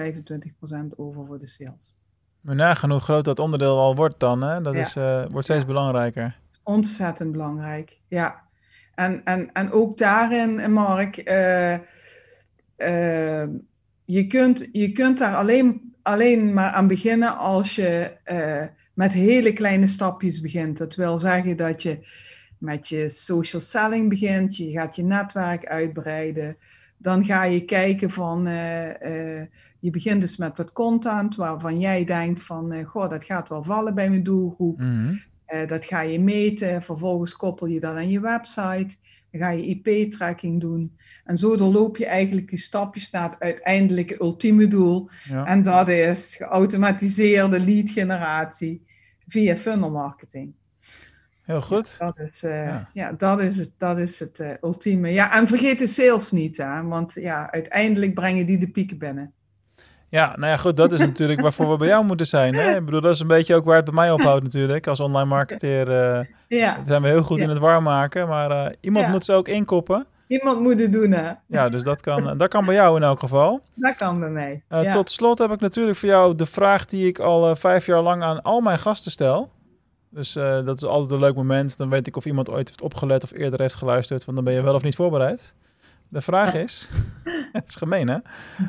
25% 0.93 0.95
over 0.95 1.25
voor 1.25 1.37
de 1.37 1.47
sales. 1.47 1.99
Maar 2.41 2.55
nagaan 2.55 2.91
hoe 2.91 2.99
groot 2.99 3.25
dat 3.25 3.39
onderdeel 3.39 3.77
al 3.79 3.95
wordt 3.95 4.19
dan, 4.19 4.43
hè? 4.43 4.61
dat 4.61 4.73
Ja. 4.73 4.81
is, 4.81 4.93
wordt 5.31 5.45
steeds 5.45 5.59
Ja. 5.61 5.65
belangrijker. 5.65 6.39
Ontzettend 6.63 7.31
belangrijk, 7.31 7.99
ja. 8.07 8.41
En, 8.95 9.21
en, 9.23 9.51
en 9.53 9.71
ook 9.71 9.97
daarin, 9.97 10.71
Mark, 10.71 11.15
je, 14.05 14.27
kunt, 14.27 14.69
je 14.71 14.91
kunt 14.91 15.17
daar 15.17 15.35
alleen, 15.35 15.93
alleen 16.01 16.53
maar 16.53 16.71
aan 16.71 16.87
beginnen 16.87 17.37
als 17.37 17.75
je 17.75 18.11
met 18.95 19.13
hele 19.13 19.53
kleine 19.53 19.87
stapjes 19.87 20.41
begint. 20.41 20.77
Dat 20.77 20.95
wil 20.95 21.19
zeggen 21.19 21.57
dat 21.57 21.81
je 21.81 21.99
met 22.57 22.87
je 22.87 23.09
social 23.09 23.61
selling 23.61 24.09
begint, 24.09 24.57
je 24.57 24.71
gaat 24.71 24.95
je 24.95 25.03
netwerk 25.03 25.65
uitbreiden. 25.65 26.57
Dan 26.97 27.25
ga 27.25 27.43
je 27.43 27.65
kijken 27.65 28.09
van, 28.09 28.47
eh, 28.47 29.39
eh, 29.39 29.47
je 29.79 29.89
begint 29.89 30.21
dus 30.21 30.37
met 30.37 30.57
wat 30.57 30.71
content 30.71 31.35
waarvan 31.35 31.79
jij 31.79 32.03
denkt 32.03 32.43
van, 32.43 32.71
eh, 32.71 32.87
goh, 32.87 33.09
dat 33.09 33.23
gaat 33.23 33.49
wel 33.49 33.63
vallen 33.63 33.95
bij 33.95 34.09
mijn 34.09 34.23
doelgroep. 34.23 34.79
Mhm. 34.79 35.15
Dat 35.67 35.85
ga 35.85 36.01
je 36.01 36.19
meten, 36.19 36.83
vervolgens 36.83 37.35
koppel 37.35 37.67
je 37.67 37.79
dat 37.79 37.95
aan 37.95 38.09
je 38.09 38.19
website. 38.19 38.95
Dan 39.37 39.47
ga 39.47 39.53
je 39.53 39.65
IP-tracking 39.65 40.61
doen. 40.61 40.97
En 41.23 41.37
zo 41.37 41.57
doorloop 41.57 41.97
je 41.97 42.05
eigenlijk 42.05 42.49
die 42.49 42.59
stapjes 42.59 43.11
naar 43.11 43.29
het 43.29 43.39
uiteindelijke 43.39 44.21
ultieme 44.21 44.67
doel. 44.67 45.09
Ja. 45.29 45.45
En 45.45 45.63
dat 45.63 45.87
is 45.87 46.35
geautomatiseerde 46.35 47.59
lead 47.59 47.89
generatie 47.89 48.85
via 49.27 49.57
funnel 49.57 49.91
marketing. 49.91 50.53
Heel 51.41 51.61
goed. 51.61 51.97
Dat 51.97 52.19
is, 52.19 52.43
eh, 52.43 52.65
Ja. 52.65 52.89
ja. 52.93 53.11
dat 53.11 53.41
is 53.41 53.57
het, 53.57 53.71
dat 53.77 53.97
is 53.97 54.19
het 54.19 54.39
eh, 54.39 54.51
ultieme. 54.61 55.09
Ja, 55.09 55.33
en 55.33 55.47
vergeet 55.47 55.79
de 55.79 55.87
sales 55.87 56.31
niet, 56.31 56.57
hè? 56.57 56.83
want 56.83 57.13
ja, 57.13 57.51
uiteindelijk 57.51 58.13
brengen 58.13 58.45
die 58.45 58.57
de 58.57 58.69
pieken 58.69 58.97
binnen. 58.97 59.33
Ja, 60.09 60.33
nou 60.35 60.47
ja, 60.51 60.57
goed, 60.57 60.75
dat 60.75 60.91
is 60.91 60.99
natuurlijk 60.99 61.41
waarvoor 61.41 61.69
we 61.71 61.77
bij 61.77 61.87
jou 61.87 62.05
moeten 62.05 62.25
zijn. 62.27 62.55
Hè? 62.55 62.75
Ik 62.75 62.85
bedoel, 62.85 63.01
dat 63.01 63.13
is 63.13 63.19
een 63.19 63.27
beetje 63.27 63.55
ook 63.55 63.65
waar 63.65 63.75
het 63.75 63.85
bij 63.85 63.93
mij 63.93 64.11
ophoudt 64.11 64.43
natuurlijk. 64.43 64.87
Als 64.87 64.99
online 64.99 65.29
marketeer 65.29 65.91
eh, 66.01 66.25
Ja, 66.47 66.77
zijn 66.85 67.01
we 67.01 67.07
heel 67.07 67.23
goed 67.23 67.37
Ja. 67.37 67.43
in 67.43 67.49
het 67.49 67.57
warm 67.57 67.83
maken, 67.83 68.27
maar 68.27 68.51
eh, 68.51 68.71
iemand 68.81 69.05
Ja. 69.05 69.11
moet 69.11 69.25
ze 69.25 69.33
ook 69.33 69.47
inkoppen. 69.47 70.05
iemand 70.27 70.59
moet 70.59 70.79
het 70.79 70.91
doen, 70.93 71.11
hè? 71.11 71.31
Ja, 71.47 71.69
dus 71.69 71.83
dat 71.83 72.01
kan, 72.01 72.37
dat 72.37 72.47
kan 72.49 72.65
bij 72.65 72.75
jou 72.75 72.95
in 72.95 73.03
elk 73.03 73.19
geval. 73.19 73.61
Dat 73.75 73.95
kan 73.95 74.19
bij 74.19 74.29
mij. 74.29 74.63
Eh. 74.67 74.91
Tot 74.91 75.09
slot 75.09 75.37
heb 75.37 75.51
ik 75.51 75.59
natuurlijk 75.59 75.97
voor 75.97 76.09
jou 76.09 76.35
de 76.35 76.45
vraag 76.45 76.85
die 76.85 77.07
ik 77.07 77.19
al 77.19 77.49
eh, 77.49 77.55
vijf 77.55 77.85
jaar 77.85 78.01
lang 78.01 78.23
aan 78.23 78.41
al 78.41 78.61
mijn 78.61 78.79
gasten 78.79 79.11
stel. 79.11 79.49
Dus 80.09 80.35
eh, 80.35 80.63
dat 80.63 80.77
is 80.77 80.83
altijd 80.85 81.11
een 81.11 81.19
leuk 81.19 81.35
moment. 81.35 81.77
Dan 81.77 81.89
weet 81.89 82.07
ik 82.07 82.17
of 82.17 82.25
iemand 82.25 82.49
ooit 82.49 82.67
heeft 82.67 82.81
opgelet 82.81 83.23
of 83.23 83.31
eerder 83.33 83.59
heeft 83.59 83.75
geluisterd, 83.75 84.25
want 84.25 84.37
dan 84.37 84.45
ben 84.45 84.53
je 84.55 84.61
wel 84.61 84.73
of 84.73 84.83
niet 84.83 84.95
voorbereid. 84.95 85.55
De 86.07 86.21
vraag 86.21 86.53
is, 86.53 86.89
dat 87.53 87.63
is 87.67 87.75
gemeen 87.75 88.07
hè? 88.07 88.17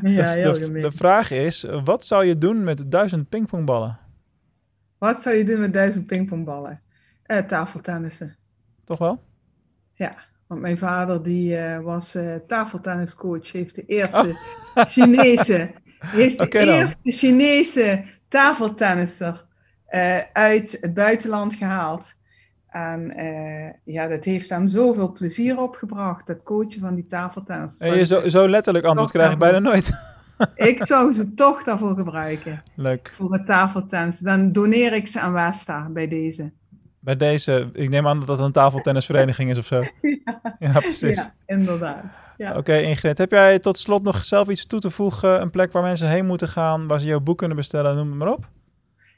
ja, 0.02 0.34
de, 0.34 0.40
de, 0.42 0.54
gemeen. 0.54 0.82
de 0.82 0.90
vraag 0.90 1.30
is, 1.30 1.66
wat 1.84 2.04
zou 2.04 2.24
je 2.24 2.38
doen 2.38 2.64
met 2.64 2.90
duizend 2.90 3.28
pingpongballen? 3.28 3.98
Wat 4.98 5.20
zou 5.20 5.36
je 5.36 5.44
doen 5.44 5.60
met 5.60 5.72
duizend 5.72 6.06
pingpongballen? 6.06 6.80
Eh, 7.22 7.38
tafeltennissen. 7.38 8.36
Toch 8.84 8.98
wel? 8.98 9.22
Want 10.46 10.60
mijn 10.60 10.78
vader 10.78 11.22
die 11.22 11.56
eh, 11.56 11.80
was 11.80 12.14
eh, 12.14 12.34
tafeltenniscoach, 12.46 13.52
heeft 13.52 13.74
de 13.74 13.84
eerste 13.86 14.38
Chinese, 14.74 15.70
heeft 15.98 16.38
de 16.38 16.48
dan. 16.48 16.68
eerste 16.68 17.10
Chinese 17.10 18.04
tafeltennisser 18.28 19.46
eh, 19.86 20.20
uit 20.32 20.78
het 20.80 20.94
buitenland 20.94 21.54
gehaald. 21.54 22.14
En 22.76 23.16
eh, 23.16 23.94
ja, 23.94 24.06
dat 24.06 24.24
heeft 24.24 24.50
hem 24.50 24.68
zoveel 24.68 25.12
plezier 25.12 25.60
opgebracht, 25.60 26.26
dat 26.26 26.42
coachen 26.42 26.80
van 26.80 26.94
die 26.94 27.06
tafeltennis. 27.06 27.78
En 27.78 27.96
je 27.96 28.06
zo, 28.06 28.28
zo 28.28 28.48
letterlijk 28.48 28.84
antwoord 28.84 29.10
krijg 29.10 29.32
ik 29.32 29.38
bijna 29.38 29.58
nooit. 29.58 29.90
ik 30.54 30.86
zou 30.86 31.12
ze 31.12 31.34
toch 31.34 31.64
daarvoor 31.64 31.94
gebruiken. 31.94 32.62
Leuk. 32.74 33.10
Voor 33.14 33.32
het 33.32 33.46
tafeltennis. 33.46 34.18
Dan 34.18 34.50
doneer 34.50 34.92
ik 34.92 35.06
ze 35.06 35.20
aan 35.20 35.32
Westa 35.32 35.88
bij 35.88 36.08
deze. 36.08 36.52
Bij 37.00 37.16
deze, 37.16 37.70
ik 37.72 37.88
neem 37.88 38.06
aan 38.06 38.18
dat 38.18 38.28
dat 38.28 38.40
een 38.40 38.52
tafeltennisvereniging 38.52 39.50
is 39.50 39.58
of 39.58 39.66
zo. 39.66 39.84
Ja, 40.24 40.56
ja 40.58 40.80
precies. 40.80 41.16
Ja, 41.16 41.34
inderdaad. 41.46 42.20
Ja. 42.36 42.56
Oké, 42.56 42.76
Ingrid. 42.76 43.18
Heb 43.18 43.30
jij 43.30 43.58
tot 43.58 43.78
slot 43.78 44.02
nog 44.02 44.24
zelf 44.24 44.48
iets 44.48 44.66
toe 44.66 44.80
te 44.80 44.90
voegen? 44.90 45.40
Een 45.40 45.50
plek 45.50 45.72
waar 45.72 45.82
mensen 45.82 46.08
heen 46.08 46.26
moeten 46.26 46.48
gaan, 46.48 46.86
waar 46.86 47.00
ze 47.00 47.06
jouw 47.06 47.20
boek 47.20 47.38
kunnen 47.38 47.56
bestellen, 47.56 47.96
noem 47.96 48.08
het 48.08 48.18
maar 48.18 48.32
op. 48.32 48.48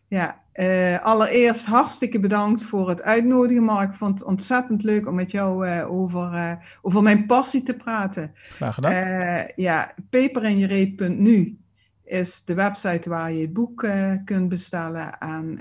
Ja, 0.08 0.42
uh, 0.54 1.04
allereerst 1.04 1.66
hartstikke 1.66 2.20
bedankt 2.20 2.62
voor 2.62 2.88
het 2.88 3.02
uitnodigen, 3.02 3.62
Mark. 3.62 3.90
Ik 3.90 3.96
vond 3.96 4.18
het 4.18 4.28
ontzettend 4.28 4.82
leuk 4.82 5.06
om 5.06 5.14
met 5.14 5.30
jou 5.30 5.68
uh, 5.68 5.92
over, 5.92 6.32
uh, 6.32 6.52
over 6.82 7.02
mijn 7.02 7.26
passie 7.26 7.62
te 7.62 7.74
praten. 7.74 8.30
Graag 8.34 8.74
gedaan. 8.74 9.46
ja, 9.56 9.94
peperinjereet.nu 10.10 11.58
is 12.04 12.44
de 12.44 12.54
website 12.54 13.08
waar 13.08 13.32
je 13.32 13.40
het 13.40 13.52
boek 13.52 13.86
kunt 14.24 14.48
bestellen 14.48 15.20
aan 15.20 15.60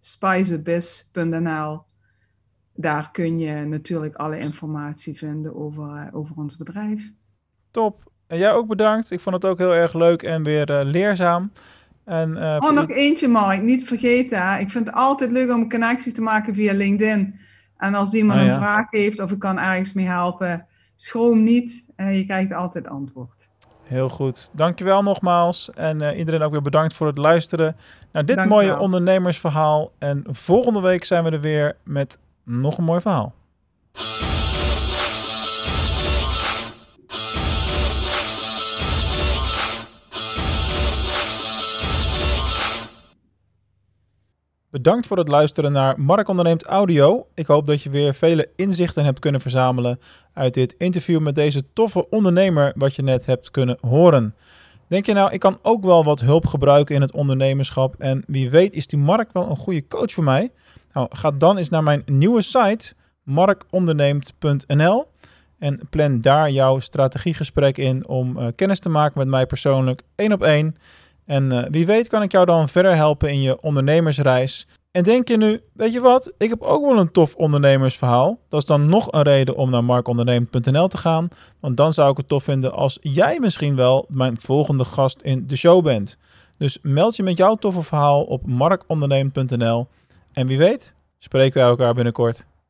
spiceabyss.nl. 0.00 1.82
Daar 2.74 3.10
kun 3.10 3.38
je 3.38 3.64
natuurlijk 3.64 4.16
alle 4.16 4.38
informatie 4.38 5.16
vinden 5.16 5.56
over, 5.56 6.08
over 6.12 6.36
ons 6.36 6.56
bedrijf. 6.56 7.12
Top. 7.70 8.12
En 8.26 8.38
jij 8.38 8.52
ook 8.52 8.66
bedankt. 8.66 9.10
Ik 9.10 9.20
vond 9.20 9.34
het 9.34 9.44
ook 9.44 9.58
heel 9.58 9.74
erg 9.74 9.94
leuk 9.94 10.22
en 10.22 10.42
weer 10.42 10.84
leerzaam. 10.84 11.50
En, 12.04 12.30
uh, 12.36 12.56
oh, 12.58 12.70
nog 12.70 12.90
eentje, 12.90 13.28
Mark. 13.28 13.62
Niet 13.62 13.86
vergeten. 13.86 14.60
Ik 14.60 14.70
vind 14.70 14.86
het 14.86 14.94
altijd 14.94 15.30
leuk 15.30 15.50
om 15.50 15.70
connecties 15.70 16.14
te 16.14 16.22
maken 16.22 16.54
via 16.54 16.72
LinkedIn. 16.72 17.40
En 17.76 17.94
als 17.94 18.12
iemand 18.14 18.40
oh, 18.40 18.46
een 18.46 18.54
vraag 18.54 18.86
heeft 18.90 19.20
of 19.20 19.30
ik 19.30 19.38
kan 19.38 19.58
ergens 19.58 19.92
mee 19.92 20.06
helpen, 20.06 20.66
schroom 20.96 21.42
niet. 21.42 21.86
Uh, 21.96 22.16
je 22.16 22.24
krijgt 22.24 22.52
altijd 22.52 22.88
antwoord. 22.88 23.48
Heel 23.82 24.08
goed. 24.08 24.50
Dankjewel 24.52 25.02
nogmaals. 25.02 25.70
En 25.70 26.02
uh, 26.02 26.18
iedereen 26.18 26.42
ook 26.42 26.52
weer 26.52 26.62
bedankt 26.62 26.94
voor 26.94 27.06
het 27.06 27.18
luisteren 27.18 27.76
naar 28.12 28.24
dit 28.24 28.44
mooie 28.44 28.78
ondernemersverhaal. 28.78 29.92
En 29.98 30.24
volgende 30.30 30.80
week 30.80 31.04
zijn 31.04 31.24
we 31.24 31.30
er 31.30 31.40
weer 31.40 31.76
met 31.84 32.18
nog 32.44 32.78
een 32.78 32.84
mooi 32.84 33.00
verhaal. 33.00 33.34
Bedankt 44.74 45.06
voor 45.06 45.18
het 45.18 45.28
luisteren 45.28 45.72
naar 45.72 46.00
Mark 46.00 46.28
Onderneemt 46.28 46.64
Audio. 46.64 47.26
Ik 47.34 47.46
hoop 47.46 47.66
dat 47.66 47.82
je 47.82 47.90
weer 47.90 48.14
vele 48.14 48.48
inzichten 48.56 49.04
hebt 49.04 49.18
kunnen 49.18 49.40
verzamelen 49.40 50.00
uit 50.32 50.54
dit 50.54 50.74
interview 50.78 51.20
met 51.20 51.34
deze 51.34 51.64
toffe 51.72 52.10
ondernemer 52.10 52.72
wat 52.76 52.94
je 52.94 53.02
net 53.02 53.26
hebt 53.26 53.50
kunnen 53.50 53.78
horen. 53.80 54.34
Denk 54.86 55.06
je 55.06 55.12
nou, 55.12 55.32
ik 55.32 55.40
kan 55.40 55.58
ook 55.62 55.84
wel 55.84 56.04
wat 56.04 56.20
hulp 56.20 56.46
gebruiken 56.46 56.94
in 56.94 57.00
het 57.00 57.12
ondernemerschap 57.12 57.94
en 57.98 58.24
wie 58.26 58.50
weet 58.50 58.74
is 58.74 58.86
die 58.86 58.98
Mark 58.98 59.32
wel 59.32 59.50
een 59.50 59.56
goede 59.56 59.86
coach 59.88 60.12
voor 60.12 60.24
mij? 60.24 60.52
Nou, 60.92 61.06
ga 61.10 61.30
dan 61.30 61.56
eens 61.56 61.68
naar 61.68 61.82
mijn 61.82 62.02
nieuwe 62.06 62.42
site 62.42 62.94
markonderneemt.nl 63.22 65.06
en 65.58 65.80
plan 65.90 66.20
daar 66.20 66.50
jouw 66.50 66.78
strategiegesprek 66.78 67.78
in 67.78 68.08
om 68.08 68.38
uh, 68.38 68.46
kennis 68.56 68.78
te 68.78 68.88
maken 68.88 69.18
met 69.18 69.28
mij 69.28 69.46
persoonlijk 69.46 70.02
één 70.16 70.32
op 70.32 70.42
één 70.42 70.76
en 71.26 71.52
uh, 71.52 71.64
wie 71.70 71.86
weet 71.86 72.08
kan 72.08 72.22
ik 72.22 72.32
jou 72.32 72.44
dan 72.44 72.68
verder 72.68 72.96
helpen 72.96 73.30
in 73.30 73.42
je 73.42 73.60
ondernemersreis. 73.60 74.66
En 74.90 75.02
denk 75.02 75.28
je 75.28 75.36
nu, 75.36 75.60
weet 75.72 75.92
je 75.92 76.00
wat, 76.00 76.32
ik 76.38 76.48
heb 76.48 76.62
ook 76.62 76.84
wel 76.84 76.98
een 76.98 77.10
tof 77.10 77.34
ondernemersverhaal. 77.34 78.38
Dat 78.48 78.60
is 78.60 78.66
dan 78.66 78.88
nog 78.88 79.12
een 79.12 79.22
reden 79.22 79.56
om 79.56 79.70
naar 79.70 79.84
markondernemen.nl 79.84 80.88
te 80.88 80.96
gaan. 80.96 81.28
Want 81.60 81.76
dan 81.76 81.92
zou 81.92 82.10
ik 82.10 82.16
het 82.16 82.28
tof 82.28 82.44
vinden 82.44 82.72
als 82.72 82.98
jij 83.00 83.40
misschien 83.40 83.76
wel 83.76 84.06
mijn 84.08 84.40
volgende 84.40 84.84
gast 84.84 85.20
in 85.20 85.46
de 85.46 85.56
show 85.56 85.84
bent. 85.84 86.18
Dus 86.58 86.78
meld 86.82 87.16
je 87.16 87.22
met 87.22 87.36
jouw 87.36 87.54
toffe 87.54 87.82
verhaal 87.82 88.22
op 88.22 88.46
markondernemen.nl. 88.46 89.86
En 90.32 90.46
wie 90.46 90.58
weet, 90.58 90.94
spreken 91.18 91.62
we 91.62 91.68
elkaar 91.68 91.94
binnenkort. 91.94 92.46